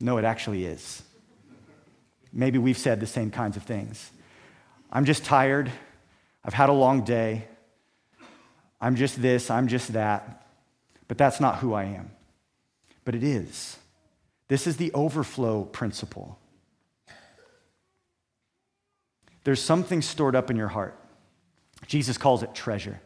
No, 0.00 0.18
it 0.18 0.24
actually 0.24 0.64
is. 0.64 1.02
Maybe 2.32 2.58
we've 2.58 2.76
said 2.76 3.00
the 3.00 3.06
same 3.06 3.30
kinds 3.30 3.56
of 3.56 3.62
things. 3.62 4.10
I'm 4.92 5.04
just 5.04 5.24
tired. 5.24 5.70
I've 6.44 6.54
had 6.54 6.68
a 6.68 6.72
long 6.74 7.02
day. 7.02 7.46
I'm 8.80 8.96
just 8.96 9.20
this, 9.22 9.50
I'm 9.50 9.68
just 9.68 9.94
that. 9.94 10.46
But 11.08 11.18
that's 11.18 11.40
not 11.40 11.58
who 11.58 11.72
I 11.72 11.84
am. 11.84 12.10
But 13.04 13.14
it 13.14 13.24
is. 13.24 13.78
This 14.48 14.66
is 14.66 14.76
the 14.76 14.92
overflow 14.92 15.64
principle. 15.64 16.38
There's 19.44 19.62
something 19.62 20.02
stored 20.02 20.34
up 20.36 20.50
in 20.50 20.56
your 20.56 20.68
heart. 20.68 20.98
Jesus 21.86 22.18
calls 22.18 22.42
it 22.42 22.54
treasure. 22.54 23.00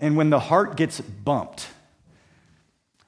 And 0.00 0.16
when 0.16 0.30
the 0.30 0.40
heart 0.40 0.76
gets 0.76 1.00
bumped, 1.00 1.68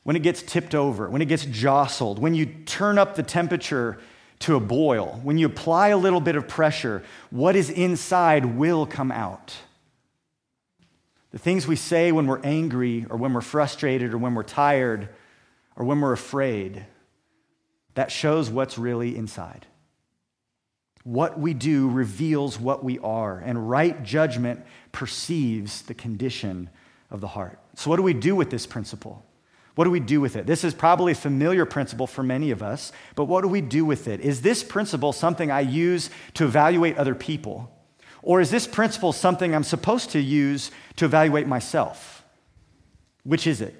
when 0.03 0.17
it 0.17 0.23
gets 0.23 0.41
tipped 0.43 0.75
over, 0.75 1.11
when 1.11 1.21
it 1.21 1.27
gets 1.27 1.45
jostled, 1.45 2.19
when 2.19 2.35
you 2.35 2.47
turn 2.47 2.97
up 2.99 3.17
the 3.17 3.23
temperature 3.23 3.99
to 4.41 4.55
a 4.55 4.61
boil, 4.61 5.21
when 5.23 5.39
you 5.39 5.47
apply 5.47 5.89
a 5.89 5.97
little 5.97 6.21
bit 6.21 6.37
of 6.37 6.47
pressure, 6.47 7.03
what 7.31 7.57
is 7.57 7.71
inside 7.71 8.45
will 8.45 8.87
come 8.87 9.11
out. 9.11 9.57
The 11.33 11.39
things 11.39 11.67
we 11.67 11.77
say 11.77 12.13
when 12.13 12.27
we're 12.27 12.41
angry 12.41 13.05
or 13.11 13.17
when 13.17 13.33
we're 13.35 13.41
frustrated 13.41 14.15
or 14.15 14.19
when 14.19 14.35
we're 14.35 14.43
tired 14.43 15.09
or 15.75 15.85
when 15.85 16.01
we're 16.01 16.13
afraid, 16.13 16.87
that 17.95 18.13
shows 18.13 18.49
what's 18.49 18.79
really 18.79 19.17
inside. 19.17 19.67
What 21.03 21.39
we 21.39 21.55
do 21.55 21.89
reveals 21.89 22.59
what 22.59 22.83
we 22.83 22.99
are, 22.99 23.39
and 23.39 23.69
right 23.69 24.03
judgment 24.03 24.65
perceives 24.97 25.83
the 25.83 25.93
condition 25.93 26.71
of 27.11 27.21
the 27.21 27.29
heart. 27.29 27.59
So, 27.75 27.91
what 27.91 27.97
do 27.97 28.03
we 28.03 28.15
do 28.15 28.35
with 28.35 28.49
this 28.49 28.67
principle? 28.67 29.23
What 29.75 29.85
do 29.85 29.91
we 29.91 30.01
do 30.01 30.23
with 30.23 30.37
it? 30.37 30.47
This 30.47 30.65
is 30.65 30.73
probably 30.73 31.13
a 31.13 31.15
familiar 31.15 31.67
principle 31.67 32.07
for 32.07 32.23
many 32.23 32.51
of 32.51 32.63
us, 32.63 32.93
but 33.15 33.27
what 33.27 33.43
do 33.43 33.49
we 33.49 33.61
do 33.61 33.85
with 33.85 34.09
it? 34.09 34.21
Is 34.23 34.41
this 34.41 34.65
principle 34.65 35.13
something 35.13 35.51
I 35.51 35.61
use 35.61 36.09
to 36.33 36.47
evaluate 36.47 36.97
other 36.97 37.15
people? 37.15 37.71
Or 38.23 38.41
is 38.41 38.51
this 38.51 38.67
principle 38.67 39.13
something 39.13 39.55
I'm 39.55 39.65
supposed 39.65 40.13
to 40.13 40.19
use 40.19 40.71
to 40.97 41.05
evaluate 41.05 41.47
myself? 41.47 42.25
Which 43.23 43.47
is 43.47 43.61
it? 43.61 43.75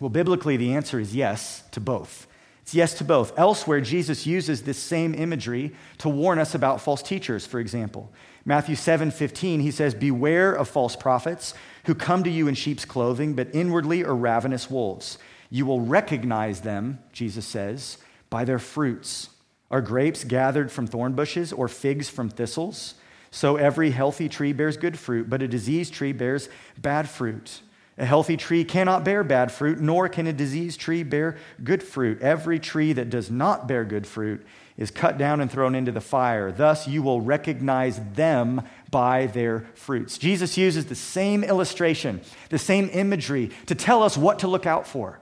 Well, 0.00 0.10
biblically, 0.10 0.56
the 0.56 0.74
answer 0.74 0.98
is 0.98 1.14
yes 1.14 1.62
to 1.70 1.78
both. 1.78 2.26
It's 2.66 2.74
yes 2.74 2.94
to 2.94 3.04
both. 3.04 3.38
Elsewhere, 3.38 3.80
Jesus 3.80 4.26
uses 4.26 4.62
this 4.62 4.76
same 4.76 5.14
imagery 5.14 5.72
to 5.98 6.08
warn 6.08 6.40
us 6.40 6.52
about 6.52 6.80
false 6.80 7.00
teachers, 7.00 7.46
for 7.46 7.60
example. 7.60 8.12
Matthew 8.44 8.74
7 8.74 9.12
15, 9.12 9.60
he 9.60 9.70
says, 9.70 9.94
Beware 9.94 10.52
of 10.52 10.66
false 10.66 10.96
prophets 10.96 11.54
who 11.84 11.94
come 11.94 12.24
to 12.24 12.30
you 12.30 12.48
in 12.48 12.56
sheep's 12.56 12.84
clothing, 12.84 13.34
but 13.34 13.54
inwardly 13.54 14.02
are 14.02 14.16
ravenous 14.16 14.68
wolves. 14.68 15.16
You 15.48 15.64
will 15.64 15.80
recognize 15.80 16.62
them, 16.62 16.98
Jesus 17.12 17.46
says, 17.46 17.98
by 18.30 18.44
their 18.44 18.58
fruits. 18.58 19.30
Are 19.70 19.80
grapes 19.80 20.24
gathered 20.24 20.72
from 20.72 20.88
thorn 20.88 21.12
bushes 21.12 21.52
or 21.52 21.68
figs 21.68 22.08
from 22.08 22.30
thistles? 22.30 22.94
So 23.30 23.54
every 23.54 23.92
healthy 23.92 24.28
tree 24.28 24.52
bears 24.52 24.76
good 24.76 24.98
fruit, 24.98 25.30
but 25.30 25.40
a 25.40 25.46
diseased 25.46 25.94
tree 25.94 26.12
bears 26.12 26.48
bad 26.76 27.08
fruit. 27.08 27.60
A 27.98 28.04
healthy 28.04 28.36
tree 28.36 28.62
cannot 28.64 29.04
bear 29.04 29.24
bad 29.24 29.50
fruit, 29.50 29.80
nor 29.80 30.08
can 30.08 30.26
a 30.26 30.32
diseased 30.32 30.78
tree 30.78 31.02
bear 31.02 31.38
good 31.64 31.82
fruit. 31.82 32.20
Every 32.20 32.58
tree 32.58 32.92
that 32.92 33.08
does 33.08 33.30
not 33.30 33.66
bear 33.66 33.84
good 33.84 34.06
fruit 34.06 34.44
is 34.76 34.90
cut 34.90 35.16
down 35.16 35.40
and 35.40 35.50
thrown 35.50 35.74
into 35.74 35.92
the 35.92 36.02
fire. 36.02 36.52
Thus, 36.52 36.86
you 36.86 37.02
will 37.02 37.22
recognize 37.22 37.98
them 38.12 38.62
by 38.90 39.26
their 39.26 39.60
fruits. 39.74 40.18
Jesus 40.18 40.58
uses 40.58 40.86
the 40.86 40.94
same 40.94 41.42
illustration, 41.42 42.20
the 42.50 42.58
same 42.58 42.90
imagery 42.92 43.50
to 43.64 43.74
tell 43.74 44.02
us 44.02 44.18
what 44.18 44.40
to 44.40 44.48
look 44.48 44.66
out 44.66 44.86
for, 44.86 45.18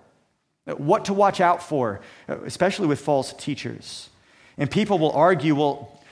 what 0.77 1.05
to 1.05 1.15
watch 1.15 1.41
out 1.41 1.63
for, 1.63 2.01
especially 2.27 2.89
with 2.89 3.01
false 3.01 3.33
teachers. 3.35 4.09
And 4.59 4.69
people 4.69 4.99
will 4.99 5.13
argue, 5.13 5.55
well, 5.55 6.03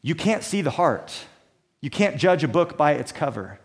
you 0.00 0.14
can't 0.14 0.42
see 0.42 0.62
the 0.62 0.70
heart. 0.70 1.12
You 1.82 1.90
can't 1.90 2.16
judge 2.16 2.42
a 2.42 2.48
book 2.48 2.78
by 2.78 2.92
its 2.92 3.12
cover. 3.12 3.58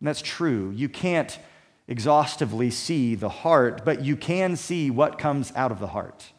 And 0.00 0.08
that's 0.08 0.20
true. 0.20 0.70
You 0.74 0.90
can't 0.90 1.38
exhaustively 1.86 2.70
see 2.70 3.14
the 3.14 3.28
heart, 3.28 3.84
but 3.84 4.04
you 4.04 4.16
can 4.16 4.56
see 4.56 4.90
what 4.90 5.18
comes 5.18 5.52
out 5.54 5.70
of 5.70 5.80
the 5.80 5.88
heart. 5.88 6.32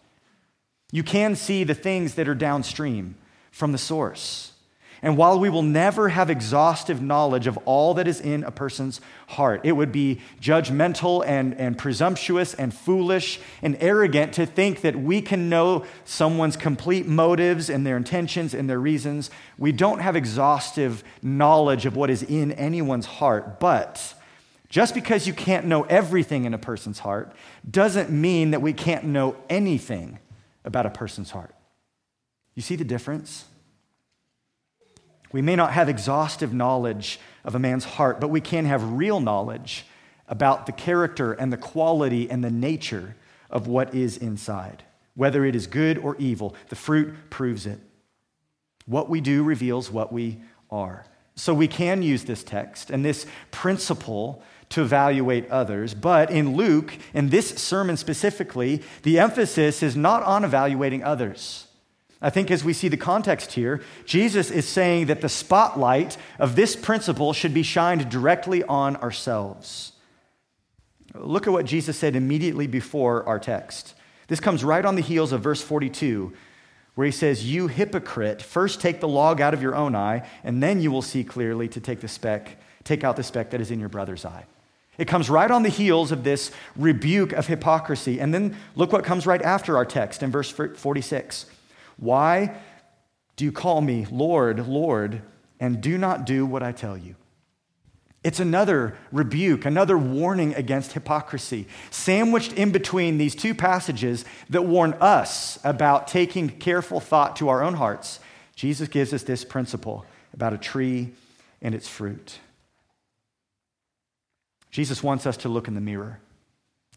You 0.91 1.03
can 1.03 1.35
see 1.35 1.63
the 1.63 1.75
things 1.75 2.15
that 2.15 2.27
are 2.27 2.35
downstream 2.35 3.15
from 3.51 3.71
the 3.71 3.77
source. 3.77 4.53
And 5.01 5.17
while 5.17 5.39
we 5.39 5.49
will 5.49 5.61
never 5.61 6.09
have 6.09 6.31
exhaustive 6.31 7.01
knowledge 7.01 7.45
of 7.45 7.59
all 7.65 7.93
that 7.95 8.07
is 8.07 8.19
in 8.19 8.43
a 8.43 8.49
person's 8.49 9.01
heart, 9.27 9.61
it 9.63 9.73
would 9.73 9.91
be 9.91 10.21
judgmental 10.41 11.23
and, 11.25 11.53
and 11.59 11.77
presumptuous 11.77 12.53
and 12.55 12.73
foolish 12.73 13.39
and 13.61 13.77
arrogant 13.81 14.33
to 14.33 14.47
think 14.47 14.81
that 14.81 14.95
we 14.95 15.21
can 15.21 15.47
know 15.47 15.85
someone's 16.05 16.57
complete 16.57 17.05
motives 17.05 17.69
and 17.69 17.85
their 17.85 17.97
intentions 17.97 18.55
and 18.55 18.67
their 18.69 18.79
reasons. 18.79 19.29
We 19.59 19.71
don't 19.71 19.99
have 19.99 20.15
exhaustive 20.15 21.03
knowledge 21.21 21.85
of 21.85 21.95
what 21.95 22.09
is 22.09 22.23
in 22.23 22.53
anyone's 22.53 23.05
heart, 23.05 23.59
but 23.59 24.15
just 24.69 24.93
because 24.93 25.27
you 25.27 25.33
can't 25.33 25.65
know 25.65 25.83
everything 25.83 26.45
in 26.45 26.53
a 26.53 26.57
person's 26.57 26.99
heart 26.99 27.33
doesn't 27.69 28.09
mean 28.09 28.51
that 28.51 28.61
we 28.61 28.73
can't 28.73 29.05
know 29.05 29.35
anything 29.49 30.19
about 30.63 30.85
a 30.85 30.89
person's 30.89 31.31
heart. 31.31 31.53
You 32.55 32.61
see 32.61 32.75
the 32.75 32.85
difference? 32.85 33.45
We 35.31 35.41
may 35.41 35.55
not 35.55 35.73
have 35.73 35.89
exhaustive 35.89 36.53
knowledge 36.53 37.19
of 37.43 37.55
a 37.55 37.59
man's 37.59 37.83
heart, 37.83 38.19
but 38.19 38.29
we 38.29 38.41
can 38.41 38.65
have 38.65 38.93
real 38.93 39.19
knowledge 39.19 39.85
about 40.27 40.65
the 40.65 40.71
character 40.71 41.33
and 41.33 41.51
the 41.51 41.57
quality 41.57 42.29
and 42.29 42.43
the 42.43 42.49
nature 42.49 43.15
of 43.49 43.67
what 43.67 43.93
is 43.93 44.17
inside. 44.17 44.83
Whether 45.13 45.45
it 45.45 45.55
is 45.55 45.67
good 45.67 45.97
or 45.97 46.15
evil, 46.17 46.55
the 46.69 46.75
fruit 46.75 47.29
proves 47.29 47.65
it. 47.65 47.79
What 48.85 49.09
we 49.09 49.21
do 49.21 49.43
reveals 49.43 49.91
what 49.91 50.11
we 50.11 50.41
are. 50.71 51.05
So 51.35 51.53
we 51.53 51.67
can 51.67 52.01
use 52.01 52.23
this 52.23 52.43
text 52.43 52.89
and 52.89 53.03
this 53.03 53.25
principle 53.51 54.41
to 54.75 54.81
evaluate 54.81 55.49
others. 55.49 55.93
But 55.93 56.29
in 56.29 56.53
Luke, 56.57 56.97
in 57.13 57.29
this 57.29 57.51
sermon 57.51 57.95
specifically, 57.95 58.81
the 59.03 59.19
emphasis 59.19 59.81
is 59.81 59.95
not 59.95 60.21
on 60.23 60.43
evaluating 60.43 61.01
others. 61.01 61.67
I 62.21 62.29
think 62.29 62.51
as 62.51 62.65
we 62.65 62.73
see 62.73 62.89
the 62.89 62.97
context 62.97 63.53
here, 63.53 63.81
Jesus 64.05 64.51
is 64.51 64.67
saying 64.67 65.05
that 65.05 65.21
the 65.21 65.29
spotlight 65.29 66.17
of 66.39 66.57
this 66.57 66.75
principle 66.75 67.31
should 67.31 67.53
be 67.53 67.63
shined 67.63 68.09
directly 68.09 68.63
on 68.63 68.97
ourselves. 68.97 69.93
Look 71.13 71.47
at 71.47 71.53
what 71.53 71.65
Jesus 71.65 71.97
said 71.97 72.17
immediately 72.17 72.67
before 72.67 73.25
our 73.25 73.39
text. 73.39 73.95
This 74.27 74.41
comes 74.41 74.61
right 74.61 74.83
on 74.83 74.95
the 74.95 75.01
heels 75.01 75.31
of 75.31 75.41
verse 75.41 75.61
42, 75.61 76.33
where 76.95 77.05
he 77.05 77.11
says, 77.11 77.49
You 77.49 77.67
hypocrite, 77.67 78.41
first 78.41 78.81
take 78.81 78.99
the 78.99 79.07
log 79.07 79.39
out 79.39 79.53
of 79.53 79.61
your 79.61 79.75
own 79.75 79.95
eye, 79.95 80.27
and 80.43 80.61
then 80.61 80.81
you 80.81 80.91
will 80.91 81.01
see 81.01 81.23
clearly 81.23 81.69
to 81.69 81.79
take 81.79 82.01
the 82.01 82.09
speck, 82.09 82.57
take 82.83 83.05
out 83.05 83.15
the 83.15 83.23
speck 83.23 83.51
that 83.51 83.61
is 83.61 83.71
in 83.71 83.79
your 83.79 83.87
brother's 83.87 84.25
eye. 84.25 84.45
It 84.97 85.07
comes 85.07 85.29
right 85.29 85.49
on 85.49 85.63
the 85.63 85.69
heels 85.69 86.11
of 86.11 86.23
this 86.23 86.51
rebuke 86.75 87.33
of 87.33 87.47
hypocrisy. 87.47 88.19
And 88.19 88.33
then 88.33 88.57
look 88.75 88.91
what 88.91 89.03
comes 89.03 89.25
right 89.25 89.41
after 89.41 89.77
our 89.77 89.85
text 89.85 90.23
in 90.23 90.31
verse 90.31 90.49
46. 90.49 91.45
Why 91.97 92.57
do 93.35 93.45
you 93.45 93.51
call 93.51 93.81
me 93.81 94.05
Lord, 94.09 94.67
Lord, 94.67 95.21
and 95.59 95.81
do 95.81 95.97
not 95.97 96.25
do 96.25 96.45
what 96.45 96.63
I 96.63 96.71
tell 96.71 96.97
you? 96.97 97.15
It's 98.23 98.39
another 98.39 98.97
rebuke, 99.11 99.65
another 99.65 99.99
warning 99.99 100.55
against 100.55 100.93
hypocrisy, 100.93 101.67
sandwiched 101.91 102.53
in 102.53 102.71
between 102.71 103.19
these 103.19 103.35
two 103.35 103.53
passages 103.53 104.25
that 104.49 104.63
warn 104.63 104.93
us 104.93 105.59
about 105.63 106.07
taking 106.07 106.49
careful 106.49 106.99
thought 106.99 107.35
to 107.35 107.49
our 107.49 107.61
own 107.61 107.75
hearts. 107.75 108.19
Jesus 108.55 108.87
gives 108.87 109.13
us 109.13 109.21
this 109.21 109.45
principle 109.45 110.05
about 110.33 110.53
a 110.53 110.57
tree 110.57 111.13
and 111.61 111.75
its 111.75 111.87
fruit. 111.87 112.39
Jesus 114.75 115.01
wants 115.01 115.25
us 115.25 115.37
to 115.37 115.47
look 115.47 115.69
in 115.69 115.73
the 115.73 115.79
mirror. 115.79 116.19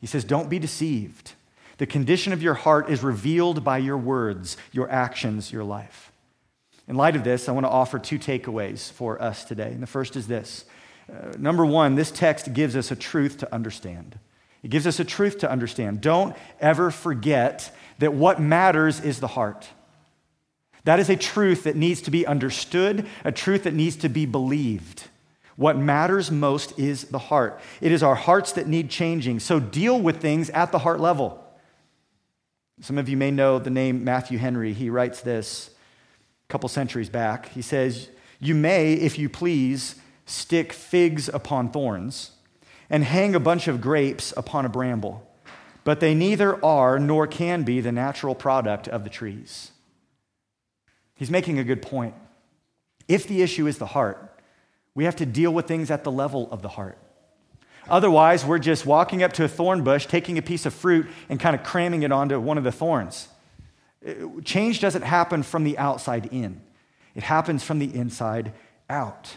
He 0.01 0.09
says, 0.09 0.25
Don't 0.25 0.51
be 0.51 0.59
deceived. 0.59 1.35
The 1.77 1.87
condition 1.87 2.33
of 2.33 2.43
your 2.43 2.55
heart 2.55 2.91
is 2.91 3.05
revealed 3.05 3.63
by 3.63 3.79
your 3.79 3.97
words, 3.97 4.57
your 4.73 4.91
actions, 4.91 5.53
your 5.53 5.63
life. 5.63 6.11
In 6.89 6.97
light 6.97 7.15
of 7.15 7.23
this, 7.23 7.49
I 7.49 7.53
want 7.53 7.67
to 7.67 7.71
offer 7.71 8.01
two 8.01 8.19
takeaways 8.19 8.91
for 8.91 9.23
us 9.23 9.45
today. 9.45 9.71
And 9.71 9.81
the 9.81 9.87
first 9.87 10.17
is 10.17 10.27
this 10.27 10.65
uh, 11.09 11.35
number 11.39 11.65
one, 11.65 11.95
this 11.95 12.11
text 12.11 12.53
gives 12.53 12.75
us 12.75 12.91
a 12.91 12.97
truth 12.97 13.39
to 13.39 13.55
understand. 13.55 14.19
It 14.65 14.73
gives 14.73 14.89
us 14.89 14.99
a 14.99 15.05
truth 15.05 15.39
to 15.39 15.49
understand. 15.49 16.01
Don't 16.01 16.35
ever 16.59 16.91
forget 16.91 17.73
that 18.01 18.13
what 18.13 18.41
matters 18.41 18.99
is 18.99 19.21
the 19.21 19.29
heart. 19.29 19.69
That 20.83 20.99
is 20.99 21.09
a 21.09 21.17
truth 21.17 21.63
that 21.63 21.77
needs 21.77 22.03
to 22.03 22.11
be 22.11 22.27
understood, 22.27 23.07
a 23.25 23.31
truth 23.31 23.63
that 23.63 23.75
needs 23.75 23.95
to 23.99 24.09
be 24.09 24.27
believed. 24.27 25.08
What 25.59 25.77
matters 25.77 26.31
most 26.31 26.79
is 26.79 27.07
the 27.07 27.19
heart. 27.19 27.61
It 27.81 27.91
is 27.91 28.05
our 28.05 28.15
hearts 28.15 28.53
that 28.53 28.69
need 28.69 28.91
changing. 28.91 29.41
So 29.41 29.59
deal 29.59 30.01
with 30.01 30.21
things 30.21 30.51
at 30.51 30.71
the 30.71 30.79
heart 30.79 31.01
level. 31.01 31.45
Some 32.81 32.97
of 32.97 33.09
you 33.09 33.17
may 33.17 33.33
know 33.33 33.59
the 33.59 33.69
name 33.69 34.05
Matthew 34.05 34.39
Henry. 34.39 34.73
He 34.73 34.89
writes 34.89 35.21
this 35.21 35.71
a 36.49 36.53
couple 36.53 36.69
centuries 36.69 37.09
back. 37.09 37.49
He 37.49 37.61
says, 37.61 38.09
You 38.39 38.55
may, 38.55 38.93
if 38.93 39.19
you 39.19 39.29
please, 39.29 39.97
stick 40.27 40.73
figs 40.73 41.29
upon 41.29 41.73
thorns 41.73 42.31
and 42.89 43.03
hang 43.03 43.35
a 43.35 43.41
bunch 43.41 43.67
of 43.67 43.81
grapes 43.81 44.33
upon 44.37 44.65
a 44.65 44.69
bramble, 44.69 45.29
but 45.83 45.99
they 45.99 46.15
neither 46.15 46.65
are 46.65 47.01
nor 47.01 47.27
can 47.27 47.65
be 47.65 47.81
the 47.81 47.91
natural 47.91 48.37
product 48.37 48.87
of 48.87 49.03
the 49.03 49.11
trees. 49.11 49.73
He's 51.17 51.33
making 51.33 51.59
a 51.59 51.65
good 51.65 51.83
point. 51.83 52.15
If 53.09 53.27
the 53.27 53.43
issue 53.43 53.67
is 53.67 53.79
the 53.79 53.87
heart, 53.87 54.38
we 54.99 55.05
have 55.05 55.15
to 55.15 55.27
deal 55.27 55.55
with 55.55 55.69
things 55.69 55.93
at 55.93 56.03
the 56.03 56.11
level 56.11 56.49
of 56.51 56.61
the 56.61 56.71
heart. 56.71 56.99
Otherwise, 57.89 58.45
we're 58.45 58.59
just 58.59 58.85
walking 58.85 59.23
up 59.23 59.33
to 59.35 59.45
a 59.45 59.49
thorn 59.49 59.85
bush, 59.85 60.07
taking 60.07 60.39
a 60.39 60.43
piece 60.43 60.67
of 60.67 60.75
fruit, 60.75 61.07
and 61.29 61.39
kind 61.39 61.55
of 61.55 61.63
cramming 61.63 62.03
it 62.03 62.11
onto 62.11 62.41
one 62.41 62.59
of 62.59 62.65
the 62.65 62.73
thorns. 62.73 63.29
Change 64.43 64.81
doesn't 64.81 65.03
happen 65.03 65.45
from 65.45 65.63
the 65.63 65.79
outside 65.79 66.27
in, 66.33 66.61
it 67.15 67.23
happens 67.23 67.63
from 67.63 67.79
the 67.79 67.95
inside 67.95 68.53
out. 68.91 69.37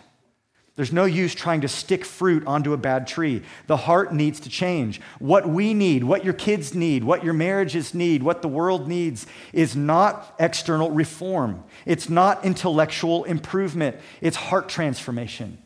There's 0.77 0.93
no 0.93 1.03
use 1.03 1.35
trying 1.35 1.61
to 1.61 1.67
stick 1.67 2.05
fruit 2.05 2.47
onto 2.47 2.71
a 2.73 2.77
bad 2.77 3.05
tree. 3.05 3.43
The 3.67 3.77
heart 3.77 4.13
needs 4.13 4.39
to 4.41 4.49
change. 4.49 5.01
What 5.19 5.47
we 5.47 5.73
need, 5.73 6.03
what 6.03 6.23
your 6.23 6.33
kids 6.33 6.73
need, 6.73 7.03
what 7.03 7.23
your 7.23 7.33
marriages 7.33 7.93
need, 7.93 8.23
what 8.23 8.41
the 8.41 8.47
world 8.47 8.87
needs 8.87 9.27
is 9.51 9.75
not 9.75 10.33
external 10.39 10.89
reform. 10.89 11.63
It's 11.85 12.09
not 12.09 12.45
intellectual 12.45 13.25
improvement. 13.25 13.97
It's 14.21 14.37
heart 14.37 14.69
transformation. 14.69 15.57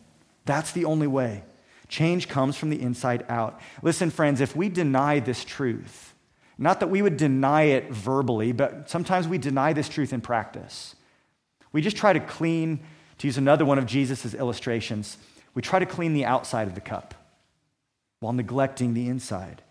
That's 0.46 0.72
the 0.72 0.86
only 0.86 1.08
way. 1.08 1.44
Change 1.88 2.28
comes 2.28 2.58
from 2.58 2.72
the 2.72 2.82
inside 2.82 3.26
out. 3.30 3.62
Listen, 3.84 4.10
friends, 4.10 4.42
if 4.42 4.56
we 4.56 4.70
deny 4.70 5.20
this 5.20 5.46
truth, 5.46 6.16
not 6.58 6.80
that 6.80 6.88
we 6.88 7.04
would 7.04 7.18
deny 7.18 7.64
it 7.64 7.92
verbally, 7.92 8.54
but 8.54 8.90
sometimes 8.90 9.28
we 9.28 9.38
deny 9.38 9.72
this 9.72 9.90
truth 9.90 10.14
in 10.14 10.22
practice. 10.22 10.96
We 11.72 11.82
just 11.82 11.98
try 11.98 12.14
to 12.14 12.20
clean 12.20 12.80
to 13.20 13.28
use 13.28 13.38
another 13.38 13.66
one 13.66 13.78
of 13.78 13.86
Jesus' 13.86 14.34
illustrations, 14.34 15.18
we 15.54 15.62
try 15.62 15.80
to 15.80 15.86
clean 15.86 16.14
the 16.14 16.26
outside 16.26 16.68
of 16.68 16.76
the 16.76 16.82
cup 16.82 17.14
while 18.20 18.34
neglecting 18.34 18.94
the 18.94 19.08
inside. 19.08 19.62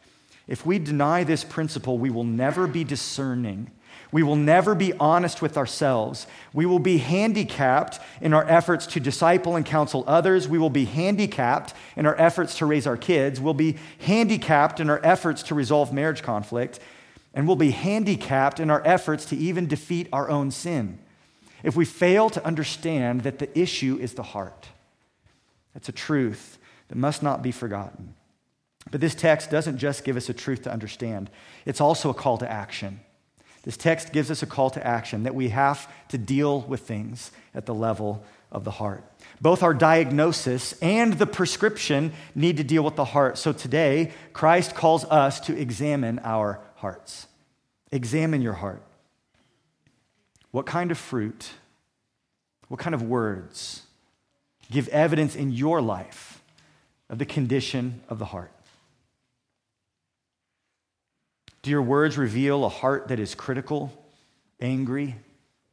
If 0.46 0.66
we 0.66 0.78
deny 0.78 1.24
this 1.24 1.44
principle, 1.44 1.98
we 1.98 2.10
will 2.10 2.24
never 2.24 2.66
be 2.66 2.84
discerning. 2.84 3.70
We 4.12 4.22
will 4.22 4.36
never 4.36 4.74
be 4.74 4.92
honest 4.94 5.42
with 5.42 5.56
ourselves. 5.56 6.26
We 6.52 6.66
will 6.66 6.78
be 6.78 6.98
handicapped 6.98 7.98
in 8.20 8.32
our 8.32 8.48
efforts 8.48 8.86
to 8.88 9.00
disciple 9.00 9.56
and 9.56 9.64
counsel 9.64 10.04
others. 10.06 10.46
We 10.46 10.58
will 10.58 10.70
be 10.70 10.84
handicapped 10.84 11.74
in 11.96 12.06
our 12.06 12.18
efforts 12.20 12.58
to 12.58 12.66
raise 12.66 12.86
our 12.86 12.96
kids. 12.96 13.40
We'll 13.40 13.54
be 13.54 13.76
handicapped 14.00 14.80
in 14.80 14.90
our 14.90 15.00
efforts 15.02 15.42
to 15.44 15.54
resolve 15.54 15.92
marriage 15.92 16.22
conflict. 16.22 16.78
And 17.32 17.46
we'll 17.46 17.56
be 17.56 17.72
handicapped 17.72 18.60
in 18.60 18.70
our 18.70 18.82
efforts 18.86 19.24
to 19.26 19.36
even 19.36 19.66
defeat 19.66 20.08
our 20.12 20.30
own 20.30 20.50
sin 20.50 20.98
if 21.64 21.74
we 21.74 21.84
fail 21.84 22.30
to 22.30 22.46
understand 22.46 23.22
that 23.22 23.40
the 23.40 23.58
issue 23.58 23.98
is 24.00 24.14
the 24.14 24.22
heart. 24.22 24.68
That's 25.72 25.88
a 25.88 25.92
truth 25.92 26.58
that 26.88 26.96
must 26.96 27.22
not 27.22 27.42
be 27.42 27.50
forgotten. 27.50 28.14
But 28.90 29.00
this 29.00 29.14
text 29.14 29.50
doesn't 29.50 29.78
just 29.78 30.04
give 30.04 30.16
us 30.16 30.28
a 30.28 30.34
truth 30.34 30.62
to 30.62 30.72
understand, 30.72 31.30
it's 31.64 31.80
also 31.80 32.10
a 32.10 32.14
call 32.14 32.38
to 32.38 32.50
action. 32.50 33.00
This 33.62 33.78
text 33.78 34.12
gives 34.12 34.30
us 34.30 34.42
a 34.42 34.46
call 34.46 34.68
to 34.70 34.86
action 34.86 35.22
that 35.22 35.34
we 35.34 35.48
have 35.48 35.90
to 36.08 36.18
deal 36.18 36.60
with 36.60 36.80
things 36.80 37.32
at 37.54 37.64
the 37.64 37.74
level 37.74 38.22
of 38.52 38.64
the 38.64 38.70
heart. 38.70 39.02
Both 39.40 39.62
our 39.62 39.72
diagnosis 39.72 40.74
and 40.82 41.14
the 41.14 41.26
prescription 41.26 42.12
need 42.34 42.58
to 42.58 42.64
deal 42.64 42.84
with 42.84 42.96
the 42.96 43.06
heart. 43.06 43.38
So 43.38 43.54
today, 43.54 44.12
Christ 44.34 44.74
calls 44.74 45.06
us 45.06 45.40
to 45.40 45.58
examine 45.58 46.20
our 46.24 46.60
hearts. 46.76 47.26
Examine 47.90 48.42
your 48.42 48.52
heart. 48.52 48.82
What 50.54 50.66
kind 50.66 50.92
of 50.92 50.98
fruit, 50.98 51.50
what 52.68 52.78
kind 52.78 52.94
of 52.94 53.02
words 53.02 53.82
give 54.70 54.86
evidence 54.90 55.34
in 55.34 55.50
your 55.50 55.82
life 55.82 56.44
of 57.10 57.18
the 57.18 57.26
condition 57.26 58.02
of 58.08 58.20
the 58.20 58.26
heart? 58.26 58.52
Do 61.62 61.72
your 61.72 61.82
words 61.82 62.16
reveal 62.16 62.64
a 62.64 62.68
heart 62.68 63.08
that 63.08 63.18
is 63.18 63.34
critical, 63.34 63.92
angry, 64.60 65.16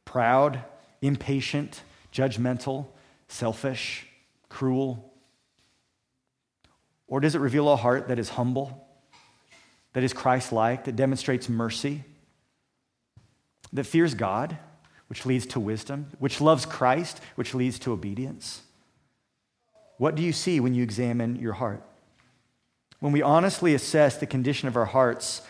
proud, 0.04 0.64
impatient, 1.00 1.82
judgmental, 2.12 2.86
selfish, 3.28 4.08
cruel? 4.48 5.14
Or 7.06 7.20
does 7.20 7.36
it 7.36 7.40
reveal 7.40 7.68
a 7.68 7.76
heart 7.76 8.08
that 8.08 8.18
is 8.18 8.30
humble, 8.30 8.84
that 9.92 10.02
is 10.02 10.12
Christ 10.12 10.50
like, 10.50 10.86
that 10.86 10.96
demonstrates 10.96 11.48
mercy, 11.48 12.02
that 13.72 13.84
fears 13.84 14.14
God? 14.14 14.58
Which 15.12 15.26
leads 15.26 15.44
to 15.44 15.60
wisdom, 15.60 16.06
which 16.20 16.40
loves 16.40 16.64
Christ, 16.64 17.20
which 17.34 17.52
leads 17.52 17.78
to 17.80 17.92
obedience? 17.92 18.62
What 19.98 20.14
do 20.14 20.22
you 20.22 20.32
see 20.32 20.58
when 20.58 20.72
you 20.72 20.82
examine 20.82 21.36
your 21.36 21.52
heart? 21.52 21.82
When 22.98 23.12
we 23.12 23.20
honestly 23.20 23.74
assess 23.74 24.16
the 24.16 24.26
condition 24.26 24.68
of 24.68 24.76
our 24.76 24.86
hearts 24.86 25.42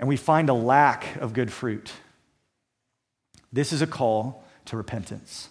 and 0.00 0.08
we 0.08 0.16
find 0.16 0.48
a 0.48 0.54
lack 0.54 1.14
of 1.20 1.34
good 1.34 1.52
fruit, 1.52 1.92
this 3.52 3.72
is 3.72 3.80
a 3.80 3.86
call 3.86 4.42
to 4.64 4.76
repentance. 4.76 5.50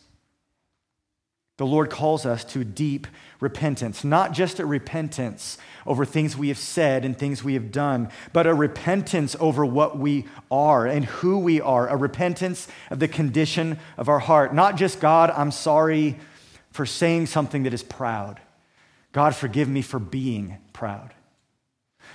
The 1.60 1.65
Lord 1.65 1.89
calls 1.89 2.26
us 2.26 2.45
to 2.45 2.63
deep 2.63 3.06
repentance, 3.41 4.06
not 4.06 4.32
just 4.32 4.62
a 4.62 4.65
repentance 4.65 5.58
over 5.86 6.06
things 6.06 6.38
we 6.38 6.48
have 6.48 6.58
said 6.58 7.04
and 7.04 7.19
things 7.19 7.43
we 7.43 7.56
have 7.56 7.69
done, 7.69 8.08
but 8.32 8.48
a 8.48 8.54
repentance 8.54 9.36
over 9.41 9.65
what 9.65 10.00
we 10.00 10.26
are 10.50 10.88
and 10.88 11.04
who 11.04 11.38
we 11.38 11.60
are, 11.60 11.89
a 11.89 11.98
repentance 11.98 12.69
of 12.89 13.00
the 13.00 13.10
condition 13.10 13.78
of 13.98 14.08
our 14.08 14.19
heart. 14.19 14.56
Not 14.56 14.78
just, 14.78 15.02
God, 15.02 15.32
I'm 15.32 15.52
sorry 15.52 16.17
for 16.72 16.86
saying 16.86 17.26
something 17.26 17.63
that 17.63 17.74
is 17.74 17.84
proud. 17.84 18.39
God, 19.12 19.36
forgive 19.36 19.67
me 19.67 19.82
for 19.82 20.00
being 20.00 20.60
proud. 20.72 21.13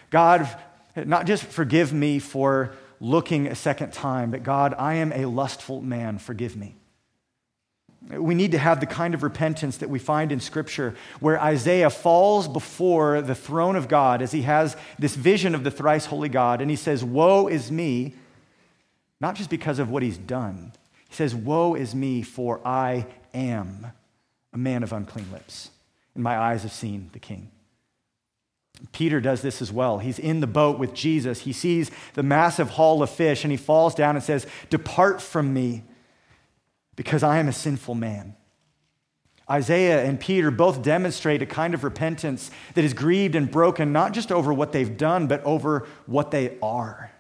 God, 0.09 0.49
not 0.97 1.27
just 1.27 1.45
forgive 1.45 1.93
me 1.93 2.19
for 2.19 2.75
looking 2.99 3.47
a 3.49 3.55
second 3.55 3.93
time, 3.93 4.31
but 4.31 4.43
God, 4.43 4.75
I 4.79 4.95
am 4.95 5.13
a 5.13 5.27
lustful 5.27 5.83
man, 5.83 6.17
forgive 6.17 6.57
me. 6.57 6.77
We 8.11 8.35
need 8.35 8.53
to 8.53 8.59
have 8.59 8.81
the 8.81 8.87
kind 8.87 9.15
of 9.15 9.23
repentance 9.23 9.79
that 9.79 9.89
we 9.89 9.99
find 9.99 10.31
in 10.31 10.39
Scripture 10.39 10.95
where 11.21 11.41
Isaiah 11.41 11.89
falls 11.89 12.47
before 12.49 13.23
the 13.23 13.35
throne 13.35 13.77
of 13.77 13.89
God 13.89 14.21
as 14.21 14.33
he 14.33 14.43
has 14.43 14.77
this 14.99 15.15
vision 15.15 15.55
of 15.55 15.65
the 15.65 15.71
thrice 15.71 16.07
holy 16.07 16.29
God, 16.29 16.61
and 16.61 16.71
he 16.71 16.77
says, 16.77 17.03
Woe 17.03 17.47
is 17.47 17.71
me, 17.71 18.15
not 19.21 19.37
just 19.37 19.49
because 19.49 19.79
of 19.79 19.91
what 19.91 20.03
he's 20.03 20.19
done. 20.19 20.73
He 21.09 21.15
says, 21.15 21.35
Woe 21.35 21.75
is 21.75 21.95
me, 21.95 22.23
for 22.23 22.61
I 22.67 23.07
am 23.33 23.87
a 24.53 24.59
man 24.59 24.83
of 24.83 24.93
unclean 24.93 25.33
lips, 25.33 25.71
and 26.15 26.23
my 26.23 26.37
eyes 26.37 26.63
have 26.63 26.73
seen 26.73 27.09
the 27.13 27.19
King. 27.19 27.51
Peter 28.93 29.21
does 29.21 29.41
this 29.41 29.63
as 29.63 29.73
well. 29.73 29.99
He's 29.99 30.19
in 30.19 30.41
the 30.41 30.47
boat 30.47 30.79
with 30.79 30.93
Jesus. 30.95 31.41
He 31.41 31.53
sees 31.53 31.91
the 32.15 32.23
massive 32.23 32.71
haul 32.71 33.03
of 33.03 33.09
fish, 33.09 33.45
and 33.45 33.51
he 33.51 33.57
falls 33.57 33.95
down 33.95 34.15
and 34.15 34.25
says, 34.25 34.47
Depart 34.69 35.23
from 35.23 35.55
me 35.55 35.85
because 36.97 37.23
I 37.23 37.39
am 37.39 37.49
a 37.49 37.53
sinful 37.53 37.95
man. 37.95 38.37
Isaiah 39.51 40.05
and 40.05 40.19
Peter 40.19 40.51
both 40.51 40.83
demonstrate 40.83 41.43
a 41.43 41.47
kind 41.47 41.75
of 41.75 41.85
repentance 41.85 42.51
that 42.75 42.85
is 42.85 42.95
grieved 42.95 43.35
and 43.35 43.51
broken, 43.51 43.93
not 43.93 44.13
just 44.13 44.33
over 44.33 44.55
what 44.55 44.73
they've 44.73 44.97
done, 44.97 45.27
but 45.27 45.45
over 45.45 45.87
what 46.07 46.31
they 46.31 46.57
are. 46.63 47.11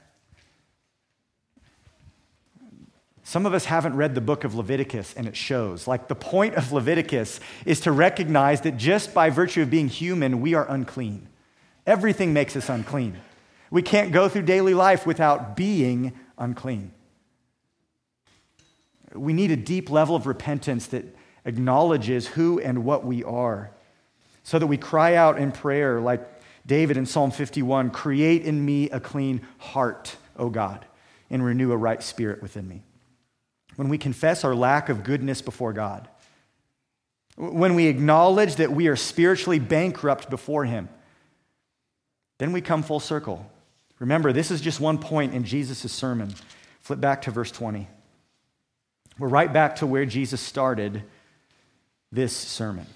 Some 3.24 3.46
of 3.46 3.54
us 3.54 3.66
haven't 3.66 3.96
read 3.96 4.14
the 4.14 4.20
book 4.20 4.44
of 4.44 4.54
Leviticus, 4.54 5.14
and 5.14 5.26
it 5.26 5.36
shows. 5.36 5.86
Like, 5.86 6.08
the 6.08 6.14
point 6.14 6.54
of 6.54 6.72
Leviticus 6.72 7.40
is 7.64 7.80
to 7.80 7.92
recognize 7.92 8.62
that 8.62 8.76
just 8.76 9.14
by 9.14 9.30
virtue 9.30 9.62
of 9.62 9.70
being 9.70 9.88
human, 9.88 10.40
we 10.40 10.54
are 10.54 10.70
unclean. 10.70 11.28
Everything 11.86 12.32
makes 12.32 12.54
us 12.54 12.68
unclean. 12.68 13.16
We 13.70 13.82
can't 13.82 14.12
go 14.12 14.28
through 14.28 14.42
daily 14.42 14.74
life 14.74 15.06
without 15.06 15.56
being 15.56 16.12
unclean 16.38 16.92
we 19.14 19.32
need 19.32 19.50
a 19.50 19.56
deep 19.56 19.90
level 19.90 20.16
of 20.16 20.26
repentance 20.26 20.88
that 20.88 21.04
acknowledges 21.44 22.26
who 22.26 22.60
and 22.60 22.84
what 22.84 23.04
we 23.04 23.22
are 23.24 23.70
so 24.42 24.58
that 24.58 24.66
we 24.66 24.76
cry 24.76 25.14
out 25.14 25.38
in 25.38 25.52
prayer 25.52 26.00
like 26.00 26.20
David 26.66 26.96
in 26.96 27.06
Psalm 27.06 27.30
51 27.30 27.90
Create 27.90 28.42
in 28.42 28.64
me 28.64 28.90
a 28.90 29.00
clean 29.00 29.42
heart, 29.58 30.16
O 30.36 30.50
God, 30.50 30.84
and 31.30 31.44
renew 31.44 31.72
a 31.72 31.76
right 31.76 32.02
spirit 32.02 32.42
within 32.42 32.68
me. 32.68 32.82
When 33.76 33.88
we 33.88 33.98
confess 33.98 34.44
our 34.44 34.54
lack 34.54 34.88
of 34.88 35.02
goodness 35.04 35.42
before 35.42 35.72
God, 35.72 36.08
when 37.36 37.74
we 37.74 37.86
acknowledge 37.86 38.56
that 38.56 38.72
we 38.72 38.86
are 38.86 38.96
spiritually 38.96 39.58
bankrupt 39.58 40.30
before 40.30 40.64
Him, 40.64 40.88
then 42.38 42.52
we 42.52 42.60
come 42.60 42.82
full 42.82 43.00
circle. 43.00 43.50
Remember, 43.98 44.32
this 44.32 44.50
is 44.50 44.60
just 44.60 44.80
one 44.80 44.98
point 44.98 45.34
in 45.34 45.44
Jesus' 45.44 45.90
sermon. 45.90 46.32
Flip 46.80 47.00
back 47.00 47.22
to 47.22 47.30
verse 47.30 47.50
20. 47.50 47.88
We're 49.18 49.28
right 49.28 49.52
back 49.52 49.76
to 49.76 49.86
where 49.86 50.06
Jesus 50.06 50.40
started 50.40 51.02
this 52.10 52.36
sermon. 52.36 52.86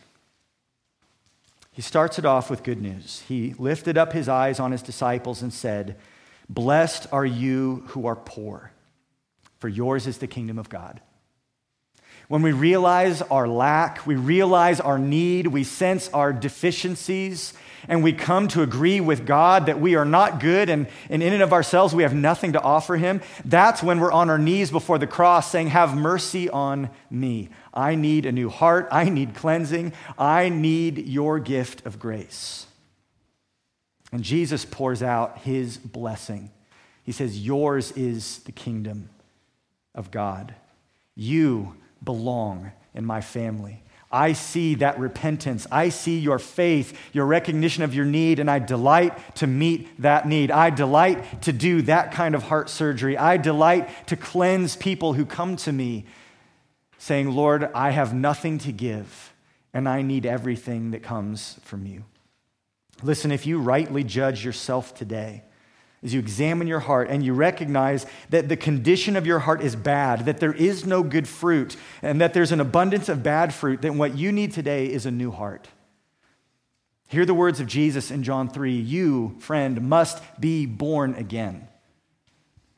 He 1.72 1.82
starts 1.82 2.18
it 2.18 2.24
off 2.24 2.50
with 2.50 2.64
good 2.64 2.82
news. 2.82 3.22
He 3.28 3.54
lifted 3.58 3.96
up 3.96 4.12
his 4.12 4.28
eyes 4.28 4.58
on 4.58 4.72
his 4.72 4.82
disciples 4.82 5.42
and 5.42 5.52
said, 5.52 5.96
Blessed 6.48 7.06
are 7.12 7.26
you 7.26 7.84
who 7.88 8.06
are 8.06 8.16
poor, 8.16 8.72
for 9.58 9.68
yours 9.68 10.06
is 10.06 10.18
the 10.18 10.26
kingdom 10.26 10.58
of 10.58 10.68
God. 10.68 11.00
When 12.28 12.42
we 12.42 12.52
realize 12.52 13.22
our 13.22 13.48
lack, 13.48 14.06
we 14.06 14.14
realize 14.14 14.80
our 14.80 14.98
need, 14.98 15.46
we 15.46 15.64
sense 15.64 16.10
our 16.10 16.30
deficiencies, 16.30 17.54
and 17.88 18.04
we 18.04 18.12
come 18.12 18.48
to 18.48 18.60
agree 18.60 19.00
with 19.00 19.26
God 19.26 19.64
that 19.64 19.80
we 19.80 19.94
are 19.94 20.04
not 20.04 20.38
good 20.38 20.68
and, 20.68 20.88
and 21.08 21.22
in 21.22 21.32
and 21.32 21.42
of 21.42 21.54
ourselves 21.54 21.94
we 21.94 22.02
have 22.02 22.14
nothing 22.14 22.52
to 22.52 22.60
offer 22.60 22.96
Him, 22.96 23.22
that's 23.46 23.82
when 23.82 23.98
we're 23.98 24.12
on 24.12 24.28
our 24.28 24.38
knees 24.38 24.70
before 24.70 24.98
the 24.98 25.06
cross 25.06 25.50
saying, 25.50 25.68
Have 25.68 25.96
mercy 25.96 26.50
on 26.50 26.90
me. 27.10 27.48
I 27.72 27.94
need 27.94 28.26
a 28.26 28.32
new 28.32 28.50
heart. 28.50 28.88
I 28.92 29.08
need 29.08 29.34
cleansing. 29.34 29.94
I 30.18 30.50
need 30.50 31.08
your 31.08 31.38
gift 31.38 31.86
of 31.86 31.98
grace. 31.98 32.66
And 34.12 34.22
Jesus 34.22 34.66
pours 34.66 35.02
out 35.02 35.38
His 35.38 35.78
blessing. 35.78 36.50
He 37.04 37.12
says, 37.12 37.40
Yours 37.40 37.90
is 37.92 38.40
the 38.40 38.52
kingdom 38.52 39.08
of 39.94 40.10
God. 40.10 40.54
You 41.14 41.74
belong 42.04 42.72
in 42.94 43.04
my 43.04 43.20
family. 43.20 43.82
I 44.10 44.32
see 44.32 44.76
that 44.76 44.98
repentance. 44.98 45.66
I 45.70 45.90
see 45.90 46.18
your 46.18 46.38
faith, 46.38 46.98
your 47.12 47.26
recognition 47.26 47.82
of 47.82 47.94
your 47.94 48.06
need, 48.06 48.38
and 48.38 48.50
I 48.50 48.58
delight 48.58 49.36
to 49.36 49.46
meet 49.46 50.00
that 50.00 50.26
need. 50.26 50.50
I 50.50 50.70
delight 50.70 51.42
to 51.42 51.52
do 51.52 51.82
that 51.82 52.12
kind 52.12 52.34
of 52.34 52.44
heart 52.44 52.70
surgery. 52.70 53.18
I 53.18 53.36
delight 53.36 54.06
to 54.06 54.16
cleanse 54.16 54.76
people 54.76 55.12
who 55.12 55.26
come 55.26 55.56
to 55.56 55.72
me 55.72 56.06
saying, 56.96 57.30
Lord, 57.30 57.70
I 57.74 57.90
have 57.90 58.14
nothing 58.14 58.58
to 58.58 58.72
give, 58.72 59.34
and 59.74 59.86
I 59.86 60.00
need 60.00 60.24
everything 60.24 60.92
that 60.92 61.02
comes 61.02 61.60
from 61.62 61.86
you. 61.86 62.04
Listen, 63.02 63.30
if 63.30 63.46
you 63.46 63.60
rightly 63.60 64.04
judge 64.04 64.44
yourself 64.44 64.94
today, 64.94 65.42
as 66.02 66.14
you 66.14 66.20
examine 66.20 66.68
your 66.68 66.80
heart 66.80 67.08
and 67.10 67.24
you 67.24 67.34
recognize 67.34 68.06
that 68.30 68.48
the 68.48 68.56
condition 68.56 69.16
of 69.16 69.26
your 69.26 69.40
heart 69.40 69.62
is 69.62 69.74
bad, 69.74 70.26
that 70.26 70.38
there 70.38 70.52
is 70.52 70.86
no 70.86 71.02
good 71.02 71.26
fruit, 71.26 71.76
and 72.02 72.20
that 72.20 72.34
there's 72.34 72.52
an 72.52 72.60
abundance 72.60 73.08
of 73.08 73.22
bad 73.22 73.52
fruit, 73.52 73.82
then 73.82 73.98
what 73.98 74.16
you 74.16 74.30
need 74.30 74.52
today 74.52 74.86
is 74.86 75.06
a 75.06 75.10
new 75.10 75.30
heart. 75.30 75.68
Hear 77.08 77.24
the 77.24 77.34
words 77.34 77.58
of 77.58 77.66
Jesus 77.66 78.10
in 78.10 78.22
John 78.22 78.48
3 78.48 78.74
You, 78.74 79.36
friend, 79.40 79.88
must 79.88 80.22
be 80.38 80.66
born 80.66 81.14
again. 81.14 81.66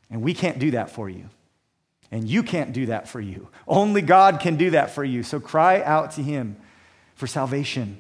And 0.09 0.23
we 0.23 0.35
can't 0.35 0.59
do 0.59 0.71
that 0.73 0.91
for 0.91 1.09
you. 1.09 1.29
And 2.13 2.29
you 2.29 2.43
can't 2.43 2.73
do 2.73 2.87
that 2.87 3.07
for 3.07 3.21
you. 3.21 3.49
Only 3.69 4.03
God 4.03 4.41
can 4.41 4.57
do 4.57 4.71
that 4.71 4.91
for 4.91 5.05
you. 5.05 5.23
So 5.23 5.39
cry 5.39 5.83
out 5.83 6.13
to 6.13 6.23
Him 6.23 6.57
for 7.15 7.27
salvation 7.27 7.99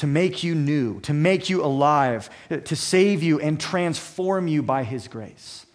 to 0.00 0.06
make 0.06 0.42
you 0.42 0.54
new, 0.54 0.98
to 1.00 1.12
make 1.12 1.50
you 1.50 1.62
alive, 1.62 2.30
to 2.48 2.74
save 2.74 3.22
you 3.22 3.38
and 3.38 3.60
transform 3.60 4.48
you 4.48 4.62
by 4.62 4.82
His 4.82 5.08
grace. 5.08 5.66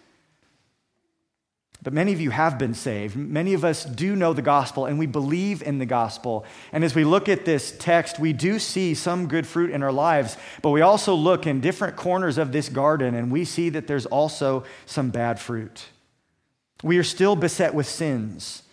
But 1.80 1.92
many 1.92 2.12
of 2.12 2.20
you 2.20 2.30
have 2.30 2.58
been 2.58 2.74
saved. 2.74 3.14
Many 3.14 3.54
of 3.54 3.64
us 3.64 3.84
do 3.84 4.16
know 4.16 4.32
the 4.32 4.42
gospel 4.42 4.86
and 4.86 4.98
we 4.98 5.06
believe 5.06 5.62
in 5.62 5.78
the 5.78 5.86
gospel. 5.86 6.44
And 6.72 6.82
as 6.82 6.96
we 6.96 7.04
look 7.04 7.28
at 7.28 7.44
this 7.44 7.70
text, 7.78 8.18
we 8.18 8.32
do 8.32 8.58
see 8.58 8.94
some 8.94 9.28
good 9.28 9.46
fruit 9.46 9.70
in 9.70 9.84
our 9.84 9.92
lives, 9.92 10.36
but 10.60 10.70
we 10.70 10.80
also 10.80 11.14
look 11.14 11.46
in 11.46 11.60
different 11.60 11.94
corners 11.94 12.36
of 12.36 12.50
this 12.50 12.68
garden 12.68 13.14
and 13.14 13.30
we 13.30 13.44
see 13.44 13.68
that 13.68 13.86
there's 13.86 14.06
also 14.06 14.64
some 14.86 15.10
bad 15.10 15.38
fruit. 15.38 15.84
We 16.82 16.98
are 16.98 17.04
still 17.04 17.36
beset 17.36 17.74
with 17.74 17.86
sins. 17.86 18.64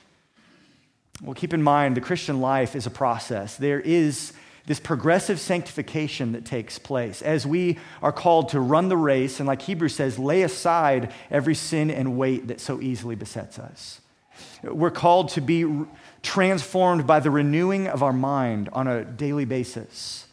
Well, 1.21 1.35
keep 1.35 1.53
in 1.53 1.61
mind, 1.61 1.95
the 1.95 2.01
Christian 2.01 2.41
life 2.41 2.75
is 2.75 2.87
a 2.87 2.89
process. 2.89 3.55
There 3.55 3.79
is 3.79 4.33
this 4.65 4.79
progressive 4.79 5.39
sanctification 5.39 6.31
that 6.31 6.45
takes 6.45 6.79
place 6.79 7.21
as 7.21 7.45
we 7.45 7.77
are 8.01 8.13
called 8.13 8.49
to 8.49 8.59
run 8.59 8.87
the 8.87 8.97
race 8.97 9.39
and, 9.39 9.47
like 9.47 9.61
Hebrews 9.61 9.95
says, 9.95 10.17
lay 10.17 10.41
aside 10.41 11.13
every 11.29 11.55
sin 11.55 11.91
and 11.91 12.17
weight 12.17 12.47
that 12.47 12.61
so 12.61 12.79
easily 12.81 13.15
besets 13.15 13.59
us. 13.59 13.99
We're 14.63 14.91
called 14.91 15.29
to 15.29 15.41
be 15.41 15.85
transformed 16.21 17.05
by 17.05 17.19
the 17.19 17.29
renewing 17.29 17.87
of 17.87 18.01
our 18.01 18.13
mind 18.13 18.69
on 18.71 18.87
a 18.87 19.03
daily 19.03 19.45
basis. 19.45 20.27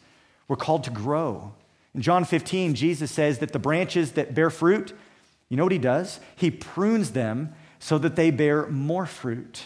We're 0.47 0.55
called 0.55 0.85
to 0.85 0.91
grow. 0.91 1.53
In 1.93 2.01
John 2.01 2.23
15, 2.23 2.73
Jesus 2.73 3.11
says 3.11 3.39
that 3.39 3.51
the 3.51 3.59
branches 3.59 4.13
that 4.13 4.33
bear 4.33 4.49
fruit, 4.49 4.93
you 5.49 5.57
know 5.57 5.63
what 5.63 5.73
he 5.73 5.77
does? 5.77 6.21
He 6.37 6.49
prunes 6.49 7.11
them 7.11 7.53
so 7.79 7.97
that 7.97 8.15
they 8.15 8.31
bear 8.31 8.67
more 8.67 9.05
fruit. 9.05 9.63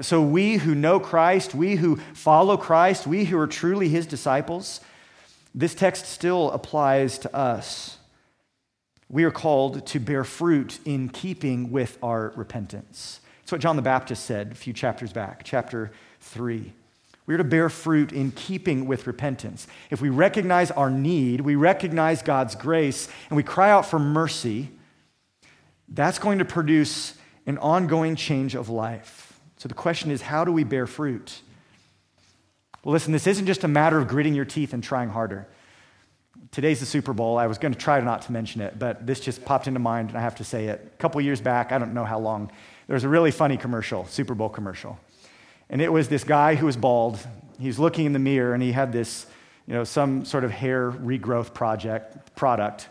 So, 0.00 0.22
we 0.22 0.56
who 0.56 0.74
know 0.74 0.98
Christ, 0.98 1.54
we 1.54 1.76
who 1.76 1.96
follow 2.14 2.56
Christ, 2.56 3.06
we 3.06 3.26
who 3.26 3.38
are 3.38 3.46
truly 3.46 3.90
his 3.90 4.06
disciples, 4.06 4.80
this 5.54 5.74
text 5.74 6.06
still 6.06 6.50
applies 6.50 7.18
to 7.18 7.36
us. 7.36 7.98
We 9.10 9.24
are 9.24 9.30
called 9.30 9.86
to 9.88 10.00
bear 10.00 10.24
fruit 10.24 10.78
in 10.86 11.10
keeping 11.10 11.70
with 11.70 11.98
our 12.02 12.32
repentance. 12.36 13.20
It's 13.42 13.52
what 13.52 13.60
John 13.60 13.76
the 13.76 13.82
Baptist 13.82 14.24
said 14.24 14.52
a 14.52 14.54
few 14.54 14.72
chapters 14.72 15.12
back, 15.12 15.42
chapter 15.44 15.92
3. 16.20 16.72
We 17.26 17.34
are 17.34 17.38
to 17.38 17.44
bear 17.44 17.68
fruit 17.68 18.12
in 18.12 18.30
keeping 18.30 18.86
with 18.86 19.06
repentance. 19.06 19.66
If 19.90 20.00
we 20.00 20.08
recognize 20.08 20.70
our 20.70 20.90
need, 20.90 21.42
we 21.42 21.54
recognize 21.54 22.22
God's 22.22 22.54
grace, 22.54 23.08
and 23.28 23.36
we 23.36 23.42
cry 23.42 23.70
out 23.70 23.84
for 23.84 23.98
mercy, 23.98 24.70
that's 25.88 26.18
going 26.18 26.38
to 26.38 26.44
produce 26.46 27.14
an 27.46 27.58
ongoing 27.58 28.16
change 28.16 28.54
of 28.54 28.70
life. 28.70 29.21
So 29.62 29.68
the 29.68 29.74
question 29.74 30.10
is 30.10 30.22
how 30.22 30.44
do 30.44 30.50
we 30.50 30.64
bear 30.64 30.88
fruit? 30.88 31.40
Well, 32.82 32.92
listen, 32.92 33.12
this 33.12 33.28
isn't 33.28 33.46
just 33.46 33.62
a 33.62 33.68
matter 33.68 33.96
of 33.96 34.08
gritting 34.08 34.34
your 34.34 34.44
teeth 34.44 34.72
and 34.72 34.82
trying 34.82 35.08
harder. 35.08 35.46
Today's 36.50 36.80
the 36.80 36.86
Super 36.86 37.12
Bowl. 37.12 37.38
I 37.38 37.46
was 37.46 37.58
going 37.58 37.72
to 37.72 37.78
try 37.78 38.00
not 38.00 38.22
to 38.22 38.32
mention 38.32 38.60
it, 38.60 38.76
but 38.76 39.06
this 39.06 39.20
just 39.20 39.44
popped 39.44 39.68
into 39.68 39.78
mind, 39.78 40.08
and 40.08 40.18
I 40.18 40.20
have 40.20 40.34
to 40.38 40.44
say 40.44 40.66
it. 40.66 40.92
A 40.92 40.96
couple 40.96 41.20
years 41.20 41.40
back, 41.40 41.70
I 41.70 41.78
don't 41.78 41.94
know 41.94 42.04
how 42.04 42.18
long, 42.18 42.50
there 42.88 42.94
was 42.94 43.04
a 43.04 43.08
really 43.08 43.30
funny 43.30 43.56
commercial, 43.56 44.04
Super 44.06 44.34
Bowl 44.34 44.48
commercial. 44.48 44.98
And 45.70 45.80
it 45.80 45.92
was 45.92 46.08
this 46.08 46.24
guy 46.24 46.56
who 46.56 46.66
was 46.66 46.76
bald. 46.76 47.24
He 47.60 47.68
was 47.68 47.78
looking 47.78 48.04
in 48.04 48.12
the 48.12 48.18
mirror 48.18 48.54
and 48.54 48.62
he 48.64 48.72
had 48.72 48.92
this, 48.92 49.26
you 49.68 49.74
know, 49.74 49.84
some 49.84 50.24
sort 50.24 50.42
of 50.42 50.50
hair 50.50 50.90
regrowth 50.90 51.54
project, 51.54 52.34
product. 52.34 52.88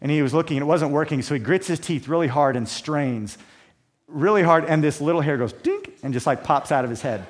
And 0.00 0.10
he 0.10 0.20
was 0.20 0.34
looking 0.34 0.56
and 0.56 0.64
it 0.64 0.66
wasn't 0.66 0.90
working, 0.90 1.22
so 1.22 1.34
he 1.34 1.38
grits 1.38 1.68
his 1.68 1.78
teeth 1.78 2.08
really 2.08 2.26
hard 2.26 2.56
and 2.56 2.68
strains 2.68 3.38
really 4.08 4.42
hard, 4.42 4.64
and 4.64 4.82
this 4.82 5.00
little 5.00 5.20
hair 5.20 5.36
goes 5.36 5.52
dink 5.52 5.75
and 6.06 6.14
just 6.14 6.24
like 6.24 6.44
pops 6.44 6.70
out 6.70 6.84
of 6.84 6.90
his 6.90 7.02
head. 7.02 7.26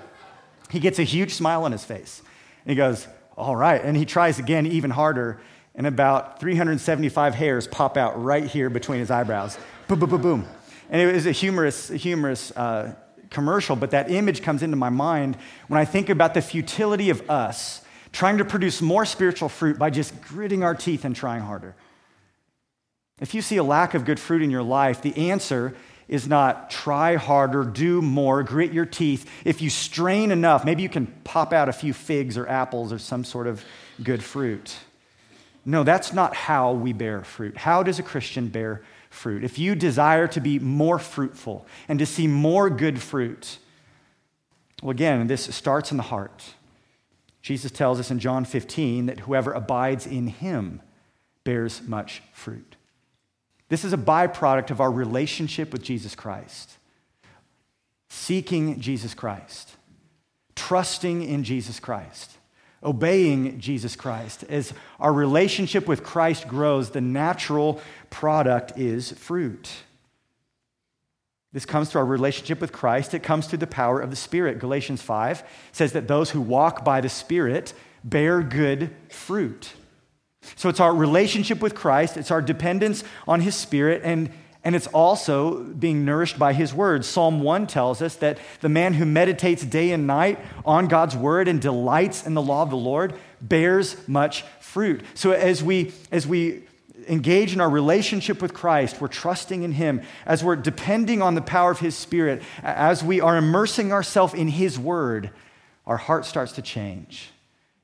He 0.69 0.81
gets 0.81 0.99
a 0.99 1.03
huge 1.03 1.33
smile 1.33 1.65
on 1.65 1.73
his 1.73 1.83
face. 1.83 2.21
And 2.63 2.71
he 2.71 2.77
goes, 2.77 3.09
All 3.35 3.57
right. 3.57 3.83
And 3.83 3.97
he 3.97 4.05
tries 4.05 4.39
again 4.39 4.67
even 4.67 4.91
harder, 4.91 5.41
and 5.75 5.87
about 5.87 6.41
375 6.41 7.35
hairs 7.35 7.67
pop 7.67 7.97
out 7.97 8.23
right 8.23 8.45
here 8.45 8.69
between 8.69 9.01
his 9.01 9.11
eyebrows. 9.11 9.57
Boom, 9.89 10.01
boom, 10.01 10.11
boom, 10.11 10.21
boom. 10.21 10.49
And 10.91 11.01
it 11.01 11.11
was 11.11 11.25
a 11.25 11.33
humorous, 11.33 11.89
humorous 11.89 12.51
uh, 12.51 12.95
commercial, 13.31 13.77
but 13.77 13.93
that 13.93 14.11
image 14.11 14.43
comes 14.43 14.63
into 14.63 14.77
my 14.77 14.91
mind 14.91 15.39
when 15.69 15.81
I 15.81 15.87
think 15.87 16.11
about 16.11 16.35
the 16.35 16.43
futility 16.43 17.09
of 17.09 17.31
us 17.31 17.81
trying 18.13 18.37
to 18.37 18.45
produce 18.45 18.83
more 18.83 19.07
spiritual 19.07 19.49
fruit 19.49 19.79
by 19.79 19.89
just 19.89 20.21
gritting 20.21 20.63
our 20.63 20.75
teeth 20.75 21.07
and 21.07 21.17
trying 21.17 21.41
harder. 21.41 21.75
If 23.23 23.33
you 23.33 23.41
see 23.41 23.57
a 23.57 23.65
lack 23.65 23.95
of 23.95 24.05
good 24.05 24.21
fruit 24.21 24.43
in 24.43 24.51
your 24.51 24.63
life, 24.63 25.01
the 25.01 25.31
answer 25.31 25.75
is 26.09 26.29
not 26.29 26.71
try 26.71 27.17
harder, 27.17 27.65
do 27.65 28.01
more, 28.01 28.43
grit 28.43 28.73
your 28.73 28.87
teeth. 28.87 29.29
If 29.45 29.61
you 29.61 29.71
strain 29.71 30.31
enough, 30.31 30.65
maybe 30.65 30.83
you 30.83 30.89
can 30.89 31.07
pop 31.25 31.53
out 31.53 31.69
a 31.69 31.73
few 31.73 31.93
figs 31.93 32.37
or 32.39 32.49
apples 32.49 32.93
or 32.93 32.99
some 32.99 33.25
sort 33.25 33.47
of 33.47 33.65
good 34.03 34.23
fruit. 34.23 34.77
No, 35.65 35.83
that's 35.83 36.13
not 36.13 36.35
how 36.35 36.73
we 36.73 36.93
bear 36.93 37.25
fruit. 37.25 37.57
How 37.57 37.83
does 37.83 37.99
a 37.99 38.03
Christian 38.05 38.49
bear 38.49 38.83
fruit? 39.11 39.43
If 39.43 39.59
you 39.59 39.75
desire 39.75 40.29
to 40.29 40.41
be 40.41 40.61
more 40.61 41.01
fruitful 41.01 41.67
and 41.89 41.99
to 41.99 42.07
see 42.07 42.29
more 42.29 42.71
good 42.71 43.03
fruit, 43.03 43.59
well, 44.81 44.93
again, 44.93 45.27
this 45.27 45.55
starts 45.55 45.91
in 45.91 45.97
the 45.97 46.05
heart. 46.05 46.55
Jesus 47.43 47.73
tells 47.73 47.99
us 47.99 48.11
in 48.13 48.21
John 48.21 48.45
15 48.45 49.07
that 49.07 49.21
whoever 49.21 49.53
abides 49.53 50.07
in 50.07 50.29
him 50.29 50.83
bears 51.43 51.83
much 51.83 52.23
fruit. 52.33 52.76
This 53.69 53.85
is 53.85 53.93
a 53.93 53.99
byproduct 53.99 54.71
of 54.71 54.81
our 54.81 54.91
relationship 54.91 55.73
with 55.73 55.83
Jesus 55.83 56.15
Christ. 56.15 56.73
Seeking 58.09 58.81
Jesus 58.81 59.15
Christ, 59.15 59.77
trusting 60.55 61.23
in 61.23 61.43
Jesus 61.43 61.81
Christ, 61.81 62.39
obeying 62.83 63.59
Jesus 63.59 63.97
Christ. 63.97 64.45
As 64.49 64.73
our 65.01 65.13
relationship 65.13 65.89
with 65.89 66.05
Christ 66.05 66.47
grows, 66.47 66.91
the 66.91 67.01
natural 67.01 67.81
product 68.11 68.79
is 68.79 69.13
fruit. 69.13 69.71
This 71.53 71.67
comes 71.67 71.89
through 71.89 72.03
our 72.03 72.07
relationship 72.07 72.61
with 72.61 72.73
Christ. 72.73 73.15
It 73.15 73.23
comes 73.23 73.47
through 73.47 73.59
the 73.59 73.67
power 73.67 74.01
of 74.01 74.11
the 74.11 74.17
Spirit. 74.17 74.59
Galatians 74.59 75.03
5 75.03 75.43
says 75.73 75.93
that 75.93 76.07
those 76.07 76.31
who 76.31 76.41
walk 76.41 76.85
by 76.85 77.01
the 77.01 77.09
Spirit 77.09 77.73
bear 78.05 78.43
good 78.43 78.95
fruit. 79.09 79.73
So 80.55 80.69
it's 80.69 80.81
our 80.81 80.95
relationship 80.95 81.61
with 81.61 81.75
Christ, 81.75 82.17
it's 82.17 82.31
our 82.31 82.43
dependence 82.43 83.03
on 83.27 83.41
His 83.41 83.55
Spirit, 83.55 84.03
and, 84.05 84.31
and 84.63 84.77
it's 84.77 84.87
also 84.89 85.63
being 85.63 86.05
nourished 86.05 86.39
by 86.39 86.53
His 86.53 86.73
Word. 86.73 87.05
Psalm 87.05 87.41
1 87.41 87.67
tells 87.67 88.01
us 88.01 88.17
that 88.17 88.39
the 88.61 88.69
man 88.69 88.95
who 88.95 89.05
meditates 89.05 89.65
day 89.65 89.93
and 89.93 90.07
night 90.07 90.39
on 90.65 90.87
God's 90.87 91.17
Word 91.17 91.49
and 91.49 91.61
delights 91.61 92.27
in 92.27 92.35
the 92.35 92.43
law 92.43 92.63
of 92.63 92.71
the 92.71 92.77
Lord 92.77 93.15
bears 93.41 93.97
much 94.09 94.43
fruit. 94.61 95.03
So 95.15 95.33
as 95.33 95.63
we, 95.63 95.93
as 96.11 96.27
we 96.27 96.63
engage 97.09 97.53
in 97.53 97.61
our 97.61 97.71
relationship 97.71 98.41
with 98.41 98.55
Christ, 98.55 99.01
we're 99.01 99.09
trusting 99.09 99.63
in 99.63 99.73
Him, 99.73 100.03
as 100.25 100.43
we're 100.45 100.57
depending 100.57 101.23
on 101.23 101.35
the 101.35 101.43
power 101.43 101.71
of 101.71 101.81
His 101.81 101.97
Spirit, 101.97 102.43
as 102.63 103.03
we 103.03 103.21
are 103.21 103.37
immersing 103.37 103.93
ourselves 103.93 104.35
in 104.35 104.49
His 104.49 104.79
Word, 104.79 105.31
our 105.87 105.97
heart 105.97 106.25
starts 106.25 106.53
to 106.53 106.63
change 106.63 107.31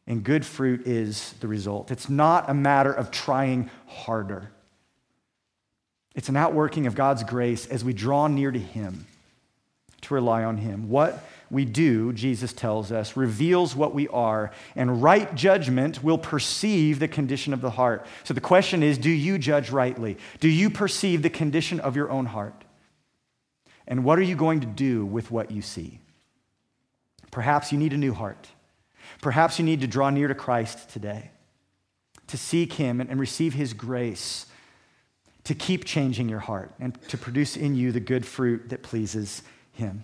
and 0.07 0.25
good 0.25 0.45
fruit 0.45 0.87
is 0.87 1.35
the 1.41 1.49
result. 1.49 1.91
It's 1.91 2.09
not 2.09 2.51
a 2.51 2.55
matter 2.55 2.93
of 2.93 3.11
trying 3.11 3.71
harder, 3.87 4.51
it's 6.15 6.29
an 6.29 6.37
outworking 6.37 6.87
of 6.87 6.95
God's 6.95 7.25
grace 7.25 7.67
as 7.67 7.85
we 7.85 7.93
draw 7.93 8.27
near 8.27 8.51
to 8.51 8.59
Him 8.59 9.07
to 10.03 10.15
rely 10.15 10.45
on 10.45 10.59
Him. 10.59 10.89
What 10.89 11.25
we 11.51 11.65
do, 11.65 12.13
Jesus 12.13 12.53
tells 12.53 12.91
us, 12.91 13.17
reveals 13.17 13.77
what 13.77 13.95
we 13.95 14.09
are, 14.09 14.51
and 14.75 15.03
right 15.03 15.35
judgment 15.35 16.03
will 16.03 16.19
perceive 16.19 16.99
the 16.99 17.09
condition 17.09 17.53
of 17.53 17.61
the 17.61 17.71
heart. 17.71 18.07
So 18.25 18.35
the 18.35 18.41
question 18.41 18.83
is 18.83 18.99
do 18.99 19.11
you 19.11 19.39
judge 19.39 19.71
rightly? 19.71 20.17
Do 20.41 20.49
you 20.49 20.71
perceive 20.71 21.23
the 21.23 21.31
condition 21.31 21.79
of 21.81 21.95
your 21.95 22.11
own 22.11 22.27
heart? 22.27 22.65
And 23.87 24.05
what 24.05 24.19
are 24.19 24.23
you 24.23 24.37
going 24.37 24.61
to 24.61 24.67
do 24.67 25.05
with 25.05 25.31
what 25.31 25.51
you 25.51 25.63
see? 25.63 26.01
Perhaps 27.31 27.73
you 27.73 27.79
need 27.79 27.93
a 27.93 27.99
new 27.99 28.15
heart. 28.15 28.49
Perhaps 29.23 29.59
you 29.59 29.64
need 29.64 29.81
to 29.81 29.87
draw 29.87 30.11
near 30.11 30.29
to 30.29 30.35
Christ 30.35 30.91
today, 30.91 31.31
to 32.27 32.37
seek 32.37 32.75
Him 32.75 33.01
and, 33.01 33.18
receive 33.18 33.55
His 33.55 33.73
grace, 33.73 34.47
to 35.45 35.55
keep 35.55 35.85
changing 35.85 36.29
your 36.29 36.41
heart 36.41 36.75
and 36.79 37.01
to 37.09 37.16
produce 37.16 37.57
in 37.57 37.75
you 37.75 37.93
the 37.93 38.01
good 38.01 38.27
fruit 38.27 38.68
that 38.68 38.83
pleases 38.83 39.43
Him. 39.73 40.03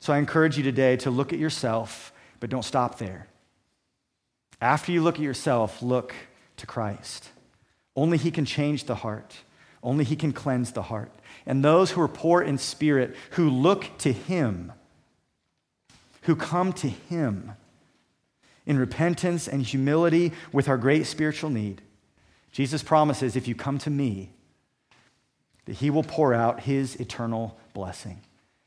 So 0.00 0.12
I 0.12 0.18
encourage 0.18 0.56
you 0.58 0.62
today 0.62 0.96
to 0.98 1.10
look 1.10 1.32
at 1.32 1.38
yourself, 1.38 2.12
but 2.40 2.50
don't 2.50 2.64
stop 2.64 2.98
there. 2.98 3.26
After 4.60 4.92
you 4.92 5.02
look 5.02 5.16
at 5.16 5.22
yourself, 5.22 5.82
look 5.82 6.14
to 6.58 6.66
Christ. 6.66 7.30
Only 7.96 8.18
He 8.18 8.30
can 8.30 8.44
change 8.44 8.84
the 8.84 8.96
heart. 8.96 9.34
Only 9.82 10.04
He 10.04 10.14
can 10.14 10.34
cleanse 10.34 10.72
the 10.72 10.82
heart. 10.82 11.10
And 11.46 11.64
those 11.64 11.92
who 11.92 12.02
are 12.02 12.08
poor 12.08 12.42
in 12.42 12.58
spirit, 12.58 13.16
who 13.30 13.48
look 13.48 13.96
to 13.98 14.12
Him, 14.12 14.72
who 16.22 16.36
come 16.36 16.74
to 16.74 16.88
Him, 16.88 17.52
in 18.70 18.78
repentance 18.78 19.48
and 19.48 19.64
humility 19.64 20.30
with 20.52 20.68
our 20.68 20.78
great 20.78 21.04
spiritual 21.04 21.50
need, 21.50 21.82
Jesus 22.52 22.84
promises 22.84 23.34
if 23.34 23.48
you 23.48 23.54
come 23.56 23.78
to 23.78 23.90
me, 23.90 24.30
that 25.64 25.74
he 25.74 25.90
will 25.90 26.04
pour 26.04 26.32
out 26.32 26.60
his 26.60 26.94
eternal 27.00 27.58
blessing. 27.74 28.20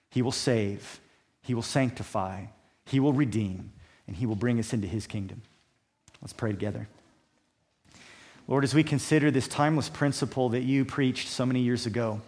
He 0.09 0.21
will 0.21 0.33
save, 0.33 0.99
he 1.41 1.53
will 1.53 1.61
sanctify, 1.61 2.47
he 2.85 2.99
will 2.99 3.13
redeem, 3.13 3.71
and 4.05 4.17
he 4.17 4.25
will 4.25 4.35
bring 4.35 4.59
us 4.59 4.73
into 4.73 4.87
his 4.87 5.07
kingdom. 5.07 5.41
Let's 6.21 6.33
pray 6.33 6.51
together. 6.51 6.89
Lord, 8.45 8.65
as 8.65 8.75
we 8.75 8.83
consider 8.83 9.31
this 9.31 9.47
timeless 9.47 9.87
principle 9.87 10.49
that 10.49 10.63
you 10.63 10.83
preached 10.83 11.29
so 11.29 11.45
many 11.45 11.61
years 11.61 11.85
ago 11.85 12.19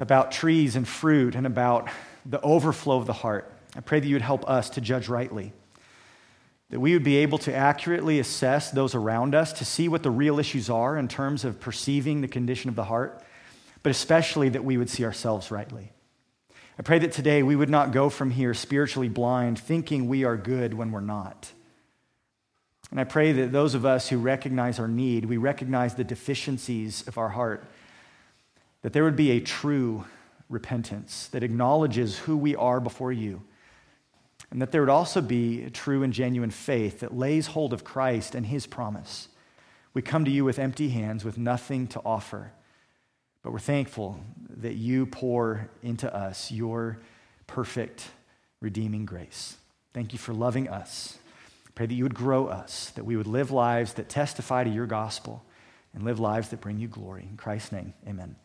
about 0.00 0.32
trees 0.32 0.74
and 0.74 0.86
fruit 0.86 1.36
and 1.36 1.46
about 1.46 1.88
the 2.26 2.40
overflow 2.40 2.96
of 2.96 3.06
the 3.06 3.12
heart, 3.12 3.52
I 3.76 3.82
pray 3.82 4.00
that 4.00 4.08
you 4.08 4.16
would 4.16 4.22
help 4.22 4.50
us 4.50 4.68
to 4.70 4.80
judge 4.80 5.08
rightly 5.08 5.52
that 6.70 6.80
we 6.80 6.92
would 6.92 7.04
be 7.04 7.16
able 7.16 7.38
to 7.38 7.54
accurately 7.54 8.18
assess 8.18 8.70
those 8.70 8.94
around 8.94 9.34
us 9.34 9.52
to 9.54 9.64
see 9.64 9.88
what 9.88 10.02
the 10.02 10.10
real 10.10 10.38
issues 10.38 10.68
are 10.68 10.98
in 10.98 11.08
terms 11.08 11.44
of 11.44 11.60
perceiving 11.60 12.20
the 12.20 12.28
condition 12.28 12.68
of 12.68 12.76
the 12.76 12.84
heart, 12.84 13.22
but 13.82 13.90
especially 13.90 14.50
that 14.50 14.64
we 14.64 14.76
would 14.76 14.90
see 14.90 15.04
ourselves 15.04 15.50
rightly. 15.50 15.92
I 16.78 16.82
pray 16.82 16.98
that 17.00 17.12
today 17.12 17.42
we 17.42 17.56
would 17.56 17.70
not 17.70 17.92
go 17.92 18.10
from 18.10 18.30
here 18.30 18.54
spiritually 18.54 19.08
blind, 19.08 19.58
thinking 19.58 20.08
we 20.08 20.24
are 20.24 20.36
good 20.36 20.74
when 20.74 20.92
we're 20.92 21.00
not. 21.00 21.50
And 22.90 23.00
I 23.00 23.04
pray 23.04 23.32
that 23.32 23.52
those 23.52 23.74
of 23.74 23.84
us 23.84 24.08
who 24.08 24.18
recognize 24.18 24.78
our 24.78 24.88
need, 24.88 25.24
we 25.24 25.38
recognize 25.38 25.94
the 25.94 26.04
deficiencies 26.04 27.06
of 27.08 27.18
our 27.18 27.30
heart, 27.30 27.64
that 28.82 28.92
there 28.92 29.04
would 29.04 29.16
be 29.16 29.32
a 29.32 29.40
true 29.40 30.04
repentance 30.48 31.28
that 31.28 31.42
acknowledges 31.42 32.18
who 32.18 32.36
we 32.36 32.54
are 32.56 32.80
before 32.80 33.12
you 33.12 33.42
and 34.50 34.62
that 34.62 34.72
there 34.72 34.80
would 34.80 34.88
also 34.88 35.20
be 35.20 35.64
a 35.64 35.70
true 35.70 36.02
and 36.02 36.12
genuine 36.12 36.50
faith 36.50 37.00
that 37.00 37.16
lays 37.16 37.48
hold 37.48 37.72
of 37.72 37.84
Christ 37.84 38.34
and 38.34 38.46
his 38.46 38.66
promise. 38.66 39.28
We 39.94 40.02
come 40.02 40.24
to 40.24 40.30
you 40.30 40.44
with 40.44 40.58
empty 40.58 40.88
hands, 40.90 41.24
with 41.24 41.38
nothing 41.38 41.86
to 41.88 42.00
offer, 42.04 42.52
but 43.42 43.52
we're 43.52 43.58
thankful 43.58 44.20
that 44.48 44.74
you 44.74 45.06
pour 45.06 45.70
into 45.82 46.12
us 46.14 46.50
your 46.50 46.98
perfect, 47.46 48.08
redeeming 48.60 49.06
grace. 49.06 49.56
Thank 49.92 50.12
you 50.12 50.18
for 50.18 50.32
loving 50.32 50.68
us. 50.68 51.18
Pray 51.74 51.86
that 51.86 51.94
you 51.94 52.04
would 52.04 52.14
grow 52.14 52.46
us, 52.46 52.90
that 52.96 53.04
we 53.04 53.16
would 53.16 53.26
live 53.26 53.50
lives 53.50 53.94
that 53.94 54.08
testify 54.08 54.64
to 54.64 54.70
your 54.70 54.86
gospel 54.86 55.44
and 55.94 56.02
live 56.02 56.18
lives 56.18 56.48
that 56.48 56.60
bring 56.60 56.78
you 56.78 56.88
glory. 56.88 57.26
In 57.30 57.36
Christ's 57.36 57.72
name, 57.72 57.94
amen. 58.06 58.36